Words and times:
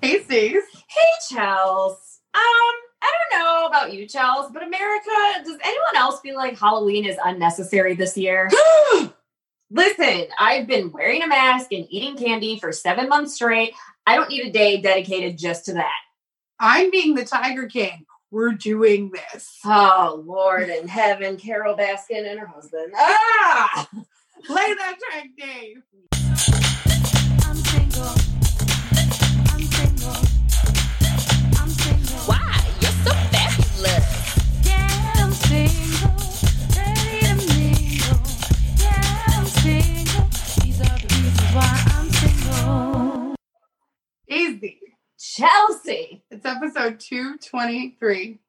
Hey, 0.00 0.22
Steve. 0.22 0.60
Hey, 0.86 1.10
Chels. 1.28 1.96
Um, 2.34 2.74
I 3.02 3.02
don't 3.02 3.32
know 3.40 3.66
about 3.66 3.92
you, 3.92 4.06
Chels, 4.06 4.52
but 4.52 4.62
America, 4.62 5.10
does 5.44 5.58
anyone 5.64 5.96
else 5.96 6.20
feel 6.20 6.36
like 6.36 6.56
Halloween 6.56 7.04
is 7.04 7.16
unnecessary 7.24 7.96
this 7.96 8.16
year? 8.16 8.48
Listen, 9.72 10.26
I've 10.38 10.68
been 10.68 10.92
wearing 10.92 11.24
a 11.24 11.26
mask 11.26 11.72
and 11.72 11.84
eating 11.90 12.16
candy 12.16 12.60
for 12.60 12.70
seven 12.70 13.08
months 13.08 13.34
straight. 13.34 13.72
I 14.06 14.14
don't 14.14 14.30
need 14.30 14.46
a 14.46 14.52
day 14.52 14.80
dedicated 14.80 15.36
just 15.36 15.64
to 15.64 15.72
that. 15.72 15.96
I'm 16.60 16.92
being 16.92 17.16
the 17.16 17.24
Tiger 17.24 17.66
King. 17.66 18.06
We're 18.30 18.52
doing 18.52 19.10
this. 19.10 19.58
Oh, 19.64 20.22
Lord 20.26 20.68
in 20.68 20.86
heaven, 20.86 21.38
Carole 21.38 21.74
Baskin 21.74 22.30
and 22.30 22.38
her 22.38 22.46
husband. 22.46 22.92
Ah! 22.94 23.88
Play 24.44 24.74
that 24.74 24.98
track, 25.00 25.28
Dave. 25.38 25.82
I'm 27.46 27.56
single. 27.56 28.14
I'm 29.48 29.62
single. 29.62 30.16
I'm 31.58 31.70
single. 31.70 32.18
Why? 32.26 32.64
You're 32.82 32.92
so 33.02 33.12
fabulous. 33.32 34.06
Yeah, 34.66 35.12
I'm 35.16 35.32
single. 35.32 36.20
Ready 36.76 37.20
to 37.24 37.34
mingle. 37.56 38.20
Yeah, 38.78 39.24
I'm 39.28 39.46
single. 39.46 40.28
These 40.62 40.80
are 40.82 40.98
the 40.98 41.08
reasons 41.16 41.50
why 41.54 41.82
I'm 41.96 42.10
single. 42.10 43.34
Easy. 44.28 44.77
Chelsea. 45.38 46.22
It's 46.30 46.44
episode 46.44 46.98
223. 47.00 48.38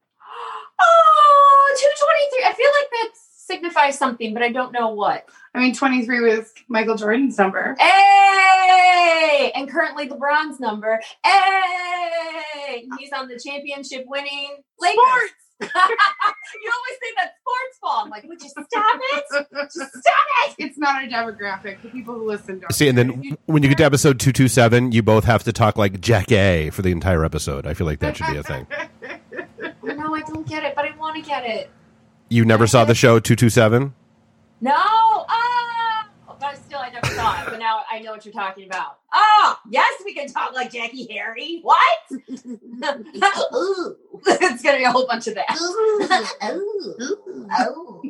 Oh, 0.82 1.76
223. 1.78 2.46
I 2.46 2.54
feel 2.54 2.72
like 2.80 2.90
that 2.92 3.10
signifies 3.20 3.98
something, 4.00 4.34
but 4.34 4.42
I 4.42 4.50
don't 4.50 4.72
know 4.72 4.94
what. 4.94 5.28
I 5.54 5.60
mean, 5.60 5.76
23 5.76 6.22
was 6.22 6.54
Michael 6.70 6.96
Jordan's 6.96 7.38
number. 7.38 7.76
Hey! 7.78 9.52
And 9.54 9.70
currently 9.70 10.08
LeBron's 10.08 10.62
number. 10.62 11.02
Hey! 11.26 12.88
He's 12.98 13.12
on 13.12 13.28
the 13.28 13.38
championship 13.38 14.06
winning 14.08 14.56
Lakers. 14.80 14.96
Sports! 14.96 15.34
you 15.62 15.68
always 15.68 16.98
say 17.02 17.12
that 17.18 17.34
sports 17.40 17.80
ball. 17.82 18.04
I'm 18.06 18.10
like, 18.10 18.24
would 18.24 18.42
you 18.42 18.50
stop 18.50 18.66
it? 18.72 19.26
Just 19.32 19.76
stop 19.76 20.14
it! 20.48 20.56
it's 20.58 20.78
not 20.78 21.04
a 21.04 21.08
demographic. 21.08 21.82
The 21.82 21.90
people 21.90 22.16
who 22.16 22.26
listen 22.28 22.60
don't. 22.60 22.74
See, 22.74 22.88
and 22.88 22.98
then 22.98 23.38
when 23.46 23.64
you 23.64 23.70
get 23.70 23.78
to 23.80 23.84
episode 23.84 24.20
227, 24.20 24.92
you 24.94 25.04
both 25.04 25.26
have 25.26 25.44
to 25.44 25.54
talk 25.54 25.78
like 25.78 26.00
Jackée 26.00 26.72
for 26.72 26.82
the 26.82 26.92
entire 26.92 27.26
episode. 27.26 27.68
I 27.68 27.74
feel 27.74 27.88
like 27.88 28.00
that 28.00 28.18
should 28.18 28.28
be 28.28 28.38
a 28.38 28.44
thing. 28.44 28.68
No, 29.82 30.16
I 30.16 30.22
don't 30.22 30.48
get 30.48 30.64
it, 30.64 30.76
but 30.76 30.86
I 30.86 30.96
want 30.96 31.18
to 31.18 31.22
get 31.22 31.46
it. 31.46 31.70
You 32.30 32.46
never 32.46 32.68
saw 32.68 32.86
the 32.86 32.96
show 32.96 33.20
227? 33.20 33.94
No! 34.62 34.74
Oh! 34.76 36.04
But 36.40 36.56
still, 36.56 36.80
I 36.80 36.90
never 36.90 37.08
saw 37.08 37.42
it, 37.42 37.50
but 37.50 37.60
now 37.60 37.82
I 37.92 38.00
know 38.00 38.12
what 38.12 38.24
you're 38.26 38.34
talking 38.34 38.66
about. 38.66 38.99
Oh! 39.14 39.58
Yes, 39.70 40.02
we 40.06 40.14
can 40.14 40.28
talk 40.28 40.54
like 40.54 40.72
Jackée 40.72 41.10
Harry. 41.12 41.60
What? 41.62 41.78
Ooh. 42.12 43.96
it's 44.28 44.62
going 44.64 44.76
to 44.76 44.80
be 44.80 44.84
a 44.84 44.92
whole 44.92 45.08
bunch 45.08 45.28
of 45.28 45.36
that. 45.36 45.48
Oh. 47.52 48.02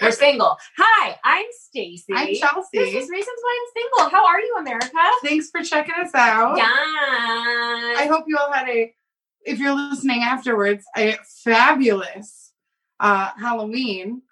We're 0.00 0.12
single. 0.12 0.56
Hi, 0.78 1.16
I'm 1.24 1.46
Stacy. 1.50 2.12
I'm 2.14 2.26
This 2.28 2.38
Chelsea. 2.40 2.78
is 2.78 3.08
Reasons 3.10 3.38
Why 3.42 3.58
I'm 3.60 3.82
Single. 3.82 4.10
How 4.10 4.26
are 4.26 4.40
you, 4.40 4.56
America? 4.60 4.88
Thanks 5.24 5.50
for 5.50 5.62
checking 5.62 5.94
us 5.94 6.14
out. 6.14 6.56
Yeah. 6.56 6.64
I 6.66 8.06
hope 8.08 8.24
you 8.28 8.36
all 8.38 8.52
had 8.52 8.68
a, 8.68 8.94
if 9.44 9.58
you're 9.58 9.74
listening 9.74 10.22
afterwards, 10.22 10.84
a 10.96 11.16
fabulous 11.44 12.52
uh, 13.00 13.30
Halloween. 13.38 14.22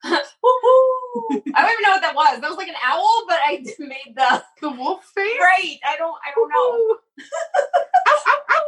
I 1.30 1.62
don't 1.62 1.72
even 1.72 1.82
know 1.82 1.90
what 1.90 2.02
that 2.02 2.14
was. 2.14 2.40
That 2.40 2.48
was 2.48 2.56
like 2.58 2.68
an 2.68 2.74
owl, 2.84 3.24
but 3.28 3.38
I 3.44 3.64
made 3.78 4.14
the 4.14 4.42
The 4.60 4.70
wolf 4.70 5.04
face. 5.14 5.38
right. 5.40 5.78
I 5.84 5.96
don't. 5.96 6.16
I 6.26 6.32
don't 6.34 6.48
know. 6.48 6.96
Ow, 8.08 8.22
ow, 8.50 8.62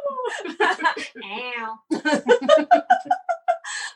ow. 1.25 1.79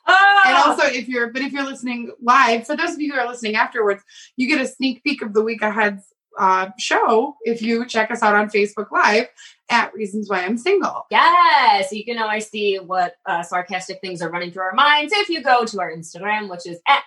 Ow. 0.09 0.43
And 0.47 0.57
also, 0.57 0.87
if 0.87 1.09
you're, 1.09 1.29
but 1.33 1.43
if 1.43 1.53
you're 1.53 1.65
listening 1.65 2.13
live, 2.21 2.67
for 2.67 2.77
those 2.77 2.91
of 2.95 3.01
you 3.01 3.13
who 3.13 3.19
are 3.21 3.29
listening 3.29 3.55
afterwards, 3.57 4.03
you 4.37 4.49
get 4.49 4.61
a 4.61 4.67
sneak 4.67 5.03
peek 5.05 5.23
of 5.23 5.33
the 5.33 5.43
week 5.43 5.63
ahead's 5.63 6.05
uh, 6.39 6.71
show 6.79 7.37
if 7.43 7.63
you 7.63 7.85
check 7.87 8.11
us 8.11 8.23
out 8.23 8.35
on 8.35 8.49
Facebook 8.49 8.91
Live 8.91 9.29
at 9.71 9.95
Reasons 9.95 10.29
Why 10.29 10.45
I'm 10.45 10.59
Single. 10.59 11.07
Yes, 11.11 11.93
you 11.93 12.05
can 12.05 12.19
always 12.19 12.49
see 12.49 12.77
what 12.79 13.15
uh, 13.27 13.43
sarcastic 13.43 14.01
things 14.01 14.23
are 14.23 14.31
running 14.31 14.51
through 14.51 14.63
our 14.63 14.75
minds 14.75 15.13
if 15.15 15.29
you 15.29 15.43
go 15.43 15.65
to 15.65 15.81
our 15.81 15.93
Instagram, 15.93 16.51
which 16.51 16.67
is 16.67 16.81
at 16.89 17.03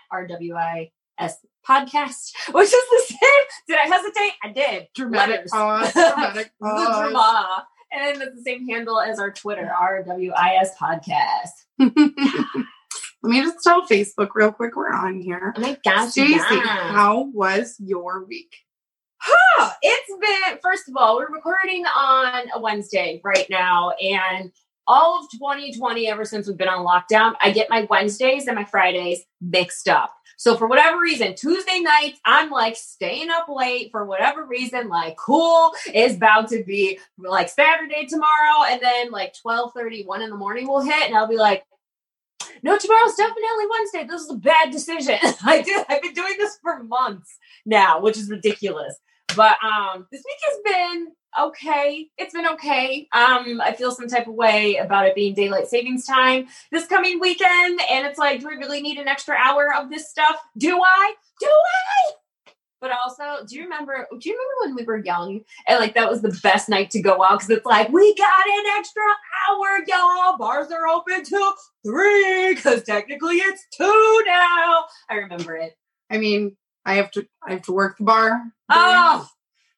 RWIS 1.20 1.34
podcast, 1.68 2.34
which 2.52 2.68
is 2.68 2.72
the 2.72 3.04
same. 3.08 3.46
Did 3.68 3.78
I 3.78 3.88
hesitate? 3.88 4.32
I 4.44 4.52
did. 4.52 4.88
Dramatic 4.96 5.36
Letters. 5.36 5.52
pause. 5.52 5.94
Dramatic 5.94 6.52
the 6.60 7.10
drama. 7.12 7.66
And 7.92 8.22
it's 8.22 8.36
the 8.36 8.42
same 8.44 8.68
handle 8.68 9.00
as 9.00 9.20
our 9.20 9.32
Twitter, 9.32 9.72
RWIS 9.80 10.76
podcast. 10.80 11.50
Let 13.24 13.32
me 13.32 13.42
just 13.42 13.64
tell 13.64 13.88
Facebook 13.88 14.30
real 14.36 14.52
quick. 14.52 14.76
We're 14.76 14.92
on 14.92 15.20
here. 15.20 15.54
Oh 15.56 15.62
my 15.62 15.78
gosh, 15.84 16.12
Stacy, 16.12 16.34
yeah. 16.34 16.92
how 16.92 17.32
was 17.34 17.76
your 17.80 18.26
week? 18.26 18.54
Huh, 19.18 19.72
it's 19.82 20.12
been 20.22 20.60
first 20.62 20.88
of 20.88 20.96
all 20.98 21.16
we're 21.16 21.34
recording 21.34 21.84
on 21.86 22.44
a 22.54 22.60
wednesday 22.60 23.20
right 23.24 23.48
now 23.50 23.92
and 23.92 24.52
all 24.88 25.20
of 25.20 25.32
2020 25.32 26.08
ever 26.08 26.26
since 26.26 26.48
we've 26.48 26.58
been 26.58 26.68
on 26.68 26.86
lockdown 26.86 27.34
i 27.42 27.50
get 27.50 27.70
my 27.70 27.88
wednesdays 27.90 28.46
and 28.48 28.56
my 28.56 28.64
fridays 28.66 29.22
mixed 29.42 29.88
up 29.88 30.14
so 30.38 30.56
for 30.56 30.68
whatever 30.68 31.00
reason 31.00 31.36
tuesday 31.36 31.80
nights 31.80 32.20
i'm 32.26 32.50
like 32.50 32.76
staying 32.76 33.30
up 33.30 33.48
late 33.50 33.92
for 33.92 34.06
whatever 34.06 34.46
reason 34.46 34.88
like 34.90 35.16
cool 35.18 35.72
is 35.94 36.16
about 36.16 36.48
to 36.50 36.64
be 36.64 37.00
like 37.18 37.50
saturday 37.50 38.06
tomorrow 38.06 38.64
and 38.70 38.82
then 38.82 39.12
like 39.12 39.34
12 39.42 39.72
1 39.76 40.22
in 40.22 40.30
the 40.30 40.36
morning 40.36 40.68
will 40.68 40.82
hit 40.82 41.08
and 41.08 41.16
i'll 41.16 41.28
be 41.28 41.38
like 41.38 41.64
no 42.64 42.78
tomorrow's 42.78 43.16
definitely 43.16 43.66
wednesday. 43.70 44.06
This 44.06 44.22
is 44.22 44.32
a 44.32 44.36
bad 44.36 44.72
decision. 44.72 45.18
I 45.44 45.62
did 45.62 45.86
i've 45.90 46.02
been 46.02 46.14
doing 46.14 46.36
this 46.38 46.58
for 46.62 46.84
months 46.84 47.38
now 47.66 48.02
which 48.02 48.18
is 48.18 48.30
ridiculous. 48.30 48.96
But 49.36 49.58
um 49.64 50.08
this 50.12 50.24
week 50.26 50.38
has 50.42 50.74
been 50.74 51.08
okay. 51.40 52.10
It's 52.18 52.34
been 52.34 52.48
okay. 52.48 53.08
Um 53.14 53.62
i 53.62 53.74
feel 53.74 53.92
some 53.92 54.08
type 54.08 54.28
of 54.28 54.34
way 54.34 54.76
about 54.78 55.06
it 55.06 55.16
being 55.16 55.34
daylight 55.34 55.68
savings 55.68 56.06
time 56.06 56.48
this 56.72 56.88
coming 56.88 57.20
weekend 57.20 57.80
and 57.90 58.06
it's 58.06 58.20
like 58.20 58.40
do 58.40 58.48
we 58.48 58.56
really 58.56 58.82
need 58.82 58.98
an 58.98 59.08
extra 59.08 59.36
hour 59.36 59.74
of 59.74 59.90
this 59.90 60.10
stuff? 60.10 60.38
Do 60.58 60.82
i? 60.82 61.14
Do 61.40 61.48
i? 61.48 62.14
But 62.82 62.92
also 63.04 63.46
do 63.48 63.56
you 63.56 63.64
remember 63.64 64.08
do 64.20 64.30
you 64.30 64.36
remember 64.36 64.76
when 64.76 64.76
we 64.76 64.84
were 64.84 65.04
young 65.04 65.42
and 65.68 65.80
like 65.80 65.96
that 65.96 66.10
was 66.10 66.22
the 66.22 66.38
best 66.44 66.70
night 66.70 66.92
to 66.92 67.02
go 67.02 67.24
out? 67.24 67.40
Because 67.40 67.50
it's 67.50 67.66
like 67.66 67.90
we 67.90 68.14
got 68.16 68.48
an 68.48 68.66
extra 68.78 69.04
hour 69.50 69.80
y'all. 69.88 70.38
Bars 70.38 70.72
are 70.72 70.88
open 70.88 71.24
till 71.24 71.54
three 71.84 72.54
because 72.54 72.84
technically 72.84 73.38
it's 73.38 73.66
two 73.76 74.24
now. 74.26 74.86
I 75.10 75.16
remember 75.16 75.56
it. 75.56 75.76
I 76.10 76.18
mean, 76.18 76.58
I 76.86 76.96
have 76.96 77.12
to 77.12 77.26
I 77.46 77.54
have 77.54 77.64
to 77.64 77.74
work 77.74 77.98
the 77.98 78.04
bar. 78.04 78.42
oh 78.70 79.28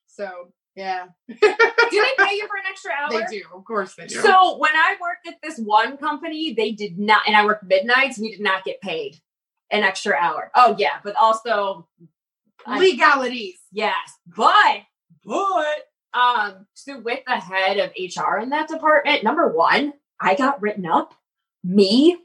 So 0.07 0.49
yeah. 0.77 1.07
do 1.27 1.35
they 1.39 2.23
pay 2.23 2.35
you 2.35 2.47
for 2.47 2.55
an 2.55 2.63
extra 2.69 2.91
hour 2.99 3.09
They 3.09 3.39
do, 3.39 3.43
of 3.53 3.65
course 3.65 3.95
they 3.95 4.05
do. 4.05 4.21
So 4.21 4.57
when 4.57 4.75
I 4.75 4.95
worked 5.01 5.27
at 5.27 5.41
this 5.41 5.57
one 5.57 5.97
company, 5.97 6.53
they 6.53 6.71
did 6.71 6.99
not, 6.99 7.23
and 7.27 7.35
I 7.35 7.43
worked 7.45 7.63
midnights. 7.63 8.19
We 8.19 8.31
did 8.31 8.41
not 8.41 8.63
get 8.63 8.79
paid 8.79 9.19
an 9.71 9.83
extra 9.83 10.13
hour. 10.15 10.51
Oh 10.55 10.75
yeah, 10.77 10.99
but 11.03 11.15
also 11.15 11.87
I- 12.65 12.79
legalities. 12.79 13.57
yes, 13.71 13.95
but 14.27 14.83
but 15.25 15.87
um, 16.13 16.67
so 16.75 16.99
with 16.99 17.21
the 17.25 17.33
head 17.35 17.77
of 17.79 17.91
HR 17.97 18.37
in 18.37 18.49
that 18.51 18.67
department, 18.67 19.23
number 19.23 19.47
one, 19.51 19.93
I 20.19 20.35
got 20.35 20.61
written 20.61 20.85
up. 20.85 21.13
Me, 21.63 22.17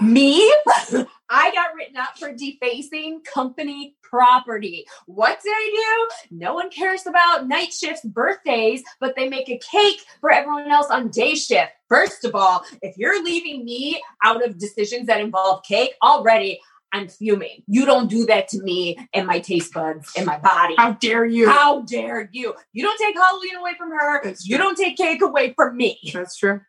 me, 0.00 0.52
I 1.30 1.52
got 1.52 1.74
written 1.76 1.96
up 1.96 2.18
for 2.18 2.32
defacing 2.32 3.22
company 3.22 3.96
property. 4.02 4.86
What 5.06 5.38
did 5.42 5.52
I 5.54 6.06
do? 6.30 6.36
No 6.36 6.54
one 6.54 6.70
cares 6.70 7.06
about 7.06 7.46
night 7.46 7.72
shifts, 7.72 8.04
birthdays, 8.04 8.82
but 9.00 9.14
they 9.16 9.28
make 9.28 9.48
a 9.48 9.58
cake 9.58 10.00
for 10.20 10.30
everyone 10.30 10.70
else 10.70 10.88
on 10.90 11.08
day 11.10 11.34
shift. 11.34 11.72
First 11.88 12.24
of 12.24 12.34
all, 12.34 12.64
if 12.82 12.96
you're 12.96 13.22
leaving 13.22 13.64
me 13.64 14.02
out 14.24 14.46
of 14.46 14.58
decisions 14.58 15.06
that 15.06 15.20
involve 15.20 15.62
cake, 15.64 15.94
already 16.02 16.60
I'm 16.92 17.08
fuming. 17.08 17.62
You 17.66 17.84
don't 17.84 18.08
do 18.08 18.24
that 18.26 18.48
to 18.48 18.62
me 18.62 18.98
and 19.12 19.26
my 19.26 19.40
taste 19.40 19.74
buds 19.74 20.10
and 20.16 20.26
my 20.26 20.38
body. 20.38 20.74
How 20.78 20.92
dare 20.92 21.26
you? 21.26 21.48
How 21.48 21.82
dare 21.82 22.28
you? 22.32 22.54
You 22.72 22.82
don't 22.82 22.98
take 22.98 23.14
Halloween 23.14 23.56
away 23.56 23.72
from 23.76 23.90
her. 23.90 24.34
You 24.42 24.56
don't 24.56 24.76
take 24.76 24.96
cake 24.96 25.20
away 25.20 25.52
from 25.54 25.76
me. 25.76 25.98
That's 26.12 26.36
true. 26.36 26.60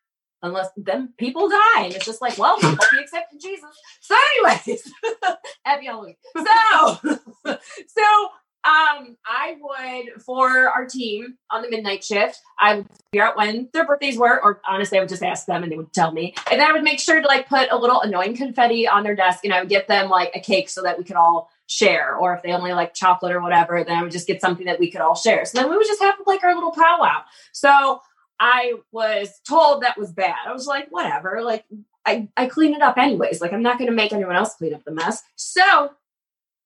Unless 0.41 0.69
then 0.77 1.13
people 1.18 1.50
die. 1.50 1.83
And 1.83 1.94
it's 1.94 2.06
just 2.06 2.21
like, 2.21 2.38
well, 2.38 2.57
hope 2.59 2.80
you 2.94 3.00
accepted 3.00 3.41
Jesus. 3.41 3.69
So, 4.01 4.15
anyways, 4.15 4.91
happy 5.65 5.86
Halloween. 5.86 6.15
So, 6.38 7.00
so 7.88 8.30
um, 8.65 9.15
I 9.25 9.56
would 9.62 10.21
for 10.21 10.69
our 10.69 10.86
team 10.86 11.38
on 11.50 11.62
the 11.62 11.69
midnight 11.69 12.03
shift, 12.03 12.39
I 12.59 12.75
would 12.75 12.88
figure 13.12 13.25
out 13.25 13.38
when 13.38 13.69
their 13.74 13.86
birthdays 13.86 14.18
were, 14.18 14.41
or 14.41 14.62
honestly, 14.68 14.97
I 14.97 15.01
would 15.01 15.09
just 15.09 15.24
ask 15.24 15.45
them 15.45 15.63
and 15.63 15.71
they 15.71 15.77
would 15.77 15.94
tell 15.94 16.12
me. 16.12 16.36
And 16.51 16.62
I 16.62 16.74
would 16.74 16.83
make 16.83 17.00
sure 17.00 17.21
to 17.21 17.27
like 17.27 17.47
put 17.47 17.71
a 17.71 17.77
little 17.77 18.01
annoying 18.01 18.35
confetti 18.35 18.88
on 18.88 19.03
their 19.03 19.15
desk 19.15 19.45
and 19.45 19.53
I 19.53 19.62
would 19.62 19.69
get 19.69 19.88
them 19.88 20.09
like 20.09 20.31
a 20.35 20.42
cake 20.42 20.69
so 20.69 20.83
that 20.83 20.97
we 20.97 21.06
could 21.06 21.15
all 21.15 21.50
share. 21.68 22.15
Or 22.15 22.33
if 22.33 22.44
they 22.44 22.51
only 22.51 22.74
like 22.74 22.94
chocolate 22.94 23.31
or 23.31 23.42
whatever, 23.42 23.81
then 23.83 23.97
I 23.97 24.03
would 24.03 24.12
just 24.12 24.27
get 24.27 24.42
something 24.42 24.65
that 24.65 24.80
we 24.80 24.92
could 24.92 25.01
all 25.01 25.15
share. 25.15 25.45
So 25.45 25.57
then 25.57 25.69
we 25.69 25.77
would 25.77 25.88
just 25.88 26.01
have 26.01 26.15
like 26.25 26.44
our 26.44 26.53
little 26.53 26.71
powwow. 26.71 27.21
So 27.53 28.01
I 28.39 28.75
was 28.91 29.39
told 29.47 29.83
that 29.83 29.97
was 29.97 30.12
bad. 30.12 30.38
I 30.47 30.53
was 30.53 30.68
like, 30.68 30.88
whatever, 30.89 31.41
like 31.44 31.65
I, 32.06 32.27
I 32.38 32.47
clean 32.47 32.74
it 32.74 32.81
up 32.81 32.97
anyways. 32.97 33.41
Like 33.41 33.53
I'm 33.53 33.63
not 33.63 33.77
gonna 33.77 33.91
make 33.91 34.13
anyone 34.13 34.36
else 34.36 34.56
clean 34.56 34.74
up 34.74 34.83
the 34.83 34.91
mess. 34.91 35.21
So 35.36 35.91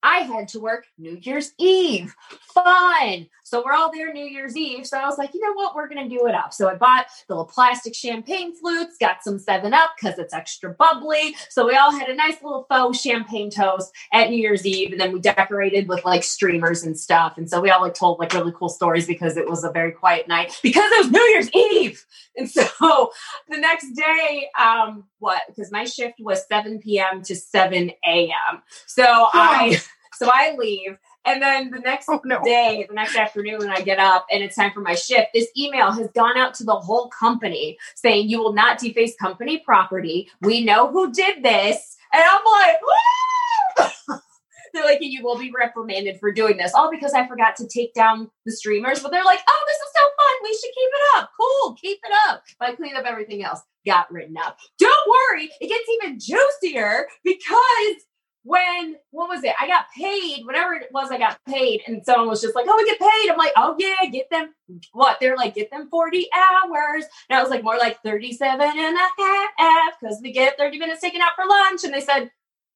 I 0.02 0.18
had 0.18 0.48
to 0.48 0.60
work 0.60 0.86
New 0.98 1.18
Year's 1.20 1.52
Eve. 1.58 2.14
Fun. 2.52 3.26
So 3.44 3.62
we're 3.64 3.74
all 3.74 3.92
there 3.92 4.12
New 4.12 4.24
Year's 4.24 4.56
Eve. 4.56 4.86
So 4.86 4.98
I 4.98 5.04
was 5.04 5.18
like, 5.18 5.34
you 5.34 5.40
know 5.40 5.52
what? 5.52 5.76
We're 5.76 5.86
going 5.86 6.08
to 6.08 6.18
do 6.18 6.26
it 6.26 6.34
up. 6.34 6.54
So 6.54 6.68
I 6.68 6.74
bought 6.74 7.06
the 7.28 7.34
little 7.34 7.44
plastic 7.44 7.94
champagne 7.94 8.56
flutes, 8.56 8.96
got 8.98 9.22
some 9.22 9.38
7 9.38 9.72
Up 9.74 9.90
because 9.96 10.18
it's 10.18 10.32
extra 10.32 10.70
bubbly. 10.70 11.36
So 11.50 11.66
we 11.66 11.76
all 11.76 11.92
had 11.92 12.08
a 12.08 12.14
nice 12.14 12.42
little 12.42 12.64
faux 12.70 12.98
champagne 12.98 13.50
toast 13.50 13.92
at 14.12 14.30
New 14.30 14.38
Year's 14.38 14.64
Eve. 14.64 14.92
And 14.92 15.00
then 15.00 15.12
we 15.12 15.20
decorated 15.20 15.88
with 15.88 16.04
like 16.06 16.24
streamers 16.24 16.84
and 16.84 16.98
stuff. 16.98 17.36
And 17.36 17.48
so 17.48 17.60
we 17.60 17.70
all 17.70 17.82
like 17.82 17.94
told 17.94 18.18
like 18.18 18.32
really 18.32 18.52
cool 18.56 18.70
stories 18.70 19.06
because 19.06 19.36
it 19.36 19.48
was 19.48 19.62
a 19.62 19.70
very 19.70 19.92
quiet 19.92 20.26
night 20.26 20.58
because 20.62 20.90
it 20.90 20.98
was 21.04 21.10
New 21.10 21.20
Year's 21.20 21.50
Eve. 21.52 22.04
And 22.36 22.50
so 22.50 23.12
the 23.48 23.58
next 23.58 23.92
day, 23.92 24.48
um, 24.58 25.04
what? 25.20 25.42
Because 25.46 25.70
my 25.70 25.84
shift 25.84 26.14
was 26.18 26.44
7 26.48 26.80
p.m. 26.80 27.22
to 27.22 27.36
7 27.36 27.92
a.m. 28.04 28.62
So 28.86 29.04
I 29.04 29.80
so 30.14 30.28
I 30.32 30.56
leave. 30.58 30.98
And 31.26 31.40
then 31.42 31.70
the 31.70 31.78
next 31.78 32.06
Oh, 32.08 32.20
no. 32.24 32.42
day, 32.44 32.84
the 32.88 32.94
next 32.94 33.16
afternoon, 33.16 33.58
when 33.58 33.70
I 33.70 33.80
get 33.80 33.98
up 33.98 34.26
and 34.30 34.42
it's 34.42 34.56
time 34.56 34.72
for 34.72 34.80
my 34.80 34.94
shift, 34.94 35.28
this 35.34 35.48
email 35.56 35.90
has 35.90 36.08
gone 36.14 36.36
out 36.36 36.54
to 36.54 36.64
the 36.64 36.74
whole 36.74 37.08
company 37.08 37.78
saying, 37.94 38.28
You 38.28 38.40
will 38.40 38.52
not 38.52 38.78
deface 38.78 39.14
company 39.16 39.58
property. 39.58 40.30
We 40.42 40.64
know 40.64 40.90
who 40.90 41.12
did 41.12 41.42
this. 41.42 41.96
And 42.12 42.22
I'm 42.24 42.44
like, 42.44 42.76
"Woo!" 42.82 44.18
They're 44.74 44.84
like, 44.84 44.98
you 45.00 45.22
will 45.22 45.38
be 45.38 45.52
reprimanded 45.56 46.18
for 46.18 46.32
doing 46.32 46.56
this, 46.56 46.74
all 46.74 46.90
because 46.90 47.12
I 47.12 47.28
forgot 47.28 47.54
to 47.56 47.68
take 47.68 47.94
down 47.94 48.28
the 48.44 48.50
streamers. 48.52 49.00
But 49.00 49.12
they're 49.12 49.24
like, 49.24 49.38
oh, 49.48 49.64
this 49.68 49.76
is 49.76 49.92
so 49.94 50.02
fun. 50.02 50.34
We 50.42 50.52
should 50.52 50.74
keep 50.74 50.88
it 50.92 51.18
up. 51.18 51.30
Cool, 51.40 51.74
keep 51.80 51.98
it 52.04 52.12
up. 52.28 52.42
But 52.58 52.70
I 52.70 52.74
cleaned 52.74 52.96
up 52.96 53.04
everything 53.06 53.44
else, 53.44 53.60
got 53.86 54.10
written 54.12 54.36
up. 54.36 54.58
Don't 54.80 55.08
worry, 55.08 55.48
it 55.60 55.68
gets 55.68 55.88
even 56.02 56.18
juicier 56.18 57.06
because 57.22 58.02
when 58.44 58.96
what 59.10 59.28
was 59.28 59.42
it? 59.42 59.54
I 59.58 59.66
got 59.66 59.86
paid, 59.96 60.44
whatever 60.44 60.74
it 60.74 60.90
was, 60.92 61.10
I 61.10 61.18
got 61.18 61.38
paid, 61.48 61.82
and 61.86 62.04
someone 62.04 62.28
was 62.28 62.42
just 62.42 62.54
like, 62.54 62.66
"Oh, 62.68 62.76
we 62.76 62.84
get 62.84 63.00
paid." 63.00 63.30
I'm 63.30 63.38
like, 63.38 63.52
"Oh 63.56 63.74
yeah, 63.78 64.04
get 64.10 64.28
them 64.30 64.54
what?" 64.92 65.18
They're 65.18 65.36
like, 65.36 65.54
"Get 65.54 65.70
them 65.70 65.88
40 65.90 66.28
hours," 66.32 67.04
and 67.28 67.38
I 67.38 67.42
was 67.42 67.50
like, 67.50 67.64
"More 67.64 67.78
like 67.78 68.02
37 68.02 68.60
and 68.60 68.96
a 68.96 69.22
half 69.58 69.98
because 69.98 70.20
we 70.22 70.30
get 70.30 70.58
30 70.58 70.78
minutes 70.78 71.00
taken 71.00 71.22
out 71.22 71.32
for 71.34 71.46
lunch." 71.46 71.84
And 71.84 71.92
they 71.92 72.00
said, 72.00 72.30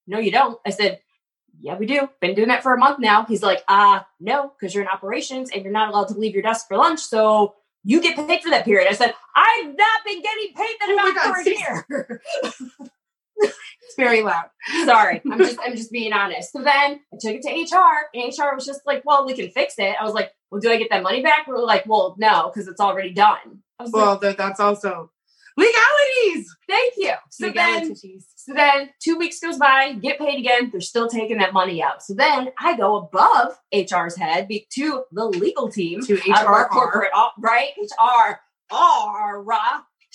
"No, 0.06 0.18
you 0.18 0.30
don't." 0.30 0.58
I 0.66 0.70
said, 0.70 1.00
"Yeah, 1.60 1.76
we 1.76 1.84
do. 1.84 2.08
Been 2.22 2.34
doing 2.34 2.48
that 2.48 2.62
for 2.62 2.72
a 2.72 2.78
month 2.78 2.98
now." 2.98 3.26
He's 3.26 3.42
like, 3.42 3.62
"Uh, 3.68 4.00
no, 4.20 4.52
because 4.58 4.74
you're 4.74 4.82
in 4.82 4.88
operations 4.88 5.50
and 5.50 5.62
you're 5.62 5.72
not 5.72 5.90
allowed 5.90 6.08
to 6.08 6.18
leave 6.18 6.32
your 6.32 6.42
desk 6.42 6.66
for 6.68 6.76
lunch, 6.76 7.00
so." 7.00 7.54
You 7.84 8.02
get 8.02 8.16
paid 8.16 8.42
for 8.42 8.50
that 8.50 8.64
period. 8.64 8.88
I 8.88 8.92
said, 8.92 9.14
I've 9.36 9.66
not 9.66 10.04
been 10.04 10.20
getting 10.20 10.52
paid 10.54 10.76
that 10.80 10.88
Oh 10.90 10.98
amount 10.98 11.20
for 11.20 11.40
a 11.40 11.44
year. 11.44 12.20
It's 13.88 13.96
very 13.96 14.22
loud. 14.22 14.50
Sorry, 14.84 15.22
I'm 15.32 15.38
just 15.38 15.58
I'm 15.64 15.74
just 15.74 15.90
being 15.90 16.12
honest. 16.12 16.52
So 16.52 16.58
then 16.62 17.00
I 17.12 17.16
took 17.18 17.34
it 17.34 17.42
to 17.42 17.50
HR, 17.50 18.06
and 18.12 18.24
HR 18.24 18.54
was 18.54 18.66
just 18.66 18.82
like, 18.86 19.02
"Well, 19.06 19.24
we 19.26 19.34
can 19.34 19.50
fix 19.50 19.74
it." 19.78 19.96
I 19.98 20.04
was 20.04 20.12
like, 20.12 20.30
"Well, 20.50 20.60
do 20.60 20.70
I 20.70 20.76
get 20.76 20.90
that 20.90 21.02
money 21.02 21.22
back?" 21.22 21.46
We 21.46 21.54
are 21.54 21.64
like, 21.64 21.86
"Well, 21.86 22.14
no, 22.18 22.50
because 22.52 22.68
it's 22.68 22.80
already 22.80 23.12
done." 23.14 23.62
I 23.78 23.84
was 23.84 23.92
like, 23.92 24.02
Well, 24.02 24.18
that, 24.18 24.36
that's 24.36 24.60
also 24.60 25.10
legalities. 25.56 26.54
"Thank 26.68 26.94
you." 26.98 27.14
So 27.30 27.50
then, 27.50 27.94
so 27.96 28.52
then 28.54 28.90
two 29.02 29.16
weeks 29.16 29.40
goes 29.40 29.56
by, 29.56 29.94
get 29.94 30.18
paid 30.18 30.38
again. 30.38 30.68
They're 30.70 30.82
still 30.82 31.08
taking 31.08 31.38
that 31.38 31.54
money 31.54 31.82
out. 31.82 32.02
So 32.02 32.12
then 32.12 32.50
I 32.58 32.76
go 32.76 32.96
above 32.96 33.58
HR's 33.72 34.16
head 34.18 34.48
to 34.74 35.04
the 35.12 35.24
legal 35.24 35.70
team 35.70 36.02
to 36.02 36.14
of 36.14 36.46
our 36.46 36.64
HR. 36.66 36.68
corporate, 36.68 37.10
right? 37.38 37.70
HR, 37.78 38.40
R, 38.70 39.42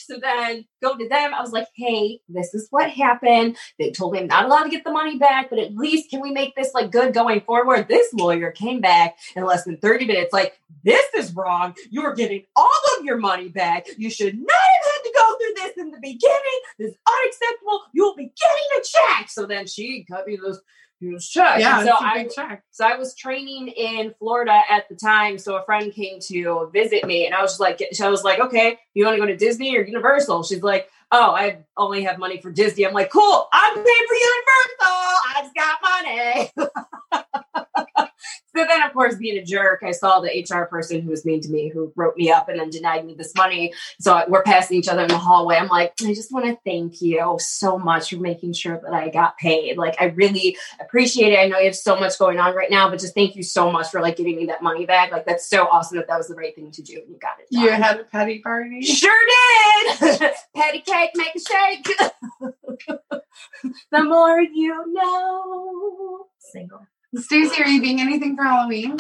So 0.06 0.20
then 0.22 0.66
go 0.82 0.98
to 0.98 1.08
them. 1.08 1.34
I 1.34 1.42
was 1.42 1.52
like, 1.52 1.68
hey, 1.76 2.20
this 2.30 2.54
is 2.54 2.68
what 2.70 2.90
happened. 2.90 3.58
They 3.80 3.92
told 3.92 4.14
me 4.14 4.20
I'm 4.20 4.28
not 4.28 4.46
allowed 4.46 4.64
to 4.64 4.70
get 4.70 4.84
the 4.84 4.92
money 4.92 5.18
back, 5.18 5.50
but 5.50 5.60
at 5.60 5.76
least 5.76 6.10
can 6.10 6.22
we 6.22 6.32
make 6.32 6.56
this 6.56 6.74
like 6.74 6.92
good 6.92 7.14
going 7.14 7.42
forward? 7.42 7.88
This 7.88 8.14
lawyer 8.14 8.52
came 8.52 8.82
back 8.82 9.18
in 9.36 9.44
less 9.46 9.64
than 9.64 9.78
30 9.78 10.06
minutes, 10.06 10.34
like, 10.34 10.60
this 10.84 11.06
is 11.16 11.34
wrong. 11.34 11.76
You're 11.90 12.14
getting 12.14 12.44
all 12.56 12.70
of 12.98 13.06
your 13.06 13.18
money 13.18 13.48
back. 13.48 13.86
You 13.98 14.10
should 14.10 14.38
not 14.38 14.52
have 14.52 14.92
had 14.92 15.04
to 15.04 15.14
go 15.16 15.36
through 15.38 15.54
this 15.56 15.78
in 15.78 15.92
the 15.92 16.00
beginning. 16.02 16.60
This 16.78 16.92
is 16.92 16.98
unacceptable. 17.08 17.82
You'll 17.94 18.16
be 18.16 18.34
getting 18.40 18.80
a 18.80 18.84
check. 18.84 19.30
So 19.30 19.46
then 19.46 19.68
she 19.68 20.06
cut 20.10 20.28
me 20.28 20.38
this 20.44 20.60
huge 21.04 21.30
check. 21.32 21.60
Yeah, 21.60 21.80
And 21.80 21.88
so 21.88 21.96
I 22.00 22.28
check. 22.34 22.64
so 22.72 22.86
I 22.86 22.96
was 22.98 23.16
training 23.16 23.68
in 23.70 24.14
Florida 24.20 24.62
at 24.70 24.88
the 24.90 24.96
time. 24.96 25.38
So 25.38 25.56
a 25.56 25.64
friend 25.66 25.94
came 25.94 26.20
to 26.22 26.70
visit 26.74 27.06
me, 27.06 27.26
and 27.26 27.36
I 27.36 27.42
was 27.42 27.52
just 27.52 27.60
like, 27.60 27.82
so 27.92 28.08
I 28.08 28.10
was 28.10 28.24
like, 28.24 28.40
okay, 28.40 28.78
you 28.94 29.06
want 29.06 29.16
to 29.16 29.22
go 29.22 29.28
to 29.28 29.36
Disney 29.38 29.76
or 29.78 29.82
Universal? 29.84 30.44
She's 30.44 30.64
like, 30.64 30.90
oh, 31.14 31.32
I 31.32 31.60
only 31.78 32.04
have 32.04 32.18
money 32.18 32.42
for 32.42 32.52
Disney. 32.52 32.86
I'm 32.86 32.94
like, 32.94 33.12
cool, 33.12 33.48
I'm 33.54 33.76
paying 33.76 33.86
for 33.86 34.16
Universal. 34.16 35.14
I 35.26 35.42
just 35.42 35.56
got 35.56 35.78
money. 35.84 36.52
so 38.56 38.66
then, 38.66 38.84
of 38.84 38.94
course, 38.94 39.16
being 39.16 39.38
a 39.38 39.46
jerk, 39.46 39.84
I 39.84 39.92
saw 39.92 40.20
the 40.20 40.30
HR 40.30 40.66
person 40.66 41.02
who 41.02 41.12
was 41.12 41.24
mean 41.24 41.42
to 41.42 41.50
me, 41.50 41.70
who 41.70 41.94
wrote 41.96 42.18
me 42.18 42.32
up 42.32 42.50
and 42.50 42.60
then 42.60 42.70
denied 42.72 43.06
me 43.06 43.14
this 43.14 43.34
money. 43.36 43.74
So 44.00 44.24
we're 44.28 44.44
passing 44.44 44.78
each 44.78 44.88
other 44.88 45.04
in 45.04 45.08
the 45.08 45.18
hallway. 45.18 45.56
I'm 45.56 45.68
like, 45.68 45.94
I 46.02 46.14
just 46.16 46.32
want 46.32 46.46
to 46.46 46.58
thank 46.66 47.02
you 47.02 47.38
so 47.40 47.78
much 47.78 48.10
for 48.10 48.18
making 48.18 48.54
sure 48.54 48.80
that 48.84 48.94
I 48.94 49.10
got 49.10 49.38
paid. 49.38 49.78
Like, 49.78 49.96
I 50.02 50.06
really 50.06 50.58
appreciate 50.80 51.34
it. 51.34 51.38
I 51.38 51.48
know 51.48 51.60
you 51.60 51.66
have 51.66 51.76
so 51.76 51.96
much 51.96 52.18
going 52.18 52.40
on 52.40 52.56
right 52.56 52.72
now, 52.72 52.90
but 52.90 53.00
just 53.00 53.14
thank 53.14 53.36
you 53.36 53.44
so 53.44 53.72
much 53.72 53.90
for 53.90 54.02
like 54.02 54.18
giving 54.18 54.36
me 54.36 54.48
that 54.48 54.64
money 54.64 54.86
back. 54.86 55.12
Like, 55.12 55.26
that's 55.26 55.48
so 55.48 55.68
awesome 55.68 55.98
that 55.98 56.08
that 56.08 56.18
was 56.18 56.28
the 56.28 56.36
right 56.36 56.56
thing 56.56 56.72
to 56.72 56.82
do. 56.82 57.00
and 57.02 57.10
You 57.10 57.20
got 57.20 57.40
it. 57.40 57.48
You 57.52 57.70
had 57.70 58.00
a 58.00 58.04
petty 58.04 58.40
party. 58.40 58.82
Sure 58.82 59.12
did. 59.12 60.32
Patty 60.56 60.80
cake, 60.80 61.03
make 61.16 61.36
a 61.36 61.40
shake. 61.40 61.88
the 63.92 64.04
more 64.04 64.42
you 64.42 64.94
know. 64.94 66.28
Single. 66.40 66.86
Stacey, 67.16 67.62
are 67.64 67.68
you 67.68 67.82
being 67.82 68.02
anything 68.02 68.36
for 68.36 68.44
Halloween? 68.44 68.98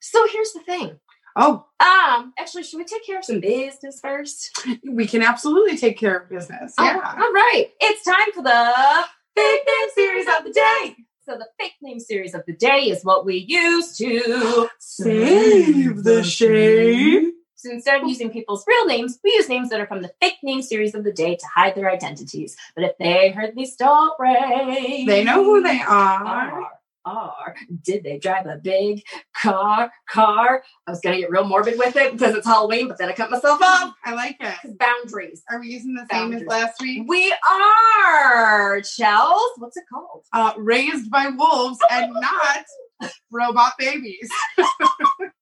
So 0.00 0.26
here's 0.32 0.52
the 0.52 0.60
thing. 0.60 0.98
Oh, 1.38 1.66
Um, 1.80 2.32
actually, 2.38 2.62
should 2.62 2.78
we 2.78 2.84
take 2.84 3.04
care 3.04 3.18
of 3.18 3.24
some 3.24 3.40
business 3.40 4.00
first? 4.00 4.66
we 4.88 5.06
can 5.06 5.22
absolutely 5.22 5.76
take 5.76 5.98
care 5.98 6.16
of 6.16 6.30
business. 6.30 6.74
Oh, 6.78 6.84
Yeah. 6.84 6.94
all 7.18 7.32
right. 7.32 7.66
It's 7.80 8.04
time 8.04 8.32
for 8.32 8.42
the 8.42 9.04
fake 9.34 9.60
name 9.66 9.88
series 9.94 10.26
of 10.26 10.44
the 10.44 10.52
day. 10.52 10.96
So 11.28 11.36
the 11.36 11.48
fake 11.58 11.74
name 11.82 11.98
series 12.00 12.34
of 12.34 12.42
the 12.46 12.54
day 12.54 12.84
is 12.84 13.04
what 13.04 13.26
we 13.26 13.44
use 13.48 13.96
to 13.98 14.68
Save 14.78 16.04
the 16.04 16.22
shade. 16.22 17.32
So 17.66 17.72
instead 17.72 18.00
of 18.00 18.08
using 18.08 18.30
people's 18.30 18.64
real 18.68 18.86
names, 18.86 19.18
we 19.24 19.32
use 19.32 19.48
names 19.48 19.70
that 19.70 19.80
are 19.80 19.88
from 19.88 20.00
the 20.02 20.12
fake 20.20 20.36
name 20.44 20.62
series 20.62 20.94
of 20.94 21.02
the 21.02 21.10
day 21.10 21.34
to 21.34 21.46
hide 21.52 21.74
their 21.74 21.90
identities. 21.90 22.56
But 22.76 22.84
if 22.84 22.92
they 22.98 23.30
heard 23.30 23.56
the 23.56 23.66
story, 23.66 25.04
They 25.04 25.24
know 25.24 25.42
who 25.42 25.60
they 25.64 25.80
are. 25.80 26.24
are. 26.24 26.70
Are 27.04 27.54
did 27.84 28.02
they 28.04 28.18
drive 28.18 28.46
a 28.46 28.56
big 28.56 29.02
car? 29.40 29.90
Car. 30.08 30.62
I 30.86 30.90
was 30.90 31.00
gonna 31.00 31.18
get 31.18 31.30
real 31.30 31.44
morbid 31.44 31.76
with 31.78 31.94
it 31.96 32.12
because 32.12 32.34
it's 32.36 32.46
Halloween, 32.46 32.86
but 32.88 32.98
then 32.98 33.08
I 33.08 33.12
cut 33.12 33.30
myself 33.30 33.60
off 33.62 33.94
I 34.04 34.14
like 34.14 34.36
it. 34.40 34.78
boundaries. 34.78 35.42
Are 35.50 35.58
we 35.60 35.68
using 35.68 35.94
the 35.94 36.06
same 36.10 36.32
as 36.34 36.42
last 36.42 36.80
week? 36.80 37.04
We 37.08 37.32
are 37.48 38.78
Chels. 38.80 39.50
What's 39.58 39.76
it 39.76 39.84
called? 39.92 40.24
Uh, 40.32 40.52
raised 40.56 41.08
by 41.10 41.28
wolves 41.28 41.78
and 41.90 42.12
not 42.12 43.10
robot 43.30 43.72
babies. 43.78 44.28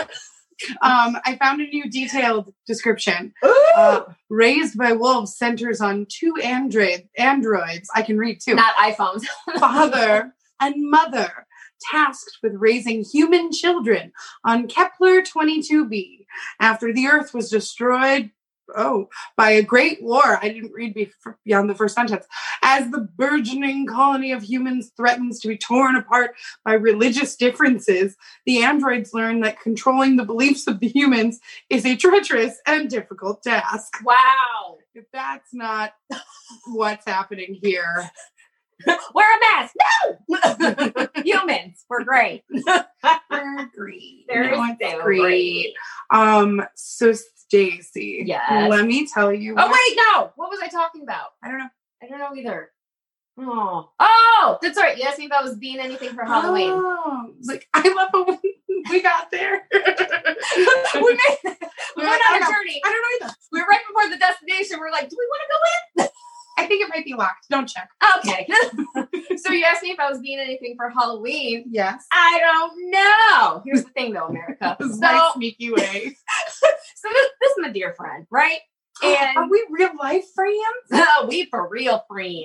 um, 0.82 1.16
I 1.24 1.36
found 1.38 1.60
a 1.60 1.66
new 1.66 1.90
detailed 1.90 2.52
description. 2.66 3.32
Uh, 3.76 4.02
raised 4.28 4.76
by 4.76 4.92
wolves 4.92 5.36
centers 5.36 5.80
on 5.80 6.06
two 6.08 6.34
android 6.42 7.08
androids. 7.16 7.88
I 7.94 8.02
can 8.02 8.18
read 8.18 8.40
too. 8.40 8.54
Not 8.54 8.74
iPhones. 8.76 9.24
father 9.58 10.34
and 10.60 10.74
mother 10.90 11.46
tasked 11.90 12.38
with 12.42 12.52
raising 12.56 13.04
human 13.04 13.52
children 13.52 14.12
on 14.44 14.68
Kepler 14.68 15.22
22b 15.22 16.26
after 16.60 16.92
the 16.92 17.06
Earth 17.06 17.32
was 17.32 17.48
destroyed. 17.48 18.30
Oh, 18.76 19.08
by 19.36 19.50
a 19.50 19.62
great 19.62 20.02
war. 20.02 20.38
I 20.42 20.48
didn't 20.48 20.72
read 20.72 20.96
beyond 21.44 21.70
the 21.70 21.74
first 21.74 21.94
sentence. 21.94 22.26
As 22.62 22.90
the 22.90 23.08
burgeoning 23.16 23.86
colony 23.86 24.32
of 24.32 24.42
humans 24.42 24.92
threatens 24.96 25.40
to 25.40 25.48
be 25.48 25.56
torn 25.56 25.96
apart 25.96 26.34
by 26.64 26.74
religious 26.74 27.36
differences, 27.36 28.16
the 28.46 28.62
androids 28.62 29.14
learn 29.14 29.40
that 29.40 29.60
controlling 29.60 30.16
the 30.16 30.24
beliefs 30.24 30.66
of 30.66 30.80
the 30.80 30.88
humans 30.88 31.40
is 31.68 31.84
a 31.84 31.96
treacherous 31.96 32.58
and 32.66 32.88
difficult 32.88 33.42
task. 33.42 33.94
wow. 34.04 34.78
If 34.94 35.04
that's 35.12 35.54
not 35.54 35.92
what's 36.66 37.06
happening 37.06 37.58
here, 37.62 38.10
Wear 39.14 39.36
a 39.36 39.40
mask. 39.40 39.74
No. 40.28 41.06
Humans, 41.24 41.84
we're 41.88 42.04
great. 42.04 42.44
we're 43.30 43.66
great. 43.76 44.24
They're 44.28 44.50
No, 44.50 44.66
so 44.80 45.02
great. 45.02 45.20
great. 45.20 45.74
Um, 46.10 46.62
so 46.74 47.12
Stacy, 47.12 48.22
Yes. 48.26 48.70
let 48.70 48.86
me 48.86 49.06
tell 49.06 49.32
you. 49.32 49.54
Oh 49.58 49.66
wait, 49.66 49.96
no. 50.12 50.30
What 50.36 50.50
was 50.50 50.60
I 50.62 50.68
talking 50.68 51.02
about? 51.02 51.30
I 51.42 51.48
don't 51.48 51.58
know. 51.58 51.68
I 52.02 52.06
don't 52.06 52.18
know 52.18 52.34
either. 52.34 52.70
Oh, 53.38 53.90
oh, 53.98 54.58
that's 54.60 54.76
right. 54.76 54.96
You 54.98 55.04
asked 55.04 55.18
me 55.18 55.24
if 55.24 55.32
I 55.32 55.42
was 55.42 55.56
being 55.56 55.78
anything 55.78 56.10
for 56.10 56.24
Halloween. 56.24 56.70
Oh, 56.72 57.32
like 57.44 57.66
I 57.72 57.88
love 57.88 58.26
when 58.26 58.38
we 58.90 59.00
got 59.02 59.30
there. 59.30 59.62
we 59.72 59.80
made, 59.80 61.38
we 61.96 62.04
went 62.04 62.22
on 62.28 62.36
a 62.36 62.46
journey. 62.46 62.82
I 62.84 62.88
don't 62.88 62.92
know 63.22 63.26
either. 63.26 63.34
We 63.52 63.60
were 63.60 63.66
right 63.66 63.80
before 63.88 64.10
the 64.10 64.18
destination. 64.18 64.78
We 64.80 64.86
are 64.86 64.92
like, 64.92 65.08
do 65.08 65.16
we 65.18 65.26
want 65.26 65.42
to 65.42 66.04
go 66.04 66.10
I 66.60 66.66
think 66.66 66.82
it 66.82 66.88
might 66.94 67.04
be 67.04 67.14
locked. 67.14 67.46
Don't 67.48 67.66
check. 67.66 67.88
Okay. 68.18 68.46
so 69.38 69.52
you 69.52 69.64
asked 69.64 69.82
me 69.82 69.90
if 69.90 69.98
I 69.98 70.10
was 70.10 70.20
being 70.20 70.38
anything 70.38 70.74
for 70.76 70.90
Halloween. 70.90 71.64
Yes. 71.70 72.04
I 72.12 72.38
don't 72.40 72.90
know. 72.90 73.62
Here's 73.64 73.84
the 73.84 73.90
thing, 73.90 74.12
though, 74.12 74.26
America. 74.26 74.76
This 74.80 74.90
is 74.90 74.96
So, 74.96 75.00
my 75.00 75.30
sneaky 75.34 75.72
way. 75.72 76.14
so 76.50 77.08
this, 77.08 77.28
this 77.40 77.50
is 77.52 77.56
my 77.58 77.70
dear 77.70 77.94
friend, 77.94 78.26
right? 78.30 78.58
And 79.02 79.38
Are 79.38 79.48
we 79.48 79.64
real 79.70 79.92
life 79.98 80.24
friends? 80.34 80.58
No, 80.90 81.26
we 81.26 81.46
for 81.46 81.66
real 81.70 82.04
friends. 82.06 82.44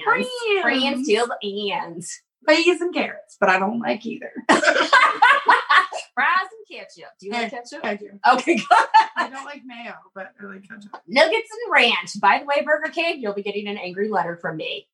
Friends 0.62 1.06
till 1.06 1.28
the 1.42 1.72
end. 1.74 2.04
Peas 2.48 2.82
and 2.82 2.94
carrots, 2.94 3.38
but 3.40 3.50
I 3.50 3.60
don't 3.60 3.80
like 3.80 4.06
either. 4.06 4.32
Fries 4.50 6.48
and 6.50 6.80
ketchup. 6.80 7.12
Do 7.20 7.26
you 7.28 7.32
like 7.34 7.52
ketchup? 7.52 7.82
I 7.84 7.96
do. 7.96 8.10
Okay, 8.34 8.56
good. 8.56 8.66
I 9.18 9.30
don't 9.30 9.44
like 9.46 9.64
mayo, 9.66 9.94
but 10.14 10.32
I 10.42 10.46
like 10.46 10.68
ketchup. 10.68 10.92
Nuggets 11.08 11.50
and 11.52 11.74
ranch. 11.74 12.20
By 12.22 12.40
the 12.40 12.46
way, 12.46 12.64
Burger 12.64 12.92
King, 12.92 13.22
you'll 13.22 13.34
be 13.34 13.44
getting 13.44 13.68
an 13.68 13.78
angry 13.78 14.10
letter 14.10 14.38
from 14.38 14.58
me. 14.58 14.88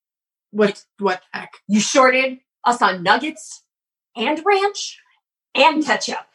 What? 0.52 0.84
What 1.00 1.22
the 1.34 1.40
heck? 1.40 1.54
You 1.68 1.80
shorted 1.80 2.40
us 2.66 2.82
on 2.82 3.04
nuggets 3.04 3.64
and 4.16 4.42
ranch 4.46 5.00
and 5.56 5.86
ketchup. 5.86 6.26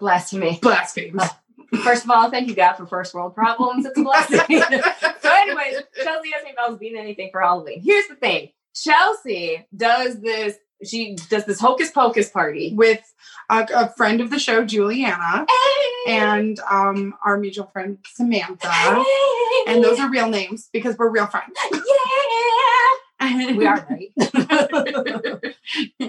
Blasphemy. 0.00 0.58
Blasphemous. 0.62 1.30
Uh, 1.72 1.78
first 1.82 2.04
of 2.04 2.10
all, 2.10 2.30
thank 2.30 2.48
you 2.48 2.54
God 2.54 2.74
for 2.74 2.86
first 2.86 3.14
world 3.14 3.34
problems. 3.34 3.86
It's 3.86 3.98
a 3.98 4.02
blasphemy. 4.04 4.60
so, 4.60 5.30
anyways, 5.30 5.82
Chelsea 6.02 6.30
asked 6.34 6.44
me 6.44 6.50
if 6.50 6.58
I 6.58 6.68
was 6.68 6.78
being 6.78 6.96
anything 6.96 7.30
for 7.32 7.40
Halloween. 7.40 7.80
Here's 7.82 8.06
the 8.08 8.14
thing: 8.14 8.50
Chelsea 8.74 9.66
does 9.76 10.20
this. 10.20 10.56
She 10.84 11.14
does 11.30 11.44
this 11.46 11.60
hocus 11.60 11.90
pocus 11.90 12.28
party. 12.30 12.72
With 12.74 13.00
a, 13.48 13.66
a 13.74 13.88
friend 13.96 14.20
of 14.20 14.30
the 14.30 14.38
show, 14.38 14.64
Juliana, 14.64 15.46
and 16.06 16.58
um, 16.70 17.14
our 17.24 17.38
mutual 17.38 17.66
friend 17.66 17.98
Samantha, 18.06 19.04
and 19.66 19.82
those 19.82 19.98
are 19.98 20.10
real 20.10 20.28
names 20.28 20.68
because 20.72 20.98
we're 20.98 21.10
real 21.10 21.26
friends. 21.26 21.54
yeah, 21.72 21.80
we 23.56 23.66
are 23.66 23.86
right. 23.88 24.10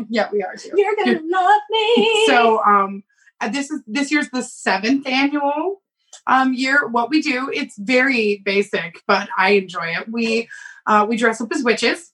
yeah, 0.10 0.30
we 0.32 0.44
are 0.44 0.56
too. 0.56 0.72
You're 0.76 0.96
gonna 0.96 1.22
love 1.24 1.62
me. 1.70 2.24
So 2.28 2.64
um 2.64 3.04
uh, 3.40 3.50
this 3.50 3.70
is 3.70 3.82
this 3.88 4.12
year's 4.12 4.30
the 4.30 4.42
seventh 4.44 5.08
annual 5.08 5.82
um 6.28 6.54
year. 6.54 6.88
What 6.88 7.10
we 7.10 7.22
do, 7.22 7.50
it's 7.54 7.78
very 7.78 8.42
basic, 8.44 9.02
but 9.08 9.30
I 9.38 9.52
enjoy 9.52 9.94
it. 10.00 10.10
We 10.10 10.50
uh 10.86 11.06
we 11.08 11.18
dress 11.18 11.40
up 11.42 11.52
as 11.54 11.64
witches. 11.64 12.12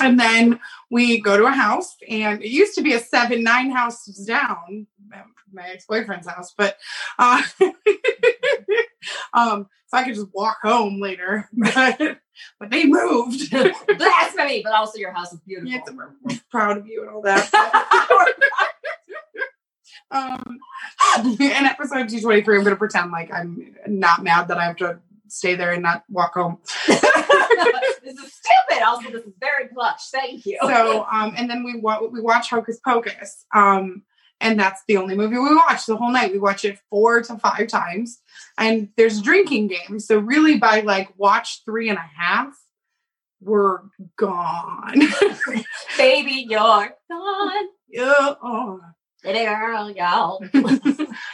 And 0.00 0.18
then 0.18 0.60
we 0.90 1.20
go 1.20 1.36
to 1.36 1.46
a 1.46 1.50
house 1.50 1.96
and 2.08 2.42
it 2.42 2.50
used 2.50 2.74
to 2.74 2.82
be 2.82 2.94
a 2.94 3.00
seven, 3.00 3.42
nine 3.42 3.70
houses 3.70 4.24
down, 4.26 4.86
my 5.52 5.68
ex-boyfriend's 5.68 6.28
house, 6.28 6.54
but 6.56 6.76
uh 7.18 7.42
um 9.32 9.66
so 9.88 9.96
I 9.96 10.04
could 10.04 10.14
just 10.14 10.28
walk 10.32 10.58
home 10.62 11.00
later. 11.00 11.48
But, 11.74 12.18
but 12.60 12.70
they 12.70 12.84
moved. 12.84 13.50
blasphemy, 13.98 14.62
but 14.62 14.72
also 14.72 14.96
your 14.96 15.10
house 15.12 15.32
is 15.32 15.40
beautiful. 15.40 15.70
Yeah, 15.72 15.80
we're, 15.92 16.10
we're 16.22 16.38
proud 16.52 16.78
of 16.78 16.86
you 16.86 17.02
and 17.02 17.10
all 17.10 17.22
that. 17.22 17.52
um, 20.12 20.58
in 21.24 21.50
episode 21.50 22.08
223, 22.08 22.56
I'm 22.58 22.62
going 22.62 22.74
to 22.74 22.78
pretend 22.78 23.10
like 23.10 23.32
I'm 23.32 23.74
not 23.88 24.22
mad 24.22 24.46
that 24.48 24.58
I 24.58 24.66
have 24.66 24.76
to 24.76 25.00
stay 25.28 25.54
there 25.54 25.72
and 25.72 25.82
not 25.82 26.04
walk 26.08 26.34
home. 26.34 26.58
this 26.86 28.18
is 28.18 28.32
stupid. 28.32 28.82
Also, 28.84 29.10
this 29.10 29.24
is 29.24 29.32
very 29.40 29.68
plush. 29.68 30.08
Thank 30.10 30.46
you. 30.46 30.58
So, 30.62 31.06
um, 31.10 31.34
and 31.36 31.48
then 31.48 31.64
we 31.64 31.80
wa- 31.80 32.02
we 32.02 32.20
watch 32.20 32.50
Hocus 32.50 32.80
Pocus. 32.84 33.44
Um, 33.54 34.02
and 34.40 34.58
that's 34.58 34.82
the 34.86 34.96
only 34.96 35.16
movie 35.16 35.36
we 35.36 35.54
watch 35.54 35.86
the 35.86 35.96
whole 35.96 36.12
night. 36.12 36.32
We 36.32 36.38
watch 36.38 36.64
it 36.64 36.78
four 36.90 37.22
to 37.22 37.38
five 37.38 37.68
times, 37.68 38.20
and 38.56 38.88
there's 38.96 39.20
drinking 39.20 39.68
games. 39.68 40.06
So 40.06 40.18
really, 40.18 40.58
by 40.58 40.80
like 40.80 41.12
watch 41.16 41.62
three 41.64 41.88
and 41.88 41.98
a 41.98 42.10
half, 42.16 42.54
we're 43.40 43.80
gone. 44.16 45.00
baby, 45.98 46.46
you're 46.48 46.90
gone. 47.10 47.68
yeah, 47.88 48.34
oh. 48.42 48.80
Little 49.24 49.44
girl, 49.44 49.90
y'all. 49.90 50.38
Girl, 50.52 50.88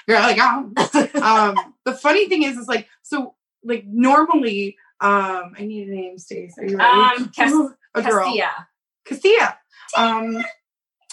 oh. 0.09 1.11
um, 1.23 1.75
the 1.85 1.93
funny 1.93 2.29
thing 2.29 2.43
is, 2.43 2.57
is 2.57 2.67
like, 2.67 2.89
so 3.03 3.35
like 3.65 3.85
normally, 3.87 4.77
um, 5.01 5.55
I 5.59 5.65
need 5.65 5.89
a 5.89 5.93
name, 5.93 6.19
Stace. 6.19 6.57
Are 6.59 6.65
you 6.65 6.77
ready? 6.77 7.23
Um, 7.23 7.29
Cas- 7.31 7.53
a 7.95 8.03
girl. 8.03 8.25
Castilla. 8.25 8.69
Cassia. 9.05 9.59
Um, 9.97 10.45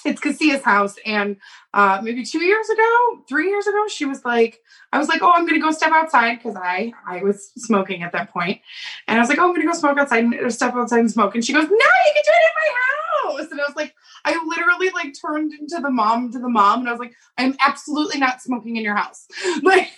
it's 0.05 0.21
Cassia's 0.21 0.63
house, 0.63 0.95
and 1.05 1.37
uh, 1.73 1.99
maybe 2.03 2.23
two 2.23 2.43
years 2.43 2.69
ago, 2.69 3.23
three 3.27 3.49
years 3.49 3.67
ago, 3.67 3.87
she 3.87 4.05
was 4.05 4.23
like, 4.25 4.59
I 4.91 4.99
was 4.99 5.07
like, 5.07 5.21
oh, 5.21 5.31
I'm 5.33 5.45
gonna 5.45 5.59
go 5.59 5.71
step 5.71 5.91
outside 5.91 6.37
because 6.37 6.55
I 6.55 6.93
I 7.07 7.23
was 7.23 7.51
smoking 7.57 8.03
at 8.03 8.11
that 8.13 8.31
point, 8.31 8.61
and 9.07 9.17
I 9.17 9.21
was 9.21 9.29
like, 9.29 9.39
oh, 9.39 9.47
I'm 9.47 9.53
gonna 9.53 9.65
go 9.65 9.73
smoke 9.73 9.97
outside 9.97 10.23
and 10.23 10.53
step 10.53 10.73
outside 10.75 10.99
and 10.99 11.11
smoke, 11.11 11.35
and 11.35 11.43
she 11.45 11.53
goes, 11.53 11.63
no, 11.63 11.69
you 11.69 12.13
can 12.13 12.23
do 12.25 12.31
it 12.33 12.49
in 12.49 13.33
my 13.35 13.39
house, 13.39 13.51
and 13.51 13.61
I 13.61 13.63
was 13.65 13.75
like, 13.75 13.93
I 14.25 14.43
literally 14.45 14.89
like 14.91 15.13
turned 15.19 15.53
into 15.53 15.79
the 15.81 15.89
mom 15.91 16.31
to 16.31 16.39
the 16.39 16.49
mom, 16.49 16.81
and 16.81 16.89
I 16.89 16.91
was 16.91 16.99
like, 16.99 17.13
I'm 17.37 17.55
absolutely 17.59 18.19
not 18.19 18.41
smoking 18.41 18.75
in 18.77 18.83
your 18.83 18.95
house, 18.95 19.27
like, 19.63 19.89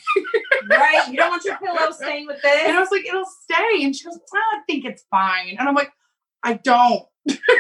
Right? 0.70 1.08
You 1.10 1.18
don't 1.18 1.30
want 1.32 1.44
your 1.44 1.58
pillow 1.58 1.92
staying 1.92 2.28
with 2.28 2.42
this. 2.42 2.62
and 2.66 2.78
I 2.78 2.80
was 2.80 2.92
like, 2.92 3.06
it'll 3.06 3.26
stay, 3.26 3.84
and 3.84 3.96
she 3.96 4.06
goes, 4.06 4.20
I 4.34 4.60
think 4.68 4.86
it's 4.86 5.04
fine, 5.10 5.58
and 5.60 5.68
I'm 5.68 5.76
like, 5.76 5.92
I 6.44 6.54
don't. 6.56 7.04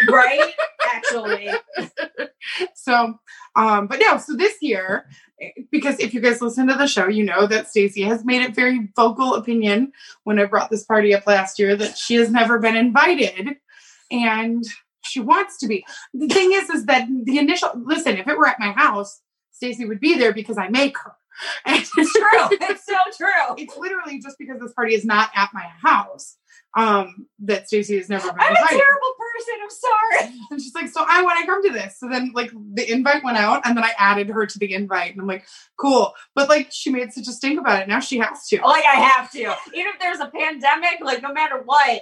Right? 0.10 0.53
Actually. 0.93 1.50
so 2.75 3.20
um 3.55 3.88
but 3.88 4.00
no 4.00 4.17
so 4.17 4.36
this 4.36 4.58
year 4.62 5.05
because 5.72 6.00
if 6.00 6.13
you 6.13 6.20
guys 6.22 6.41
listen 6.41 6.67
to 6.67 6.74
the 6.75 6.88
show 6.88 7.08
you 7.08 7.24
know 7.24 7.48
that 7.48 7.70
Stacey 7.70 8.01
has 8.01 8.25
made 8.25 8.41
it 8.41 8.55
very 8.55 8.89
vocal 8.96 9.36
opinion 9.36 9.91
when 10.24 10.39
I 10.39 10.46
brought 10.46 10.70
this 10.70 10.84
party 10.84 11.13
up 11.15 11.25
last 11.25 11.60
year 11.60 11.75
that 11.75 11.98
she 11.98 12.15
has 12.15 12.29
never 12.29 12.60
been 12.60 12.75
invited 12.75 13.55
and 14.12 14.63
she 15.05 15.20
wants 15.20 15.58
to 15.60 15.67
be 15.67 15.86
the 16.13 16.27
thing 16.27 16.51
is 16.53 16.70
is 16.70 16.86
that 16.86 17.08
the 17.24 17.38
initial 17.39 17.70
listen 17.75 18.17
if 18.17 18.27
it 18.27 18.38
were 18.38 18.48
at 18.48 18.60
my 18.60 18.72
house 18.72 19.22
Stacey 19.51 19.86
would 19.86 20.00
be 20.00 20.17
there 20.17 20.34
because 20.34 20.58
I 20.58 20.67
make 20.67 20.98
her 20.98 21.13
and 21.65 21.79
It's 21.82 21.91
true. 21.91 22.58
It's 22.62 22.86
so 22.86 22.96
true. 23.17 23.55
it's 23.58 23.77
literally 23.77 24.20
just 24.20 24.38
because 24.38 24.60
this 24.60 24.74
party 24.74 24.93
is 24.96 25.05
not 25.05 25.29
at 25.36 25.50
my 25.53 25.65
house 25.82 26.38
um 26.75 27.27
that 27.39 27.68
Stacey 27.68 27.98
has 27.98 28.10
never 28.10 28.32
been 28.32 28.39
I'm 28.39 28.53
a 28.53 28.68
terrible 28.68 29.13
person. 29.20 29.53
I'm 29.62 29.70
sorry. 29.70 30.39
and 30.51 30.62
she's 30.62 30.74
like, 30.74 30.89
so 30.89 31.06
I 31.08 31.22
want 31.22 31.39
to 31.39 31.46
come 31.46 31.63
to 31.63 31.72
this. 31.72 32.00
So 32.00 32.08
then 32.10 32.32
like 32.34 32.51
the 32.74 32.89
invite 32.92 33.24
went 33.24 33.38
out 33.38 33.62
and 33.65 33.77
then 33.77 33.84
I 33.84 33.92
added 33.98 34.30
her 34.30 34.46
to 34.46 34.60
the 34.60 34.74
invite 34.74 35.12
and 35.12 35.22
I'm 35.22 35.27
like, 35.27 35.46
cool. 35.77 36.13
But 36.36 36.50
like 36.50 36.70
she 36.72 36.89
made 36.89 37.13
such 37.13 37.27
a 37.27 37.32
stink 37.32 37.60
about 37.60 37.82
it. 37.82 37.88
Now 37.88 38.00
she 38.00 38.18
has 38.20 38.48
to. 38.48 38.62
Like 38.65 38.86
I 38.86 38.96
have 38.96 39.32
to. 39.32 39.39
Even 39.39 39.92
if 39.94 40.00
there's 40.00 40.20
a 40.20 40.27
pandemic, 40.27 41.00
like 41.01 41.22
no 41.22 41.32
matter 41.34 41.62
what, 41.63 42.01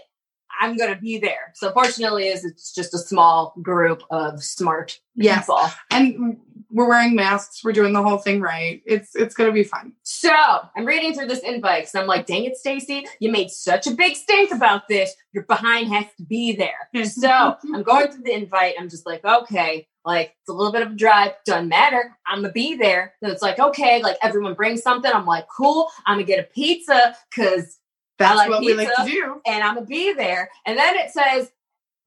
I'm 0.59 0.77
gonna 0.77 0.97
be 0.99 1.17
there. 1.17 1.51
So 1.55 1.71
fortunately 1.71 2.27
is 2.27 2.45
it's 2.45 2.73
just 2.73 2.93
a 2.93 2.97
small 2.97 3.53
group 3.61 4.03
of 4.09 4.43
smart 4.43 4.99
Yes. 5.15 5.45
people. 5.45 5.61
And 5.89 6.37
we're 6.71 6.87
wearing 6.87 7.15
masks. 7.15 7.63
We're 7.63 7.73
doing 7.73 7.93
the 7.93 8.01
whole 8.01 8.17
thing 8.17 8.41
right. 8.41 8.81
It's 8.85 9.15
it's 9.15 9.35
gonna 9.35 9.51
be 9.51 9.63
fun. 9.63 9.93
So 10.03 10.31
I'm 10.75 10.85
reading 10.85 11.13
through 11.13 11.27
this 11.27 11.39
invite 11.39 11.89
and 11.93 12.01
I'm 12.01 12.07
like, 12.07 12.25
dang 12.25 12.45
it, 12.45 12.57
Stacy, 12.57 13.05
you 13.19 13.31
made 13.31 13.49
such 13.49 13.87
a 13.87 13.91
big 13.91 14.15
stink 14.15 14.51
about 14.51 14.87
this. 14.87 15.13
Your 15.33 15.43
behind 15.43 15.91
has 15.93 16.05
to 16.17 16.23
be 16.23 16.55
there. 16.55 16.89
So 17.05 17.29
I'm 17.73 17.83
going 17.83 18.11
through 18.11 18.23
the 18.23 18.33
invite. 18.33 18.75
I'm 18.79 18.89
just 18.89 19.05
like, 19.05 19.23
okay, 19.23 19.87
like 20.05 20.33
it's 20.41 20.49
a 20.49 20.53
little 20.53 20.71
bit 20.71 20.81
of 20.81 20.91
a 20.93 20.95
drive. 20.95 21.33
Doesn't 21.45 21.67
matter. 21.67 22.15
I'm 22.27 22.41
gonna 22.41 22.53
be 22.53 22.75
there. 22.75 23.13
Then 23.21 23.31
it's 23.31 23.41
like, 23.41 23.59
okay, 23.59 24.01
like 24.01 24.17
everyone 24.23 24.53
brings 24.53 24.81
something. 24.81 25.11
I'm 25.11 25.25
like, 25.25 25.45
cool. 25.55 25.89
I'm 26.05 26.15
gonna 26.15 26.25
get 26.25 26.39
a 26.39 26.43
pizza 26.43 27.15
because 27.29 27.77
That's 28.17 28.37
like 28.37 28.49
what 28.49 28.61
we 28.61 28.73
like 28.73 28.95
to 28.95 29.05
do. 29.05 29.41
and 29.45 29.63
I'm 29.63 29.75
gonna 29.75 29.85
be 29.85 30.13
there. 30.13 30.49
And 30.65 30.77
then 30.77 30.95
it 30.97 31.11
says 31.11 31.51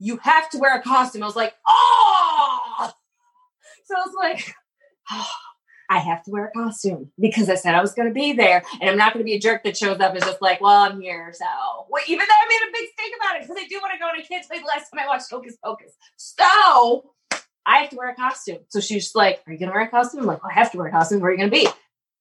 you 0.00 0.16
have 0.18 0.50
to 0.50 0.58
wear 0.58 0.76
a 0.76 0.82
costume. 0.82 1.22
I 1.22 1.26
was 1.26 1.36
like, 1.36 1.54
oh. 1.66 2.92
So 3.84 3.94
I 3.96 4.00
was 4.06 4.14
like, 4.14 4.54
oh, 5.12 5.26
I 5.90 5.98
have 5.98 6.22
to 6.24 6.30
wear 6.30 6.46
a 6.46 6.50
costume 6.50 7.10
because 7.18 7.50
I 7.50 7.54
said 7.56 7.74
I 7.74 7.80
was 7.80 7.92
gonna 7.92 8.12
be 8.12 8.32
there, 8.32 8.62
and 8.80 8.90
I'm 8.90 8.96
not 8.96 9.12
gonna 9.12 9.24
be 9.24 9.34
a 9.34 9.38
jerk 9.38 9.64
that 9.64 9.76
shows 9.76 10.00
up 10.00 10.14
and 10.14 10.24
just 10.24 10.40
like, 10.40 10.60
well, 10.60 10.82
I'm 10.82 11.00
here. 11.00 11.32
So 11.34 11.44
well, 11.90 12.02
even 12.08 12.26
though 12.26 12.34
I 12.34 12.48
made 12.48 12.68
a 12.68 12.72
big 12.72 12.88
stink 12.92 13.14
about 13.20 13.36
it 13.36 13.42
because 13.42 13.62
I 13.62 13.66
do 13.68 13.78
want 13.80 13.92
to 13.92 13.98
go 13.98 14.06
on 14.06 14.18
a 14.18 14.22
kids' 14.22 14.46
play. 14.46 14.58
Last 14.66 14.90
time 14.90 15.04
I 15.04 15.06
watched 15.06 15.30
Hocus 15.30 15.56
Pocus, 15.62 15.92
so 16.16 17.12
I 17.66 17.78
have 17.78 17.90
to 17.90 17.96
wear 17.96 18.10
a 18.10 18.14
costume. 18.14 18.58
So 18.68 18.80
she's 18.80 19.14
like, 19.14 19.42
"Are 19.46 19.52
you 19.52 19.58
gonna 19.58 19.72
wear 19.72 19.82
a 19.82 19.88
costume?" 19.88 20.20
I'm 20.20 20.26
like, 20.26 20.42
well, 20.42 20.52
"I 20.54 20.58
have 20.58 20.72
to 20.72 20.78
wear 20.78 20.88
a 20.88 20.90
costume. 20.90 21.20
Where 21.20 21.30
are 21.30 21.34
you 21.34 21.38
gonna 21.38 21.50
be?" 21.50 21.68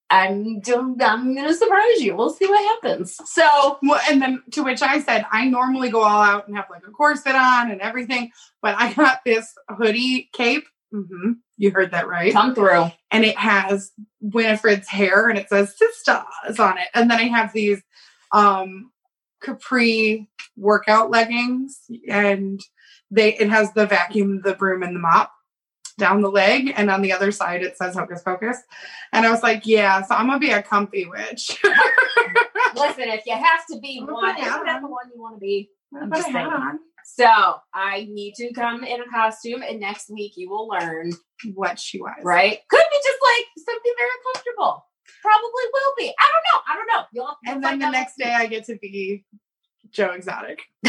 I'm 0.09 0.61
I'm 1.01 1.35
gonna 1.35 1.53
surprise 1.53 2.01
you. 2.01 2.15
We'll 2.15 2.29
see 2.29 2.45
what 2.45 2.63
happens. 2.83 3.17
So 3.25 3.79
Well, 3.81 3.99
and 4.09 4.21
then 4.21 4.43
to 4.51 4.63
which 4.63 4.81
I 4.83 4.99
said, 4.99 5.25
I 5.31 5.47
normally 5.47 5.89
go 5.89 6.03
all 6.03 6.21
out 6.21 6.47
and 6.47 6.55
have 6.55 6.67
like 6.69 6.83
a 6.87 6.91
corset 6.91 7.35
on 7.35 7.71
and 7.71 7.81
everything, 7.81 8.31
but 8.61 8.75
I 8.77 8.93
got 8.93 9.21
this 9.25 9.51
hoodie 9.69 10.29
cape. 10.33 10.65
Hmm 10.93 11.31
You 11.57 11.71
heard 11.71 11.91
that 11.91 12.07
right. 12.07 12.31
come 12.31 12.53
through. 12.53 12.91
And 13.11 13.25
it 13.25 13.37
has 13.37 13.91
Winifred's 14.21 14.87
hair 14.87 15.27
and 15.27 15.37
it 15.37 15.49
says 15.49 15.75
sisters 15.77 16.59
on 16.59 16.77
it. 16.77 16.87
And 16.93 17.09
then 17.09 17.19
I 17.19 17.23
have 17.23 17.51
these 17.51 17.81
um 18.31 18.91
capri 19.41 20.29
workout 20.55 21.09
leggings 21.11 21.81
and 22.09 22.59
they 23.11 23.35
it 23.35 23.49
has 23.49 23.73
the 23.73 23.85
vacuum, 23.87 24.41
the 24.43 24.53
broom, 24.53 24.83
and 24.83 24.95
the 24.95 24.99
mop 24.99 25.31
down 25.99 26.21
the 26.21 26.29
leg, 26.29 26.73
and 26.75 26.89
on 26.89 27.01
the 27.01 27.11
other 27.13 27.31
side 27.31 27.61
it 27.61 27.77
says 27.77 27.95
Hocus 27.95 28.23
Pocus. 28.23 28.57
And 29.11 29.25
I 29.25 29.29
was 29.31 29.43
like, 29.43 29.65
yeah, 29.65 30.01
so 30.01 30.15
I'm 30.15 30.27
gonna 30.27 30.39
be 30.39 30.51
a 30.51 30.63
comfy 30.63 31.05
witch. 31.05 31.61
Listen, 32.75 33.09
if 33.09 33.25
you 33.25 33.33
have 33.33 33.65
to 33.71 33.79
be 33.79 33.99
I'm 34.01 34.11
one, 34.11 34.37
isn't 34.39 34.65
that 34.65 34.81
the 34.81 34.87
one 34.87 35.05
you 35.13 35.21
want 35.21 35.35
to 35.35 35.39
be? 35.39 35.69
I'm 35.99 36.11
just 36.11 36.31
saying. 36.31 36.47
on. 36.47 36.79
So 37.05 37.55
I 37.73 38.07
need 38.11 38.35
to 38.35 38.53
come 38.53 38.83
in 38.83 39.01
a 39.01 39.09
costume, 39.11 39.63
and 39.67 39.79
next 39.79 40.09
week 40.09 40.33
you 40.35 40.49
will 40.49 40.67
learn. 40.67 41.11
What 41.55 41.77
she 41.77 41.99
was. 41.99 42.13
Right? 42.23 42.59
Could 42.69 42.85
be 42.89 42.97
just 43.03 43.19
like 43.21 43.45
something 43.57 43.93
very 43.97 44.09
comfortable. 44.33 44.85
Probably 45.21 45.63
will 45.73 45.93
be. 45.97 46.13
I 46.17 46.31
don't 46.31 46.43
know. 46.53 46.61
I 46.69 46.75
don't 46.77 46.87
know. 46.87 47.03
You'll 47.11 47.37
you'll 47.43 47.55
And 47.55 47.63
then 47.63 47.79
the 47.79 47.89
next 47.89 48.17
day 48.17 48.33
I 48.33 48.45
get 48.45 48.63
to 48.65 48.77
be 48.77 49.25
Joe 49.91 50.11
Exotic. 50.11 50.61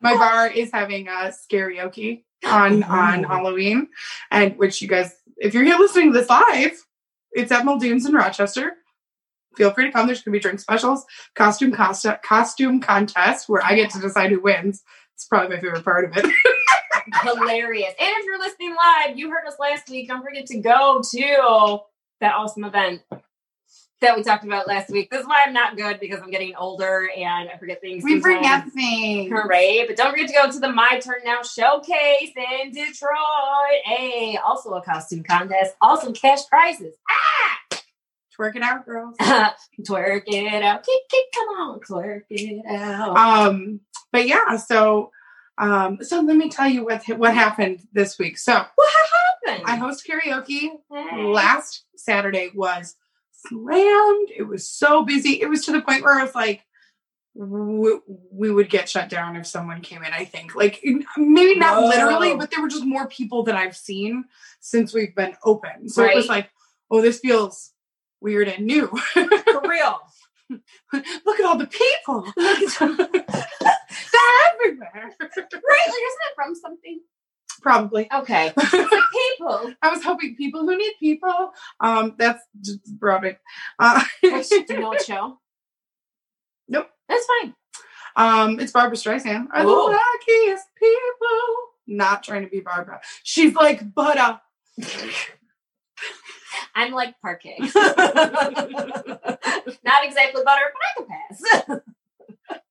My 0.00 0.12
oh. 0.12 0.18
bar 0.18 0.46
is 0.48 0.70
having 0.72 1.08
a 1.08 1.32
karaoke 1.52 2.24
on 2.46 2.82
on 2.84 3.24
Halloween, 3.24 3.88
and 4.30 4.56
which 4.56 4.80
you 4.80 4.88
guys, 4.88 5.14
if 5.36 5.52
you're 5.52 5.64
here 5.64 5.76
listening 5.76 6.12
to 6.12 6.18
this 6.18 6.30
live, 6.30 6.82
it's 7.32 7.52
at 7.52 7.64
Muldoon's 7.64 8.06
in 8.06 8.14
Rochester. 8.14 8.76
Feel 9.56 9.72
free 9.72 9.86
to 9.86 9.92
come. 9.92 10.06
There's 10.06 10.22
gonna 10.22 10.34
be 10.34 10.40
drink 10.40 10.60
specials, 10.60 11.04
costume 11.34 11.72
costa, 11.72 12.20
costume 12.22 12.80
contest 12.80 13.48
where 13.48 13.64
I 13.64 13.74
get 13.74 13.90
to 13.90 14.00
decide 14.00 14.30
who 14.30 14.40
wins. 14.40 14.82
It's 15.14 15.26
probably 15.26 15.56
my 15.56 15.60
favorite 15.60 15.84
part 15.84 16.04
of 16.04 16.16
it. 16.16 16.24
hilarious. 17.22 17.94
And 17.98 18.08
if 18.16 18.24
you're 18.24 18.38
listening 18.38 18.74
live, 18.74 19.18
you 19.18 19.30
heard 19.30 19.46
us 19.46 19.56
last 19.58 19.88
week. 19.88 20.08
Don't 20.08 20.22
forget 20.22 20.46
to 20.46 20.58
go 20.60 21.02
to 21.12 21.78
that 22.20 22.34
awesome 22.34 22.64
event 22.64 23.02
that 24.00 24.16
we 24.16 24.22
talked 24.22 24.44
about 24.44 24.66
last 24.66 24.90
week. 24.90 25.10
This 25.10 25.20
is 25.20 25.26
why 25.26 25.44
I'm 25.46 25.52
not 25.52 25.76
good 25.76 26.00
because 26.00 26.20
I'm 26.20 26.30
getting 26.30 26.54
older 26.56 27.10
and 27.14 27.50
I 27.50 27.58
forget 27.58 27.80
things. 27.80 28.02
we 28.02 28.20
sometimes. 28.20 28.64
forget 28.64 28.72
things. 28.72 29.30
Hooray. 29.30 29.84
But 29.86 29.96
don't 29.96 30.10
forget 30.10 30.28
to 30.28 30.34
go 30.34 30.50
to 30.50 30.58
the 30.58 30.70
My 30.70 31.00
Turn 31.02 31.20
Now 31.24 31.42
showcase 31.42 32.30
in 32.36 32.72
Detroit. 32.72 33.80
Hey, 33.84 34.38
also 34.44 34.70
a 34.70 34.82
costume 34.82 35.22
contest, 35.22 35.74
also 35.80 36.12
cash 36.12 36.46
prizes. 36.48 36.94
Ah! 37.08 37.39
Twerk 38.40 38.56
it 38.56 38.62
out, 38.62 38.86
girls. 38.86 39.16
twerk 39.20 40.22
it 40.26 40.62
out. 40.62 40.82
Kick, 40.82 41.02
kick, 41.10 41.24
come 41.34 41.48
on, 41.48 41.80
twerk 41.80 42.22
it 42.30 42.64
out. 42.66 43.16
Um, 43.16 43.80
but 44.12 44.26
yeah, 44.26 44.56
so 44.56 45.10
um, 45.58 45.98
so 46.00 46.22
let 46.22 46.36
me 46.36 46.48
tell 46.48 46.68
you 46.68 46.84
what 46.84 47.04
what 47.18 47.34
happened 47.34 47.80
this 47.92 48.18
week. 48.18 48.38
So 48.38 48.54
what 48.74 48.92
happened? 49.44 49.64
I 49.66 49.76
host 49.76 50.06
karaoke. 50.08 50.70
Hey. 50.90 51.22
Last 51.22 51.84
Saturday 51.96 52.50
was 52.54 52.96
slammed. 53.32 54.30
It 54.34 54.48
was 54.48 54.66
so 54.66 55.04
busy. 55.04 55.42
It 55.42 55.50
was 55.50 55.66
to 55.66 55.72
the 55.72 55.82
point 55.82 56.02
where 56.02 56.18
I 56.18 56.22
was 56.22 56.34
like, 56.34 56.64
w- 57.36 58.02
we 58.32 58.50
would 58.50 58.70
get 58.70 58.88
shut 58.88 59.10
down 59.10 59.36
if 59.36 59.46
someone 59.46 59.82
came 59.82 60.02
in. 60.02 60.14
I 60.14 60.24
think, 60.24 60.54
like 60.54 60.82
maybe 61.18 61.56
not 61.58 61.82
Whoa. 61.82 61.88
literally, 61.88 62.36
but 62.36 62.50
there 62.50 62.62
were 62.62 62.68
just 62.68 62.86
more 62.86 63.06
people 63.06 63.42
than 63.42 63.56
I've 63.56 63.76
seen 63.76 64.24
since 64.60 64.94
we've 64.94 65.14
been 65.14 65.36
open. 65.44 65.90
So 65.90 66.04
it 66.04 66.16
was 66.16 66.28
like, 66.28 66.48
oh, 66.90 67.02
this 67.02 67.18
feels 67.18 67.72
weird 68.20 68.48
and 68.48 68.66
new. 68.66 68.86
For 68.86 69.62
real. 69.66 69.98
Look 70.50 71.40
at 71.40 71.44
all 71.44 71.56
the 71.56 71.66
people. 71.66 72.26
They're 72.36 72.54
everywhere. 74.54 75.14
Right? 75.20 75.32
Like, 75.36 75.52
isn't 75.52 76.26
it 76.26 76.34
from 76.34 76.54
something? 76.54 77.00
Probably. 77.62 78.08
Okay. 78.12 78.52
Like 78.72 79.02
people. 79.38 79.72
I 79.82 79.90
was 79.90 80.02
hoping 80.02 80.34
people 80.36 80.60
who 80.62 80.76
need 80.76 80.92
people. 80.98 81.52
Um, 81.80 82.14
that's 82.18 82.42
just 82.62 82.80
Broadway. 82.98 83.38
Uh, 83.78 84.02
Which, 84.22 84.48
do 84.48 84.64
you 84.68 84.80
know 84.80 84.88
what 84.88 85.02
show? 85.04 85.38
Nope. 86.68 86.88
That's 87.08 87.26
fine. 87.26 87.54
um, 88.16 88.60
it's 88.60 88.72
Barbra 88.72 88.96
Streisand. 88.96 89.46
Are 89.52 89.62
the 89.62 89.68
luckiest 89.68 90.66
people. 90.78 91.38
Not 91.86 92.22
trying 92.22 92.42
to 92.42 92.48
be 92.48 92.60
Barbara. 92.60 93.00
She's 93.24 93.54
like 93.54 93.94
butter. 93.94 94.40
I'm 96.74 96.92
like 96.92 97.14
Parkay. 97.24 97.58
Not 99.84 100.04
exactly 100.04 100.42
butter, 100.44 100.72
but 100.72 100.82
I 100.86 100.92
can 100.96 101.06
pass. 101.06 101.42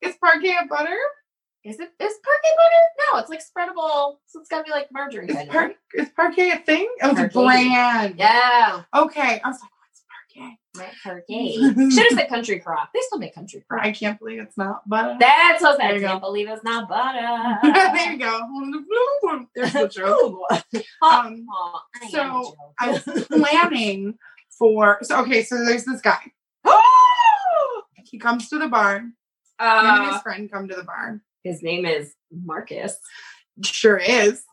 Is 0.01 0.15
Parkay 0.23 0.53
a 0.61 0.65
butter? 0.67 0.97
Is 1.63 1.79
it 1.79 1.91
is 1.99 2.13
Parkay 2.13 2.53
butter? 2.57 2.83
No, 3.11 3.17
it's 3.19 3.29
like 3.29 3.41
spreadable. 3.41 4.17
So 4.27 4.39
it's 4.39 4.49
gotta 4.49 4.63
be 4.63 4.71
like 4.71 4.87
margarine 4.93 5.29
Is, 5.29 5.47
par- 5.49 5.73
is 5.93 6.09
Parkay 6.17 6.53
a 6.53 6.57
thing? 6.63 6.87
Oh, 7.01 7.11
it's 7.11 7.19
a 7.19 7.27
brand. 7.27 8.15
Yeah. 8.17 8.83
Okay. 8.95 9.41
I 9.43 9.47
was 9.47 9.59
like, 9.61 9.69
Parkay? 10.37 11.53
Should 11.91 12.03
have 12.09 12.19
said 12.19 12.29
Country 12.29 12.59
Crock. 12.59 12.89
They 12.93 12.99
still 13.01 13.19
make 13.19 13.33
Country 13.35 13.63
Crock. 13.67 13.83
I 13.85 13.91
can't 13.91 14.19
believe 14.19 14.39
it's 14.39 14.57
not 14.57 14.87
butter. 14.87 15.17
That's 15.19 15.61
what 15.61 15.81
I 15.81 15.99
can't 15.99 16.01
go. 16.01 16.19
believe 16.19 16.47
it's 16.49 16.63
not 16.63 16.87
butter. 16.89 17.57
there 17.63 18.11
you 18.13 18.17
go. 18.19 19.45
There's 19.55 19.73
the 19.73 19.87
joke. 19.87 20.21
Ooh. 20.21 20.45
Um, 21.05 21.45
Aw, 21.51 21.81
I 22.03 22.09
so 22.09 22.55
I 22.79 22.91
was 22.91 23.03
planning 23.27 24.17
for. 24.57 24.99
So 25.01 25.21
okay, 25.21 25.43
so 25.43 25.63
there's 25.65 25.85
this 25.85 26.01
guy. 26.01 26.19
He 28.11 28.17
comes 28.17 28.49
to 28.49 28.57
the 28.57 28.67
bar. 28.67 28.97
Him 28.97 29.13
and 29.59 29.87
Uh, 30.07 30.13
his 30.13 30.21
friend 30.23 30.51
come 30.51 30.67
to 30.67 30.75
the 30.75 30.83
bar. 30.83 31.21
his 31.43 31.61
name 31.61 31.85
is 31.85 32.13
Marcus 32.31 32.97
Sure 33.63 33.97
is. 33.97 34.43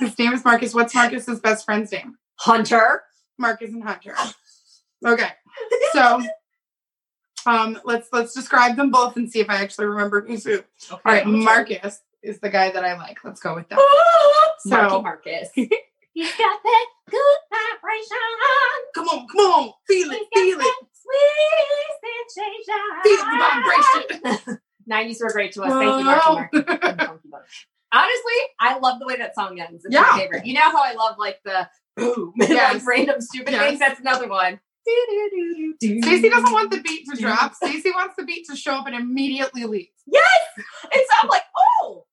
His 0.00 0.18
name 0.18 0.32
is 0.34 0.44
Marcus. 0.44 0.74
What's 0.74 0.94
Marcus's 0.94 1.40
best 1.40 1.64
friend's 1.64 1.92
name? 1.92 2.16
Hunter. 2.40 3.02
Marcus 3.38 3.70
and 3.70 3.82
Hunter. 3.84 4.14
Okay. 5.06 5.28
So 5.92 6.22
um 7.46 7.78
let's 7.84 8.08
let's 8.12 8.34
describe 8.34 8.76
them 8.76 8.90
both 8.90 9.16
and 9.16 9.30
see 9.30 9.40
if 9.40 9.48
I 9.48 9.56
actually 9.62 9.86
remember 9.86 10.24
who's 10.26 10.44
who. 10.44 10.54
Okay. 10.58 10.64
All 10.92 10.98
right, 11.04 11.26
Marcus 11.26 12.00
is 12.22 12.38
the 12.40 12.50
guy 12.50 12.70
that 12.70 12.84
I 12.84 12.96
like. 12.96 13.18
Let's 13.24 13.40
go 13.40 13.54
with 13.54 13.68
that. 13.70 13.78
So, 14.60 14.88
So- 14.88 15.02
Marcus. 15.02 15.48
He's 16.12 16.36
got 16.36 16.60
that 16.62 16.86
good 17.08 17.38
vibration. 17.50 18.16
Come 18.96 19.06
on, 19.08 19.26
come 19.28 19.40
on. 19.40 19.72
Feel 19.86 20.10
it, 20.10 20.22
He's 20.34 20.54
feel 20.56 20.58
it. 20.60 20.62
that 20.64 20.82
sweet 20.92 22.34
sensation. 22.34 22.82
Feel 23.04 23.24
the 23.24 24.38
vibration. 24.42 24.58
90s 24.90 25.20
were 25.22 25.30
great 25.32 25.52
to 25.52 25.62
us. 25.62 25.72
Thank 25.72 25.98
you, 25.98 26.04
Marky 26.04 26.20
Whoa. 26.26 26.34
Mark. 26.34 26.50
and 26.52 27.00
Funky 27.00 27.28
Bunch. 27.30 27.68
Honestly, 27.92 28.32
I 28.58 28.78
love 28.80 28.98
the 28.98 29.06
way 29.06 29.16
that 29.18 29.36
song 29.36 29.60
ends. 29.60 29.84
It's 29.84 29.94
Yeah. 29.94 30.00
my 30.10 30.18
favorite. 30.18 30.46
You 30.46 30.54
know 30.54 30.62
how 30.62 30.82
I 30.82 30.94
love 30.94 31.16
like 31.16 31.38
the 31.44 31.68
boom, 31.96 32.32
Yes. 32.38 32.74
like 32.74 32.86
random 32.86 33.20
stupid 33.20 33.52
Yes. 33.52 33.62
things. 33.68 33.78
That's 33.78 34.00
another 34.00 34.28
one. 34.28 34.58
Stacey 35.82 36.28
doesn't 36.28 36.52
want 36.52 36.70
the 36.70 36.80
beat 36.80 37.06
to 37.12 37.20
drop. 37.20 37.54
Stacey 37.54 37.90
wants 37.90 38.14
the 38.16 38.24
beat 38.24 38.46
to 38.50 38.56
show 38.56 38.72
up 38.74 38.86
and 38.86 38.94
immediately 38.94 39.64
leave. 39.64 39.88
Yes, 40.06 40.24
and 40.56 40.92
so 40.94 41.14
I'm 41.22 41.28
like, 41.28 41.42
oh, 41.82 42.04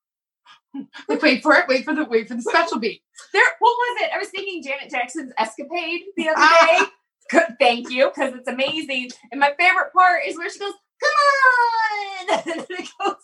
Like, 1.09 1.21
wait 1.21 1.41
for 1.43 1.53
it, 1.55 1.65
wait 1.67 1.83
for 1.85 1.93
the 1.95 2.05
wait 2.05 2.27
for 2.27 2.35
the 2.35 2.41
special 2.41 2.79
beat. 2.79 3.01
there. 3.33 3.43
What 3.59 3.71
was 3.71 4.01
it? 4.03 4.11
I 4.13 4.17
was 4.19 4.29
thinking 4.29 4.61
Janet 4.63 4.89
Jackson's 4.91 5.33
"Escapade" 5.37 6.01
the 6.15 6.29
other 6.29 6.35
Ah. 6.37 6.67
day. 6.79 6.85
Good, 7.29 7.55
thank 7.59 7.89
you, 7.89 8.09
because 8.13 8.33
it's 8.35 8.47
amazing. 8.47 9.09
And 9.31 9.39
my 9.41 9.53
favorite 9.59 9.91
part 9.93 10.21
is 10.27 10.37
where 10.37 10.49
she 10.49 10.59
goes, 10.59 10.73
"Come 11.03 12.37
on," 12.37 12.39
and 12.59 12.65
it 12.69 12.89
goes. 13.01 13.15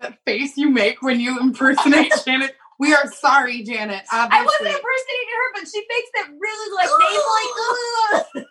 That 0.00 0.18
face 0.24 0.56
you 0.56 0.70
make 0.70 1.02
when 1.02 1.18
you 1.18 1.40
impersonate 1.40 2.12
Janet. 2.24 2.54
We 2.78 2.94
are 2.94 3.10
sorry, 3.12 3.62
Janet. 3.62 4.04
I 4.10 4.24
wasn't 4.44 4.68
impersonating 4.68 5.28
her, 5.34 5.52
but 5.54 5.68
she 5.68 5.80
makes 5.88 6.10
that 6.14 6.30
really 6.38 6.74
like 6.76 6.90
nasally. 7.00 8.34
"Ugh." 8.40 8.44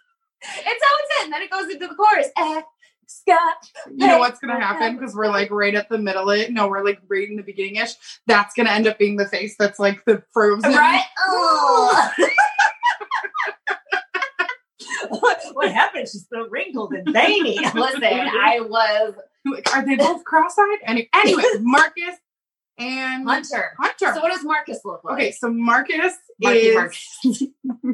It's 0.69 0.85
how 0.85 0.95
it's 0.99 1.23
in. 1.25 1.29
Then 1.31 1.41
it 1.41 1.49
goes 1.49 1.69
into 1.69 1.87
the 1.87 1.95
chorus. 1.95 2.27
Eh, 2.37 2.61
Scott. 3.07 3.55
you 3.89 4.05
know 4.05 4.19
what's 4.19 4.39
gonna 4.39 4.59
happen 4.59 4.97
because 4.97 5.15
we're 5.15 5.29
like 5.29 5.49
right 5.49 5.73
at 5.75 5.87
the 5.89 5.97
middle 5.97 6.29
of 6.29 6.37
it. 6.37 6.51
No, 6.51 6.67
we're 6.67 6.83
like 6.83 6.99
right 7.07 7.27
in 7.27 7.37
the 7.37 7.41
beginning 7.43 7.77
ish. 7.77 7.93
That's 8.27 8.53
gonna 8.53 8.69
end 8.71 8.85
up 8.87 8.97
being 8.99 9.15
the 9.15 9.27
face 9.27 9.55
that's 9.57 9.79
like 9.79 10.03
the 10.05 10.21
frozen. 10.33 10.73
Right? 10.73 11.03
Ugh. 11.29 12.11
what, 15.09 15.41
what 15.53 15.71
happened? 15.71 16.07
She's 16.07 16.27
so 16.31 16.47
wrinkled 16.49 16.93
and 16.93 17.13
veiny. 17.13 17.59
Listen, 17.73 18.03
I 18.03 18.59
was 18.61 19.13
Are 19.73 19.85
they 19.85 19.95
both 19.95 20.23
cross-eyed? 20.25 20.79
Any- 20.85 21.09
anyway, 21.13 21.43
Marcus 21.61 22.15
and 22.77 23.27
Hunter. 23.27 23.73
Hunter. 23.79 24.13
So 24.13 24.21
what 24.21 24.31
does 24.31 24.43
Marcus 24.43 24.79
look 24.85 25.03
like? 25.03 25.13
okay, 25.13 25.31
so 25.31 25.49
Marcus 25.51 26.13
Marky 26.41 26.59
is 26.59 26.75
Marcus. 26.75 27.43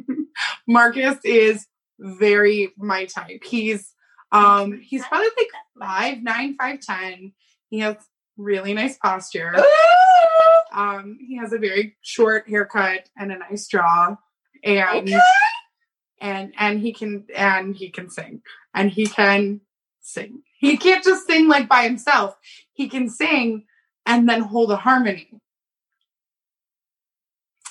Marcus 0.68 1.18
is 1.24 1.68
very 2.00 2.72
my 2.78 3.06
type. 3.06 3.44
He's 3.44 3.94
um 4.32 4.80
he's 4.82 5.06
probably 5.06 5.28
like 5.38 5.48
five 5.80 6.24
nine, 6.24 6.56
five 6.60 6.80
ten. 6.82 7.34
He 7.70 7.80
has 7.80 7.98
really 8.38 8.74
nice 8.74 8.98
posture. 8.98 9.56
Um, 10.74 11.20
he 11.22 11.38
has 11.38 11.54
a 11.54 11.60
very 11.60 11.98
short 12.02 12.50
haircut 12.50 13.08
and 13.16 13.32
a 13.32 13.38
nice 13.38 13.68
jaw. 13.68 14.16
and 14.64 15.08
Okay. 15.08 15.20
and 16.20 16.52
and 16.58 16.80
he 16.80 16.94
can 16.94 17.26
and 17.36 17.76
he 17.76 17.92
can 17.92 18.10
sing 18.10 18.42
and 18.74 18.90
he 18.90 19.06
can 19.06 19.62
sing. 20.02 20.42
He 20.58 20.78
can't 20.78 21.04
just 21.04 21.28
sing 21.28 21.48
like 21.48 21.70
by 21.70 21.84
himself. 21.84 22.36
He 22.74 22.90
can 22.90 23.08
sing 23.08 23.66
and 24.06 24.28
then 24.28 24.42
hold 24.42 24.72
a 24.72 24.76
harmony. 24.76 25.30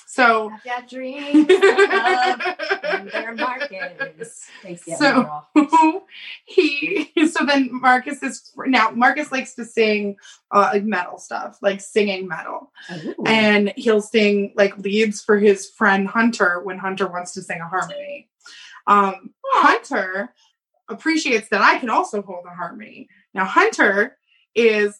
So 0.07 0.49
Have 0.49 0.63
that 0.65 0.87
dream 0.89 1.47
and 1.49 3.09
their 3.09 3.33
Marcus. 3.33 4.47
So- 4.95 5.41
he 6.45 7.09
so 7.31 7.45
then 7.45 7.69
Marcus 7.71 8.21
is 8.21 8.51
now 8.67 8.91
Marcus 8.91 9.31
likes 9.31 9.55
to 9.55 9.65
sing 9.65 10.17
uh, 10.51 10.69
like 10.73 10.83
metal 10.83 11.17
stuff, 11.17 11.57
like 11.63 11.81
singing 11.81 12.27
metal. 12.27 12.71
Ooh. 12.91 13.15
and 13.25 13.73
he'll 13.75 14.01
sing 14.01 14.53
like 14.55 14.77
leads 14.77 15.23
for 15.23 15.39
his 15.39 15.71
friend 15.71 16.07
Hunter 16.07 16.61
when 16.63 16.77
Hunter 16.77 17.07
wants 17.07 17.33
to 17.33 17.41
sing 17.41 17.59
a 17.59 17.67
harmony. 17.67 18.29
Um, 18.85 19.33
Hunter 19.45 20.33
appreciates 20.89 21.49
that 21.49 21.61
I 21.61 21.79
can 21.79 21.89
also 21.89 22.21
hold 22.21 22.45
a 22.45 22.53
harmony. 22.53 23.07
Now, 23.33 23.45
Hunter 23.45 24.17
is, 24.53 24.99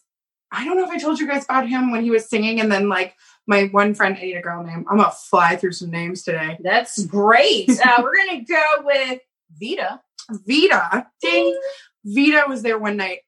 I 0.54 0.64
don't 0.64 0.76
know 0.76 0.84
if 0.84 0.90
I 0.90 0.98
told 0.98 1.18
you 1.18 1.26
guys 1.26 1.44
about 1.44 1.68
him 1.68 1.90
when 1.90 2.02
he 2.02 2.10
was 2.10 2.28
singing, 2.28 2.60
and 2.60 2.70
then 2.70 2.88
like 2.88 3.14
my 3.46 3.64
one 3.64 3.94
friend, 3.94 4.16
I 4.16 4.22
need 4.22 4.36
a 4.36 4.42
girl 4.42 4.62
name. 4.62 4.84
I'm 4.88 4.98
gonna 4.98 5.10
fly 5.10 5.56
through 5.56 5.72
some 5.72 5.90
names 5.90 6.22
today. 6.22 6.58
That's 6.62 7.04
great. 7.06 7.70
Uh, 7.84 8.02
we're 8.02 8.16
gonna 8.16 8.44
go 8.44 8.64
with 8.84 9.20
Vita. 9.60 10.00
Vita, 10.30 11.06
ding, 11.20 11.58
Vita 12.04 12.44
was 12.48 12.62
there 12.62 12.78
one 12.78 12.96
night. 12.96 13.20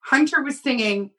Hunter 0.00 0.42
was 0.42 0.60
singing, 0.60 1.10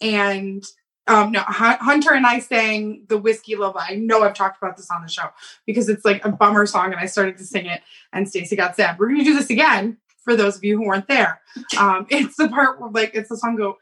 and 0.00 0.64
um, 1.06 1.32
no, 1.32 1.40
Hun- 1.40 1.78
Hunter 1.80 2.12
and 2.12 2.26
I 2.26 2.40
sang 2.40 3.04
the 3.08 3.18
Whiskey 3.18 3.54
Lullaby. 3.54 3.86
I 3.90 3.94
know 3.96 4.22
I've 4.22 4.34
talked 4.34 4.60
about 4.60 4.76
this 4.76 4.90
on 4.90 5.02
the 5.02 5.08
show 5.08 5.28
because 5.66 5.88
it's 5.88 6.04
like 6.04 6.24
a 6.24 6.30
bummer 6.30 6.66
song, 6.66 6.86
and 6.86 6.96
I 6.96 7.06
started 7.06 7.36
to 7.38 7.44
sing 7.44 7.66
it, 7.66 7.82
and 8.12 8.28
Stacey 8.28 8.56
got 8.56 8.76
sad. 8.76 8.98
We're 8.98 9.08
gonna 9.08 9.24
do 9.24 9.34
this 9.34 9.50
again 9.50 9.98
for 10.24 10.36
those 10.36 10.56
of 10.56 10.64
you 10.64 10.76
who 10.76 10.86
weren't 10.86 11.08
there. 11.08 11.40
Um, 11.78 12.06
it's 12.10 12.36
the 12.36 12.48
part 12.48 12.80
where 12.80 12.90
like 12.90 13.12
it's 13.14 13.28
the 13.28 13.36
song 13.36 13.56
go. 13.56 13.76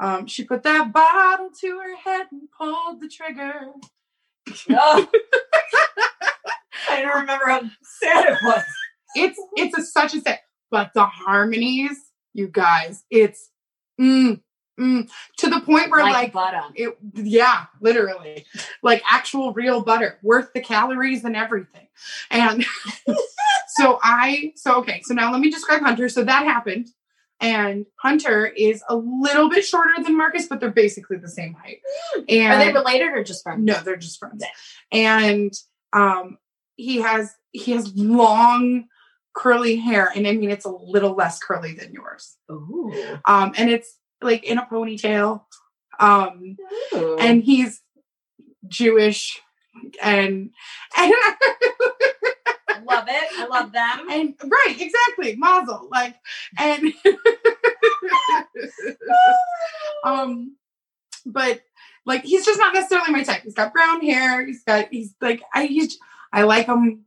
Um, 0.00 0.26
she 0.26 0.44
put 0.44 0.62
that 0.62 0.92
bottle 0.92 1.50
to 1.60 1.78
her 1.78 1.96
head 1.96 2.26
and 2.32 2.48
pulled 2.56 3.00
the 3.00 3.08
trigger. 3.08 3.66
Oh. 4.70 5.08
I 6.90 7.02
don't 7.02 7.20
remember 7.20 7.46
how 7.46 7.60
sad 7.82 8.30
it 8.30 8.38
was. 8.42 8.64
It's 9.14 9.38
it's 9.56 9.76
a 9.78 9.82
such 9.84 10.14
a 10.14 10.20
set, 10.20 10.42
but 10.70 10.92
the 10.94 11.04
harmonies, 11.04 11.98
you 12.32 12.48
guys, 12.48 13.04
it's 13.10 13.50
mm, 14.00 14.40
mm, 14.80 15.10
to 15.36 15.50
the 15.50 15.60
point 15.60 15.90
where 15.90 16.02
Like, 16.02 16.14
like 16.14 16.32
bottom. 16.32 16.72
it 16.74 16.96
yeah 17.14 17.66
literally 17.80 18.46
like 18.82 19.02
actual 19.08 19.52
real 19.52 19.82
butter 19.82 20.18
worth 20.22 20.52
the 20.54 20.60
calories 20.60 21.24
and 21.24 21.36
everything 21.36 21.86
and 22.30 22.64
so 23.76 23.98
i 24.02 24.52
so 24.56 24.76
okay 24.76 25.02
so 25.04 25.12
now 25.14 25.30
let 25.30 25.40
me 25.40 25.50
describe 25.50 25.82
hunter 25.82 26.08
so 26.08 26.24
that 26.24 26.44
happened 26.44 26.88
and 27.40 27.86
hunter 27.96 28.46
is 28.46 28.82
a 28.88 28.94
little 28.96 29.48
bit 29.48 29.64
shorter 29.64 30.02
than 30.02 30.16
marcus 30.16 30.46
but 30.46 30.60
they're 30.60 30.70
basically 30.70 31.16
the 31.16 31.28
same 31.28 31.54
height 31.54 31.78
and 32.28 32.52
Are 32.52 32.64
they 32.64 32.72
related 32.72 33.08
or 33.08 33.24
just 33.24 33.42
friends? 33.42 33.62
no 33.64 33.80
they're 33.82 33.96
just 33.96 34.18
friends 34.18 34.44
and 34.92 35.52
um 35.92 36.38
he 36.76 37.00
has 37.00 37.34
he 37.52 37.72
has 37.72 37.94
long 37.96 38.84
curly 39.34 39.76
hair 39.76 40.10
and 40.14 40.26
i 40.26 40.32
mean 40.32 40.50
it's 40.50 40.64
a 40.64 40.70
little 40.70 41.14
less 41.14 41.38
curly 41.38 41.74
than 41.74 41.92
yours 41.92 42.36
Ooh. 42.50 42.92
um 43.26 43.52
and 43.56 43.70
it's 43.70 43.96
like 44.22 44.44
in 44.44 44.58
a 44.58 44.66
ponytail 44.66 45.42
um 45.98 46.56
Ooh. 46.94 47.16
and 47.18 47.42
he's 47.42 47.80
Jewish 48.68 49.40
and 50.02 50.50
and 50.96 51.14
love 52.86 53.06
it. 53.08 53.24
I 53.38 53.46
love 53.46 53.72
them. 53.72 54.10
and 54.10 54.34
right 54.44 54.76
exactly 54.80 55.36
Mazel 55.36 55.88
like 55.90 56.16
and 56.58 56.92
um 60.04 60.56
but 61.26 61.60
like 62.06 62.24
he's 62.24 62.44
just 62.44 62.58
not 62.58 62.74
necessarily 62.74 63.12
my 63.12 63.22
type 63.22 63.42
he's 63.42 63.54
got 63.54 63.72
brown 63.72 64.00
hair 64.00 64.44
he's 64.46 64.62
got 64.64 64.88
he's 64.90 65.14
like 65.20 65.42
I 65.54 65.66
he's 65.66 65.98
I 66.32 66.42
like 66.42 66.66
him 66.66 67.04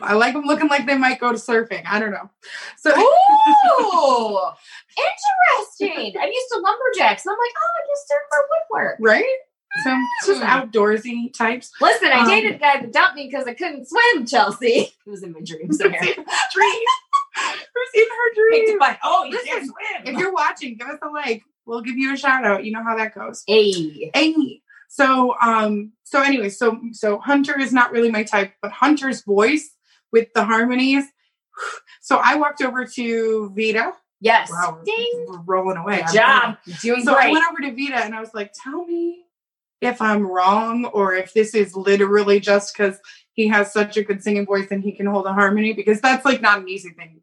I 0.00 0.14
like 0.14 0.34
him 0.34 0.44
looking 0.44 0.68
like 0.68 0.86
they 0.86 0.96
might 0.96 1.18
go 1.20 1.32
to 1.32 1.38
surfing 1.38 1.82
I 1.86 1.98
don't 1.98 2.12
know 2.12 2.30
so 2.78 2.90
Ooh, 2.96 4.38
interesting. 4.96 6.14
I'm 6.20 6.28
used 6.30 6.48
to 6.52 6.58
lumberjacks. 6.60 7.26
I'm 7.26 7.32
like, 7.32 7.54
oh, 7.56 7.70
I 7.76 7.86
just 7.88 8.08
serve 8.08 8.22
for 8.30 8.38
woodwork. 8.50 8.96
right 9.00 9.36
so 9.84 9.96
just 10.26 10.42
Hmm. 10.42 10.46
outdoorsy 10.48 11.32
types 11.32 11.70
Listen, 11.80 12.08
I 12.12 12.20
Um, 12.20 12.28
dated 12.28 12.56
a 12.56 12.58
guy 12.58 12.80
that 12.80 12.92
dumped 12.92 13.14
me 13.16 13.28
because 13.30 13.46
I 13.46 13.54
couldn't 13.54 13.86
swim, 13.88 14.26
Chelsea. 14.26 14.92
It 15.06 15.10
was 15.10 15.22
in 15.22 15.32
my 15.32 15.40
dreams 15.40 15.78
there. 15.78 15.90
Who's 15.90 16.08
in 16.08 16.24
her 16.24 16.48
dream? 16.52 16.84
Who's 17.74 17.90
in 17.94 18.06
her 18.10 18.50
Picked 18.50 18.66
dream? 18.66 18.78
oh, 19.04 19.24
you 19.24 19.30
Listen, 19.32 19.46
can't 19.48 19.64
swim. 19.64 20.14
If 20.14 20.18
you're 20.18 20.32
watching, 20.32 20.76
give 20.76 20.88
us 20.88 20.98
a 21.02 21.08
like. 21.08 21.42
We'll 21.66 21.82
give 21.82 21.96
you 21.96 22.12
a 22.12 22.16
shout 22.16 22.44
out. 22.44 22.64
You 22.64 22.72
know 22.72 22.82
how 22.82 22.96
that 22.96 23.14
goes. 23.14 23.44
Hey. 23.46 24.10
Hey. 24.14 24.62
So 24.88 25.36
um 25.40 25.92
so 26.04 26.20
anyway, 26.22 26.48
so 26.48 26.80
so 26.92 27.18
Hunter 27.18 27.58
is 27.58 27.72
not 27.72 27.92
really 27.92 28.10
my 28.10 28.24
type, 28.24 28.52
but 28.60 28.72
Hunter's 28.72 29.22
voice 29.22 29.76
with 30.12 30.32
the 30.34 30.44
harmonies. 30.44 31.04
So 32.02 32.16
I 32.16 32.36
walked 32.36 32.62
over 32.62 32.86
to 32.86 33.52
Vita. 33.54 33.92
Yes. 34.20 34.50
Wow, 34.50 34.80
we're, 34.84 35.38
rolling 35.42 35.76
away. 35.76 35.96
Good 35.96 36.18
I'm 36.20 36.54
job. 36.54 36.56
You're 36.82 36.96
doing 36.96 37.04
So 37.04 37.14
I 37.14 37.30
went 37.30 37.44
over 37.50 37.60
to 37.60 37.70
Vita 37.76 38.02
and 38.04 38.14
I 38.14 38.20
was 38.20 38.32
like, 38.34 38.52
tell 38.54 38.84
me 38.86 39.24
if 39.80 40.00
I'm 40.02 40.26
wrong 40.26 40.84
or 40.86 41.14
if 41.14 41.32
this 41.32 41.54
is 41.54 41.74
literally 41.74 42.40
just 42.40 42.74
because 42.76 42.98
he 43.32 43.48
has 43.48 43.72
such 43.72 43.96
a 43.96 44.02
good 44.04 44.22
singing 44.22 44.44
voice 44.44 44.68
and 44.70 44.82
he 44.82 44.92
can 44.92 45.06
hold 45.06 45.26
a 45.26 45.32
harmony 45.32 45.72
because 45.72 46.00
that's 46.00 46.24
like 46.24 46.40
not 46.42 46.58
an 46.60 46.68
easy 46.68 46.90
thing. 46.90 47.20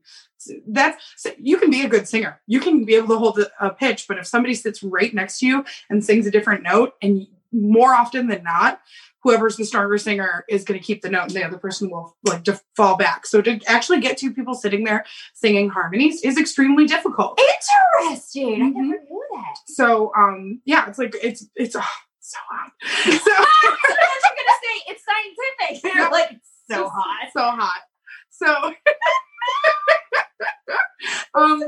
That's 0.67 1.25
you 1.37 1.57
can 1.57 1.69
be 1.69 1.81
a 1.81 1.89
good 1.89 2.07
singer. 2.07 2.39
You 2.47 2.59
can 2.59 2.85
be 2.85 2.95
able 2.95 3.09
to 3.09 3.17
hold 3.17 3.39
a, 3.59 3.69
pitch, 3.71 4.05
but 4.07 4.17
if 4.17 4.25
somebody 4.27 4.53
sits 4.53 4.81
right 4.83 5.13
next 5.13 5.39
to 5.39 5.45
you 5.47 5.65
and 5.89 6.03
sings 6.03 6.25
a 6.25 6.31
different 6.31 6.63
note, 6.63 6.93
and 7.01 7.27
more 7.51 7.93
often 7.93 8.27
than 8.27 8.43
not, 8.43 8.79
whoever's 9.23 9.57
the 9.57 9.65
stronger 9.65 9.97
singer 9.97 10.45
is 10.47 10.63
going 10.63 10.79
to 10.79 10.85
keep 10.85 11.01
the 11.01 11.09
note, 11.09 11.23
and 11.23 11.31
the 11.31 11.43
other 11.45 11.57
person 11.57 11.89
will 11.89 12.15
like 12.23 12.43
to 12.45 12.59
fall 12.75 12.95
back. 12.97 13.25
So 13.25 13.41
to 13.41 13.59
actually 13.67 13.99
get 13.99 14.17
two 14.17 14.33
people 14.33 14.53
sitting 14.53 14.83
there 14.83 15.05
singing 15.33 15.69
harmonies 15.69 16.21
is 16.23 16.37
extremely 16.37 16.85
difficult. 16.85 17.39
Interesting. 17.99 18.61
I 18.61 18.65
Mhm. 18.69 18.73
never 18.75 19.03
knew 19.09 19.23
that. 19.33 19.57
So 19.67 20.11
um 20.15 20.61
yeah, 20.65 20.87
it's 20.87 20.97
like 20.99 21.15
it's 21.21 21.47
it's 21.55 21.75
oh, 21.75 21.81
so 22.27 22.37
hot. 22.49 22.71
So 23.07 23.31
was 23.63 24.23
gonna 24.37 24.57
say 24.63 24.75
it's 24.87 25.03
scientific. 25.05 25.83
You're 25.95 26.11
like 26.11 26.31
so 26.69 26.89
hot. 26.89 27.29
So 27.33 27.41
hot. 27.41 27.81
So 28.29 28.73
um 31.33 31.63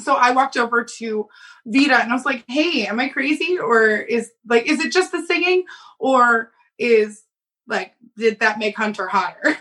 so 0.00 0.14
I 0.14 0.32
walked 0.32 0.56
over 0.56 0.84
to 0.98 1.28
Vita 1.66 1.94
and 1.94 2.10
I 2.10 2.14
was 2.14 2.24
like, 2.24 2.44
"Hey, 2.48 2.86
am 2.86 2.98
I 2.98 3.08
crazy 3.08 3.58
or 3.58 3.90
is 3.90 4.32
like 4.48 4.66
is 4.66 4.80
it 4.84 4.92
just 4.92 5.12
the 5.12 5.24
singing 5.24 5.64
or 6.00 6.50
is 6.78 7.22
like 7.68 7.94
did 8.16 8.40
that 8.40 8.58
make 8.58 8.76
Hunter 8.76 9.06
hotter?" 9.06 9.56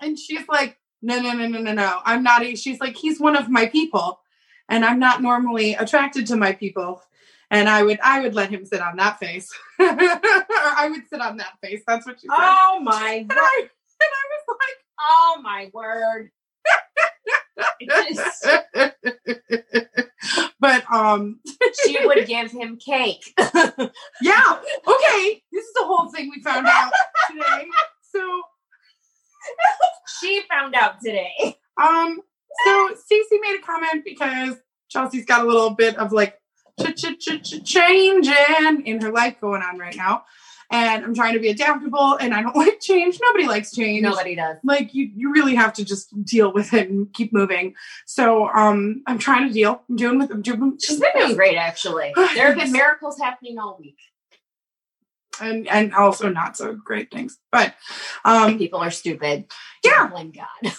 and 0.00 0.18
she's 0.18 0.48
like, 0.48 0.78
"No, 1.02 1.20
no, 1.20 1.32
no, 1.32 1.46
no, 1.46 1.60
no, 1.60 1.74
no. 1.74 2.00
I'm 2.06 2.22
not 2.22 2.42
a, 2.42 2.54
she's 2.54 2.80
like 2.80 2.96
he's 2.96 3.20
one 3.20 3.36
of 3.36 3.50
my 3.50 3.66
people 3.66 4.20
and 4.68 4.82
I'm 4.82 4.98
not 4.98 5.20
normally 5.20 5.74
attracted 5.74 6.26
to 6.28 6.36
my 6.36 6.52
people." 6.52 7.02
And 7.50 7.68
I 7.68 7.82
would 7.82 7.98
I 8.00 8.20
would 8.20 8.34
let 8.34 8.50
him 8.50 8.64
sit 8.64 8.80
on 8.80 8.96
that 8.96 9.18
face. 9.18 9.50
or 9.78 9.86
I 9.88 10.88
would 10.90 11.02
sit 11.10 11.20
on 11.20 11.36
that 11.38 11.54
face. 11.62 11.82
That's 11.86 12.06
what 12.06 12.20
she 12.20 12.28
said. 12.28 12.36
Oh 12.38 12.78
my 12.82 13.14
and. 13.28 13.32
I, 13.32 13.60
and 13.62 13.70
I 14.02 14.24
was 14.30 14.44
like, 14.48 14.78
Oh 15.00 15.40
my 15.42 15.70
word. 15.72 16.30
Just- 17.82 18.46
but 20.60 20.84
um 20.92 21.40
she 21.84 21.96
would 22.06 22.26
give 22.26 22.50
him 22.52 22.76
cake. 22.76 23.24
yeah 24.20 24.58
okay 24.86 25.42
this 25.50 25.64
is 25.64 25.72
the 25.74 25.82
whole 25.84 26.10
thing 26.10 26.30
we 26.34 26.42
found 26.42 26.66
out 26.66 26.92
today 27.30 27.66
so 28.02 28.42
she 30.20 30.42
found 30.50 30.74
out 30.74 31.00
today. 31.02 31.56
um 31.82 32.20
so 32.64 32.90
Stacey 32.96 33.38
made 33.40 33.58
a 33.58 33.62
comment 33.66 34.04
because 34.04 34.56
Chelsea's 34.88 35.24
got 35.24 35.44
a 35.44 35.48
little 35.48 35.70
bit 35.70 35.96
of 35.96 36.12
like 36.12 36.39
changing 37.64 38.86
in 38.86 39.00
her 39.00 39.10
life 39.12 39.40
going 39.40 39.62
on 39.62 39.78
right 39.78 39.96
now 39.96 40.24
and 40.72 41.04
I'm 41.04 41.14
trying 41.14 41.34
to 41.34 41.40
be 41.40 41.48
adaptable 41.48 42.14
and 42.20 42.32
I 42.32 42.42
don't 42.42 42.54
like 42.64 42.80
change 42.80 43.18
nobody 43.22 43.46
likes 43.46 43.72
change 43.72 44.02
Nobody 44.02 44.34
does. 44.36 44.56
like 44.64 44.94
you 44.94 45.10
you 45.14 45.32
really 45.32 45.54
have 45.54 45.72
to 45.74 45.84
just 45.84 46.06
deal 46.24 46.52
with 46.52 46.72
it 46.74 46.88
and 46.88 47.12
keep 47.12 47.32
moving 47.32 47.74
so 48.06 48.48
um 48.48 49.02
I'm 49.06 49.18
trying 49.18 49.46
to 49.48 49.52
deal 49.52 49.82
I'm 49.88 49.96
doing 49.96 50.18
with 50.18 50.30
I'm 50.30 50.42
doing 50.42 50.78
She's 50.80 51.00
been 51.00 51.10
doing 51.16 51.36
great 51.36 51.56
actually. 51.56 52.12
There 52.34 52.46
have 52.48 52.56
been 52.56 52.72
miracles 52.72 53.18
happening 53.18 53.58
all 53.58 53.76
week. 53.80 53.98
and 55.40 55.66
and 55.68 55.94
also 55.94 56.28
not 56.28 56.56
so 56.56 56.74
great 56.74 57.10
things 57.10 57.38
but 57.50 57.74
um 58.24 58.58
People 58.58 58.80
are 58.80 58.90
stupid. 58.90 59.46
Yeah. 59.84 60.06
Blame 60.08 60.30
God. 60.32 60.72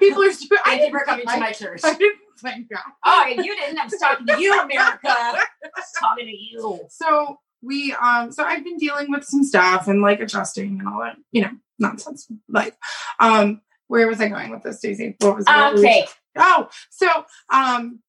people 0.00 0.22
are 0.24 0.32
stupid 0.32 0.58
you 0.66 0.90
for 0.90 0.98
didn't- 0.98 1.06
coming 1.06 1.26
to 1.26 1.36
my 1.38 1.52
church. 1.52 1.80
I 1.84 1.94
didn't 1.94 2.18
thank 2.42 2.68
God. 2.68 2.80
Oh, 3.04 3.26
you 3.28 3.42
didn't. 3.56 3.78
I 3.78 3.84
was 3.84 3.94
talking 3.98 4.26
to 4.26 4.40
you, 4.40 4.52
America. 4.60 4.98
I 5.08 5.44
was 5.76 5.92
talking 5.98 6.26
to 6.26 6.36
you. 6.36 6.80
So 6.90 7.38
we 7.62 7.94
um 7.94 8.32
so 8.32 8.44
I've 8.44 8.64
been 8.64 8.76
dealing 8.76 9.10
with 9.10 9.24
some 9.24 9.44
stuff 9.44 9.86
and 9.88 10.02
like 10.02 10.20
adjusting 10.20 10.78
and 10.80 10.88
all 10.88 11.00
that, 11.00 11.16
you 11.30 11.42
know, 11.42 11.50
nonsense 11.78 12.26
life. 12.48 12.74
Um, 13.20 13.60
where 13.88 14.06
was 14.08 14.20
I 14.20 14.28
going 14.28 14.50
with 14.50 14.62
this, 14.62 14.80
Daisy? 14.80 15.16
What 15.20 15.36
was 15.36 15.46
was- 15.46 15.80
Okay. 15.80 16.06
Oh, 16.36 16.68
so 16.90 17.08
um 17.52 18.00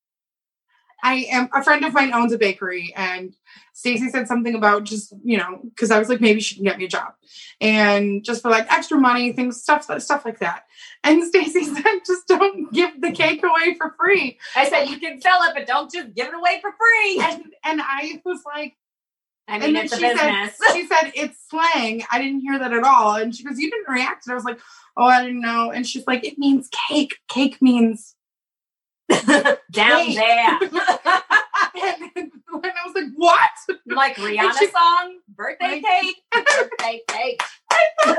I 1.03 1.27
am 1.31 1.49
a 1.53 1.61
friend 1.61 1.83
of 1.83 1.93
mine 1.93 2.13
owns 2.13 2.31
a 2.31 2.37
bakery 2.37 2.93
and 2.95 3.35
Stacey 3.73 4.09
said 4.09 4.27
something 4.27 4.55
about 4.55 4.85
just, 4.85 5.13
you 5.23 5.37
know, 5.37 5.59
because 5.63 5.91
I 5.91 5.99
was 5.99 6.07
like, 6.07 6.21
maybe 6.21 6.39
she 6.39 6.55
can 6.55 6.63
get 6.63 6.77
me 6.77 6.85
a 6.85 6.87
job. 6.87 7.13
And 7.59 8.23
just 8.23 8.41
for 8.41 8.49
like 8.49 8.71
extra 8.71 8.97
money, 8.97 9.33
things, 9.33 9.61
stuff, 9.61 9.83
stuff 10.01 10.23
like 10.23 10.39
that. 10.39 10.63
And 11.03 11.21
Stacey 11.27 11.65
said, 11.65 11.99
just 12.07 12.25
don't 12.27 12.71
give 12.71 13.01
the 13.01 13.11
cake 13.11 13.43
away 13.43 13.75
for 13.75 13.93
free. 13.99 14.39
I 14.55 14.69
said 14.69 14.85
you 14.85 14.97
can 14.97 15.19
sell 15.19 15.43
it, 15.43 15.53
but 15.53 15.67
don't 15.67 15.91
just 15.91 16.13
give 16.13 16.27
it 16.27 16.33
away 16.33 16.61
for 16.61 16.71
free. 16.71 17.21
And 17.21 17.43
and 17.65 17.81
I 17.81 18.21
was 18.23 18.39
like, 18.45 18.77
I 19.47 19.57
and 19.57 19.75
then 19.75 19.89
she 19.89 19.99
said, 19.99 20.51
she 20.73 20.87
said 20.87 21.11
it's 21.15 21.37
slang. 21.49 22.03
I 22.09 22.17
didn't 22.17 22.39
hear 22.39 22.57
that 22.59 22.71
at 22.71 22.83
all. 22.83 23.15
And 23.15 23.35
she 23.35 23.43
goes, 23.43 23.59
You 23.59 23.69
didn't 23.69 23.93
react. 23.93 24.25
And 24.25 24.31
I 24.31 24.35
was 24.35 24.45
like, 24.45 24.59
Oh, 24.95 25.03
I 25.03 25.21
didn't 25.21 25.41
know. 25.41 25.69
And 25.71 25.85
she's 25.85 26.07
like, 26.07 26.23
It 26.23 26.37
means 26.37 26.69
cake. 26.89 27.15
Cake 27.27 27.61
means 27.61 28.15
Down 29.71 30.05
Cake. 30.05 30.15
there. 30.17 30.59
and, 30.61 30.71
and 32.15 32.31
I 32.63 32.85
was 32.85 32.95
like, 32.95 33.05
What? 33.15 33.49
like 33.87 34.15
Rihanna 34.17 34.57
she- 34.59 34.67
song, 34.67 35.19
birthday 35.29 35.81
Like- 35.81 35.83
cake, 35.83 36.15
birthday 36.33 37.01
cake. 37.07 37.41
I 37.71 37.87
thought 38.05 38.17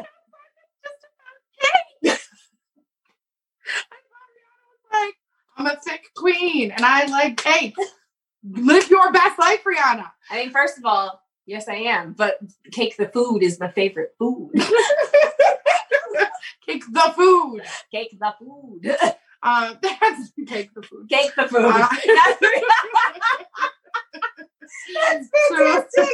Rihanna 4.34 4.66
was 4.70 4.90
like, 4.92 5.14
I'm 5.56 5.66
a 5.66 5.76
thick 5.80 6.02
queen 6.16 6.70
and 6.70 6.84
I 6.84 7.06
like 7.06 7.36
cake. 7.36 7.74
Live 8.44 8.90
your 8.90 9.10
best 9.12 9.38
life, 9.38 9.62
Rihanna. 9.64 10.10
I 10.30 10.36
mean, 10.36 10.50
first 10.50 10.76
of 10.78 10.84
all, 10.84 11.20
yes, 11.46 11.66
I 11.68 11.74
am, 11.76 12.12
but 12.12 12.38
cake 12.72 12.96
the 12.98 13.08
food 13.08 13.42
is 13.42 13.58
my 13.58 13.70
favorite 13.70 14.10
food. 14.18 14.50
Cake 16.66 16.84
the 16.90 17.12
food. 17.14 17.62
cake 17.90 18.16
the 18.18 18.34
food. 18.38 18.96
Uh, 19.44 19.74
that's 19.82 20.32
cake 20.48 20.70
the 20.74 20.82
food. 20.82 21.06
Cake 21.08 21.32
the 21.36 21.46
food. 21.46 21.64
Uh, 21.64 21.88
That's 24.94 25.28
So- 25.94 26.06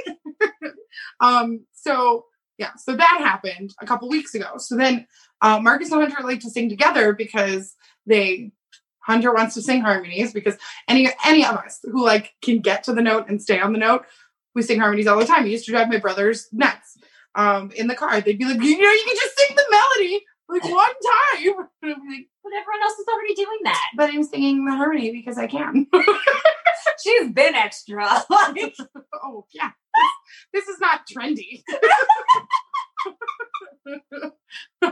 um 1.21 1.65
so 1.73 2.25
yeah 2.59 2.71
so 2.77 2.95
that 2.97 3.19
happened 3.21 3.73
a 3.81 3.87
couple 3.87 4.09
weeks 4.09 4.35
ago. 4.35 4.59
So 4.59 4.77
then 4.77 5.07
uh, 5.41 5.61
marcus 5.61 5.91
and 5.93 6.03
hunter 6.03 6.27
like 6.27 6.41
to 6.41 6.51
sing 6.51 6.69
together 6.69 7.13
because 7.13 7.75
they 8.07 8.53
hunter 9.01 9.33
wants 9.33 9.55
to 9.55 9.63
sing 9.63 9.81
harmonies 9.81 10.33
because 10.33 10.57
any 10.89 11.09
any 11.25 11.45
of 11.45 11.57
us 11.57 11.79
who 11.85 12.05
like 12.05 12.33
can 12.43 12.61
get 12.61 12.85
to 12.85 12.93
the 12.93 13.03
note 13.03 13.27
and 13.29 13.41
stay 13.41 13.61
on 13.61 13.73
the 13.73 13.79
note 13.79 14.05
we 14.55 14.63
sing 14.63 14.81
harmonies 14.81 15.07
all 15.07 15.19
the 15.19 15.25
time. 15.27 15.47
It 15.47 15.51
used 15.51 15.67
to 15.67 15.71
drive 15.73 15.89
my 15.89 15.99
brothers 15.99 16.49
nuts 16.53 16.97
um 17.35 17.71
in 17.77 17.87
the 17.87 17.95
car. 17.95 18.21
They'd 18.21 18.39
be 18.39 18.45
like 18.45 18.61
you 18.63 18.79
know 18.81 18.91
you 18.93 19.05
can 19.07 19.17
just 19.17 19.39
sing 19.39 19.57
the 19.57 19.65
melody 19.71 20.25
like 20.51 20.65
one 20.65 20.73
time 20.73 21.67
and 21.83 21.93
I'd 21.93 22.03
be 22.03 22.09
like, 22.09 22.29
But 22.43 22.53
everyone 22.53 22.83
else 22.83 22.99
is 22.99 23.07
already 23.13 23.35
doing 23.35 23.59
that. 23.65 23.85
but 23.97 24.11
i'm 24.11 24.25
singing 24.25 24.65
the 24.65 24.73
harmony 24.75 25.13
because 25.13 25.39
i 25.39 25.47
can 25.47 25.87
She's 27.03 27.31
been 27.31 27.55
extra. 27.55 28.25
Like, 28.31 28.75
oh 29.23 29.47
yeah 29.55 29.71
this, 30.53 30.67
is 30.69 30.81
not 30.81 31.07
trendy 31.07 31.63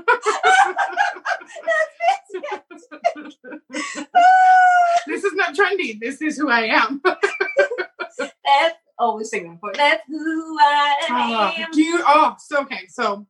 this 5.06 5.24
is 5.24 5.32
not 5.34 5.54
trendy. 5.54 5.98
This 5.98 6.20
is 6.22 6.36
who 6.36 6.50
I 6.50 6.62
am. 6.66 7.00
that's 7.04 8.74
always 8.98 9.30
singing 9.30 9.58
for. 9.60 9.72
That's 9.74 10.02
who 10.08 10.58
I 10.60 10.94
Oh, 11.10 11.52
am. 11.62 11.70
do 11.72 11.82
you? 11.82 12.02
Oh, 12.06 12.34
so 12.38 12.62
okay. 12.62 12.86
So 12.88 13.26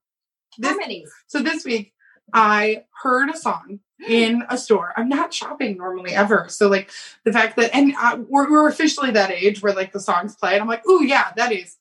this 0.59 0.71
Harmonies. 0.71 1.11
so 1.27 1.43
this 1.43 1.65
week 1.65 1.93
I 2.33 2.85
heard 3.03 3.31
a 3.31 3.37
song 3.37 3.81
in 4.07 4.45
a 4.49 4.57
store. 4.57 4.93
I'm 4.97 5.09
not 5.09 5.35
shopping 5.35 5.77
normally 5.77 6.13
ever. 6.13 6.47
So 6.49 6.69
like 6.69 6.91
the 7.25 7.33
fact 7.33 7.57
that 7.57 7.75
and 7.75 7.95
uh, 7.99 8.19
we're 8.29 8.51
we're 8.51 8.69
officially 8.69 9.11
that 9.13 9.31
age 9.31 9.63
where 9.63 9.75
like 9.75 9.93
the 9.93 10.01
songs 10.01 10.37
play 10.37 10.53
and 10.53 10.63
I'm 10.63 10.69
like, 10.69 10.83
oh 10.87 11.03
yeah, 11.03 11.33
that 11.37 11.53
is 11.53 11.77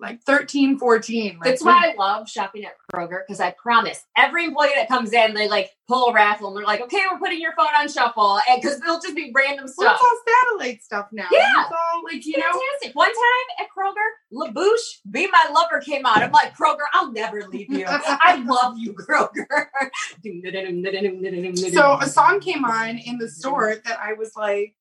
like 0.00 0.22
13, 0.22 0.78
14. 0.78 1.38
Like, 1.38 1.44
That's 1.44 1.62
why 1.62 1.92
I 1.92 1.94
love 1.98 2.28
shopping 2.28 2.64
at 2.64 2.72
Kroger 2.92 3.20
because 3.26 3.40
I 3.40 3.50
promise 3.50 4.04
every 4.16 4.44
employee 4.44 4.70
that 4.76 4.88
comes 4.88 5.12
in, 5.12 5.34
they 5.34 5.48
like 5.48 5.70
pull 5.88 6.10
a 6.10 6.12
raffle 6.12 6.48
and 6.48 6.56
they're 6.56 6.64
like, 6.64 6.80
okay, 6.82 7.00
we're 7.10 7.18
putting 7.18 7.40
your 7.40 7.52
phone 7.56 7.74
on 7.76 7.88
shuffle. 7.88 8.38
And 8.48 8.60
because 8.60 8.80
it'll 8.80 9.00
just 9.00 9.16
be 9.16 9.32
random 9.34 9.66
stuff. 9.66 9.98
it's 10.00 10.02
all 10.02 10.20
satellite 10.50 10.82
stuff 10.82 11.08
now. 11.10 11.26
Yeah. 11.32 11.62
It's 11.62 11.72
all 11.72 12.04
like 12.04 12.24
you 12.24 12.38
know. 12.38 12.46
One 12.94 13.08
time 13.08 13.14
at 13.60 13.66
Kroger, 13.76 14.08
La 14.30 14.50
Bouche, 14.52 15.00
Be 15.10 15.26
My 15.28 15.46
Lover 15.52 15.80
came 15.80 16.06
out. 16.06 16.22
I'm 16.22 16.32
like, 16.32 16.56
Kroger, 16.56 16.86
I'll 16.92 17.12
never 17.12 17.42
leave 17.48 17.70
you. 17.72 17.84
I 17.88 18.42
love 18.46 18.78
you, 18.78 18.94
Kroger. 18.94 19.46
So 21.72 21.98
a 22.00 22.06
song 22.06 22.40
came 22.40 22.64
on 22.64 22.98
in 22.98 23.18
the 23.18 23.28
store 23.28 23.76
that 23.84 23.98
I 24.00 24.12
was 24.12 24.34
like, 24.36 24.74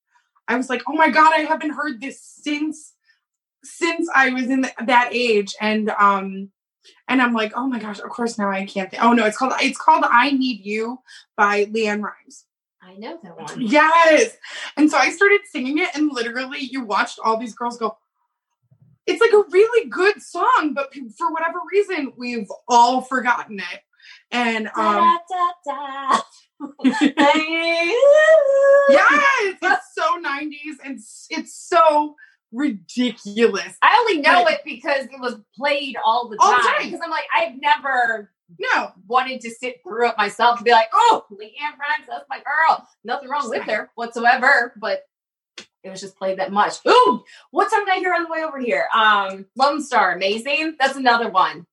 I 0.48 0.56
was 0.56 0.70
like, 0.70 0.84
oh 0.88 0.94
my 0.94 1.10
god, 1.10 1.34
I 1.34 1.40
haven't 1.40 1.72
heard 1.72 2.00
this 2.00 2.22
since 2.22 2.94
since 3.64 4.10
I 4.14 4.30
was 4.30 4.44
in 4.44 4.64
th- 4.64 4.76
that 4.86 5.10
age, 5.12 5.56
and 5.60 5.90
um, 5.92 6.52
and 7.08 7.22
I'm 7.22 7.34
like, 7.34 7.54
oh 7.56 7.68
my 7.68 7.80
gosh, 7.80 8.00
of 8.00 8.10
course 8.10 8.38
now 8.38 8.50
I 8.50 8.66
can't. 8.66 8.90
Think. 8.90 9.04
Oh 9.04 9.14
no, 9.14 9.26
it's 9.26 9.38
called 9.38 9.54
it's 9.60 9.78
called 9.78 10.04
I 10.08 10.32
Need 10.32 10.66
You 10.66 11.00
by 11.36 11.66
LeAnn 11.66 12.02
Rimes. 12.02 12.46
I 12.82 12.96
know 12.96 13.20
that 13.22 13.38
one. 13.38 13.62
Yes, 13.62 14.38
and 14.78 14.90
so 14.90 14.98
I 14.98 15.10
started 15.10 15.42
singing 15.52 15.80
it, 15.80 15.90
and 15.94 16.12
literally, 16.12 16.60
you 16.60 16.84
watched 16.84 17.20
all 17.24 17.38
these 17.38 17.56
girls 17.56 17.78
go. 17.78 17.98
It's 19.06 19.22
like 19.22 19.32
a 19.32 19.44
really 19.52 19.90
good 19.90 20.22
song, 20.22 20.74
but 20.76 20.94
for 21.18 21.32
whatever 21.32 21.60
reason, 21.72 22.14
we've 22.18 22.50
all 22.68 23.02
forgotten 23.02 23.60
it. 23.60 23.82
And 24.32 24.68
um, 24.68 24.74
Da, 24.76 25.18
da, 25.30 25.52
da. 25.66 26.22
Yes, 28.90 29.58
it's 29.62 29.94
so 29.94 30.22
90s 30.22 30.78
and 30.84 31.00
it's 31.30 31.54
so 31.54 32.16
ridiculous. 32.52 33.78
I 33.82 33.98
only 34.00 34.22
know 34.22 34.44
But- 34.44 34.54
it 34.54 34.62
because 34.66 35.06
it 35.06 35.20
was 35.20 35.36
played 35.56 35.96
all 36.04 36.28
the 36.30 36.38
time. 36.38 36.60
time. 36.62 36.84
Because 36.86 37.02
I'm 37.04 37.12
like, 37.12 37.28
I've 37.36 37.56
never 37.60 38.32
No, 38.60 38.92
wanted 39.08 39.42
to 39.42 39.50
sit 39.50 39.82
through 39.84 40.08
it 40.10 40.18
myself 40.18 40.58
and 40.60 40.66
be 40.66 40.72
like, 40.72 40.88
oh, 40.94 41.26
LeAnn 41.32 41.78
Rimes, 41.78 42.08
that's 42.08 42.26
my 42.30 42.38
girl. 42.40 42.88
Nothing 43.04 43.28
wrong 43.30 43.50
with 43.50 43.64
her 43.64 43.90
whatsoever, 43.96 44.74
but 44.78 45.04
it 45.84 45.90
was 45.90 46.00
just 46.00 46.18
played 46.18 46.40
that 46.40 46.52
much. 46.54 46.76
Ooh, 46.88 47.24
what 47.52 47.70
song 47.70 47.84
did 47.86 47.94
I 47.94 48.00
hear 48.00 48.14
on 48.14 48.24
the 48.24 48.30
way 48.30 48.44
over 48.46 48.58
here? 48.60 48.88
Um, 48.94 49.48
Lone 49.58 49.82
Star, 49.84 50.14
amazing. 50.14 50.76
That's 50.80 50.96
another 50.96 51.30
one, 51.30 51.66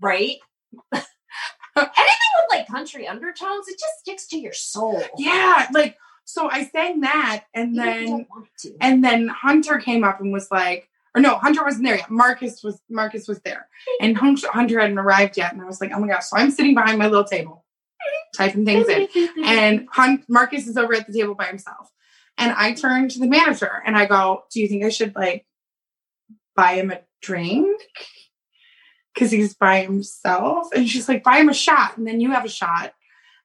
right? 0.00 0.36
Anything 1.76 2.32
with 2.38 2.50
like 2.50 2.66
country 2.66 3.06
undertones, 3.06 3.68
it 3.68 3.78
just 3.78 3.98
sticks 4.00 4.26
to 4.28 4.38
your 4.38 4.54
soul. 4.54 5.02
yeah, 5.18 5.68
like 5.74 5.98
so 6.26 6.50
I 6.50 6.64
sang 6.64 7.00
that 7.02 7.44
and 7.54 7.76
you 7.76 7.82
then 7.82 8.06
don't 8.06 8.28
want 8.28 8.48
to. 8.58 8.76
and 8.80 9.02
then 9.02 9.28
Hunter 9.28 9.78
came 9.78 10.02
up 10.02 10.20
and 10.20 10.32
was 10.32 10.50
like, 10.50 10.90
or 11.14 11.20
no, 11.20 11.36
Hunter 11.36 11.64
wasn't 11.64 11.84
there 11.84 11.96
yet. 11.96 12.10
Marcus 12.10 12.64
was 12.64 12.80
Marcus 12.90 13.28
was 13.28 13.40
there, 13.40 13.68
and 14.00 14.18
Hunter, 14.18 14.48
hadn't 14.52 14.98
arrived 14.98 15.38
yet. 15.38 15.52
And 15.52 15.62
I 15.62 15.64
was 15.64 15.80
like, 15.80 15.92
oh 15.94 16.00
my 16.00 16.08
gosh! 16.08 16.26
So 16.26 16.36
I'm 16.36 16.50
sitting 16.50 16.74
behind 16.74 16.98
my 16.98 17.06
little 17.06 17.24
table, 17.24 17.64
typing 18.34 18.66
things 18.66 18.88
in, 18.88 19.08
and 19.44 19.88
Hunt, 19.92 20.24
Marcus 20.28 20.66
is 20.66 20.76
over 20.76 20.94
at 20.94 21.06
the 21.06 21.12
table 21.12 21.34
by 21.34 21.46
himself. 21.46 21.90
And 22.36 22.52
I 22.52 22.72
turn 22.72 23.08
to 23.08 23.18
the 23.20 23.28
manager 23.28 23.82
and 23.86 23.96
I 23.96 24.06
go, 24.06 24.42
"Do 24.52 24.60
you 24.60 24.68
think 24.68 24.84
I 24.84 24.90
should 24.90 25.14
like 25.14 25.46
buy 26.56 26.72
him 26.72 26.90
a 26.90 27.00
drink?" 27.22 27.80
Because 29.14 29.30
he's 29.30 29.54
by 29.54 29.82
himself, 29.82 30.68
and 30.74 30.88
she's 30.88 31.08
like, 31.08 31.22
"Buy 31.22 31.38
him 31.38 31.48
a 31.48 31.54
shot, 31.54 31.96
and 31.96 32.06
then 32.06 32.20
you 32.20 32.32
have 32.32 32.44
a 32.44 32.50
shot, 32.50 32.92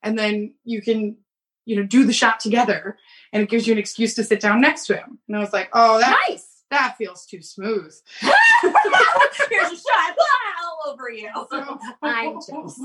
and 0.04 0.17
then 0.17 0.56
you 0.65 0.82
can, 0.82 1.17
you 1.65 1.76
know, 1.76 1.84
do 1.84 2.06
the 2.06 2.13
shot 2.13 2.39
together, 2.39 2.97
and 3.34 3.43
it 3.43 3.50
gives 3.50 3.67
you 3.67 3.74
an 3.74 3.80
excuse 3.80 4.13
to 4.15 4.24
sit 4.24 4.39
down 4.39 4.62
next 4.62 4.88
to 4.88 4.95
him." 4.97 5.19
And 5.28 5.38
I 5.38 5.39
was 5.39 5.54
like, 5.54 5.69
"Oh, 5.74 6.00
that 6.00 6.17
nice. 6.28 6.63
that 6.69 6.97
feels 6.97 7.26
too 7.26 7.41
smooth." 7.41 7.93
Here's 8.21 9.71
a 9.71 9.76
shot 9.76 10.15
all 10.63 10.91
over 10.91 11.10
you. 11.10 11.30
So- 11.50 11.80
I'm 12.02 12.39
jealous. 12.47 12.80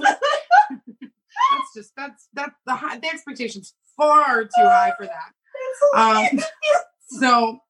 that's 0.71 1.75
just 1.75 1.93
that's 1.97 2.29
that 2.35 2.53
the 2.67 2.75
high, 2.75 2.99
the 2.99 3.09
expectations 3.09 3.75
far 3.97 4.45
too 4.45 4.51
high 4.59 4.93
for 4.99 5.07
that. 5.07 5.33
Um, 5.95 6.41
so 7.09 7.61